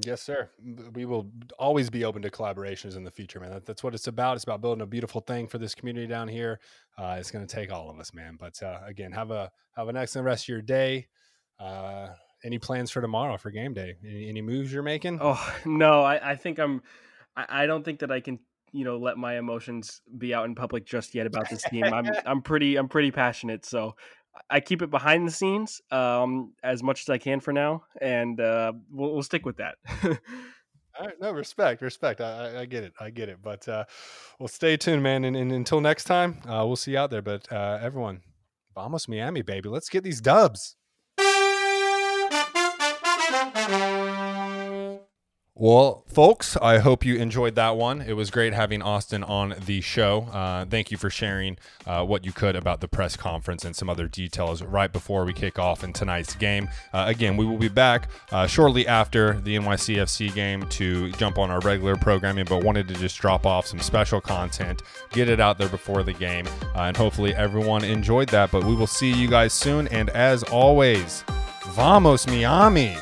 Yes, 0.00 0.22
sir. 0.22 0.48
We 0.94 1.04
will 1.04 1.30
always 1.58 1.90
be 1.90 2.04
open 2.04 2.22
to 2.22 2.30
collaborations 2.30 2.96
in 2.96 3.04
the 3.04 3.10
future, 3.10 3.40
man. 3.40 3.50
That, 3.50 3.66
that's 3.66 3.82
what 3.82 3.94
it's 3.94 4.06
about. 4.06 4.36
It's 4.36 4.44
about 4.44 4.60
building 4.62 4.80
a 4.82 4.86
beautiful 4.86 5.20
thing 5.20 5.46
for 5.46 5.58
this 5.58 5.74
community 5.74 6.06
down 6.06 6.28
here. 6.28 6.60
Uh, 6.96 7.16
it's 7.18 7.30
going 7.30 7.46
to 7.46 7.54
take 7.54 7.70
all 7.70 7.90
of 7.90 7.98
us, 7.98 8.14
man. 8.14 8.36
But 8.40 8.62
uh, 8.62 8.78
again, 8.86 9.12
have 9.12 9.30
a 9.30 9.50
have 9.76 9.88
an 9.88 9.96
excellent 9.96 10.26
rest 10.26 10.44
of 10.44 10.48
your 10.48 10.62
day. 10.62 11.08
Uh, 11.60 12.08
any 12.44 12.58
plans 12.58 12.90
for 12.90 13.00
tomorrow 13.00 13.36
for 13.36 13.50
game 13.50 13.74
day? 13.74 13.96
Any, 14.04 14.28
any 14.28 14.42
moves 14.42 14.72
you're 14.72 14.82
making? 14.82 15.18
Oh 15.20 15.54
no, 15.64 16.02
I, 16.02 16.32
I 16.32 16.36
think 16.36 16.58
I'm. 16.58 16.82
I, 17.36 17.46
I 17.48 17.66
don't 17.66 17.84
think 17.84 18.00
that 18.00 18.10
I 18.10 18.20
can, 18.20 18.38
you 18.72 18.84
know, 18.84 18.96
let 18.96 19.18
my 19.18 19.38
emotions 19.38 20.00
be 20.16 20.32
out 20.32 20.46
in 20.46 20.54
public 20.54 20.86
just 20.86 21.14
yet 21.14 21.26
about 21.26 21.50
this 21.50 21.62
team. 21.62 21.84
I'm 21.84 22.06
I'm 22.26 22.42
pretty 22.42 22.76
I'm 22.76 22.88
pretty 22.88 23.10
passionate, 23.10 23.66
so 23.66 23.94
I 24.48 24.60
keep 24.60 24.82
it 24.82 24.90
behind 24.90 25.26
the 25.26 25.32
scenes 25.32 25.80
um, 25.90 26.52
as 26.62 26.82
much 26.82 27.02
as 27.02 27.08
I 27.08 27.18
can 27.18 27.40
for 27.40 27.52
now, 27.52 27.84
and 28.00 28.40
uh, 28.40 28.72
we'll, 28.90 29.14
we'll 29.14 29.22
stick 29.22 29.44
with 29.44 29.58
that. 29.58 29.76
All 30.98 31.06
right, 31.06 31.14
no 31.20 31.32
respect, 31.32 31.80
respect. 31.80 32.20
I, 32.20 32.60
I, 32.60 32.64
get 32.66 32.84
it, 32.84 32.92
I 33.00 33.10
get 33.10 33.28
it. 33.28 33.38
But 33.42 33.66
uh, 33.66 33.84
well, 34.38 34.48
stay 34.48 34.76
tuned, 34.76 35.02
man. 35.02 35.24
And, 35.24 35.36
and 35.36 35.50
until 35.50 35.80
next 35.80 36.04
time, 36.04 36.40
uh, 36.44 36.64
we'll 36.66 36.76
see 36.76 36.92
you 36.92 36.98
out 36.98 37.10
there. 37.10 37.22
But 37.22 37.50
uh, 37.50 37.78
everyone, 37.80 38.20
vamos 38.74 39.08
Miami, 39.08 39.40
baby. 39.42 39.70
Let's 39.70 39.88
get 39.88 40.04
these 40.04 40.20
dubs. 40.20 40.76
Well, 45.54 46.02
folks, 46.06 46.56
I 46.56 46.78
hope 46.78 47.04
you 47.04 47.16
enjoyed 47.16 47.56
that 47.56 47.76
one. 47.76 48.00
It 48.00 48.14
was 48.14 48.30
great 48.30 48.54
having 48.54 48.80
Austin 48.80 49.22
on 49.22 49.54
the 49.66 49.82
show. 49.82 50.22
Uh, 50.32 50.64
thank 50.64 50.90
you 50.90 50.96
for 50.96 51.10
sharing 51.10 51.58
uh, 51.86 52.06
what 52.06 52.24
you 52.24 52.32
could 52.32 52.56
about 52.56 52.80
the 52.80 52.88
press 52.88 53.18
conference 53.18 53.62
and 53.66 53.76
some 53.76 53.90
other 53.90 54.08
details 54.08 54.62
right 54.62 54.90
before 54.90 55.26
we 55.26 55.34
kick 55.34 55.58
off 55.58 55.84
in 55.84 55.92
tonight's 55.92 56.34
game. 56.34 56.70
Uh, 56.94 57.04
again, 57.06 57.36
we 57.36 57.44
will 57.44 57.58
be 57.58 57.68
back 57.68 58.08
uh, 58.32 58.46
shortly 58.46 58.86
after 58.86 59.38
the 59.42 59.54
NYCFC 59.56 60.32
game 60.34 60.66
to 60.70 61.12
jump 61.12 61.36
on 61.36 61.50
our 61.50 61.60
regular 61.60 61.96
programming, 61.96 62.46
but 62.46 62.64
wanted 62.64 62.88
to 62.88 62.94
just 62.94 63.20
drop 63.20 63.44
off 63.44 63.66
some 63.66 63.80
special 63.80 64.22
content, 64.22 64.80
get 65.10 65.28
it 65.28 65.38
out 65.38 65.58
there 65.58 65.68
before 65.68 66.02
the 66.02 66.14
game, 66.14 66.46
uh, 66.74 66.84
and 66.84 66.96
hopefully 66.96 67.34
everyone 67.34 67.84
enjoyed 67.84 68.30
that. 68.30 68.50
But 68.50 68.64
we 68.64 68.74
will 68.74 68.86
see 68.86 69.12
you 69.12 69.28
guys 69.28 69.52
soon. 69.52 69.86
And 69.88 70.08
as 70.10 70.44
always, 70.44 71.24
vamos, 71.74 72.26
Miami! 72.26 72.96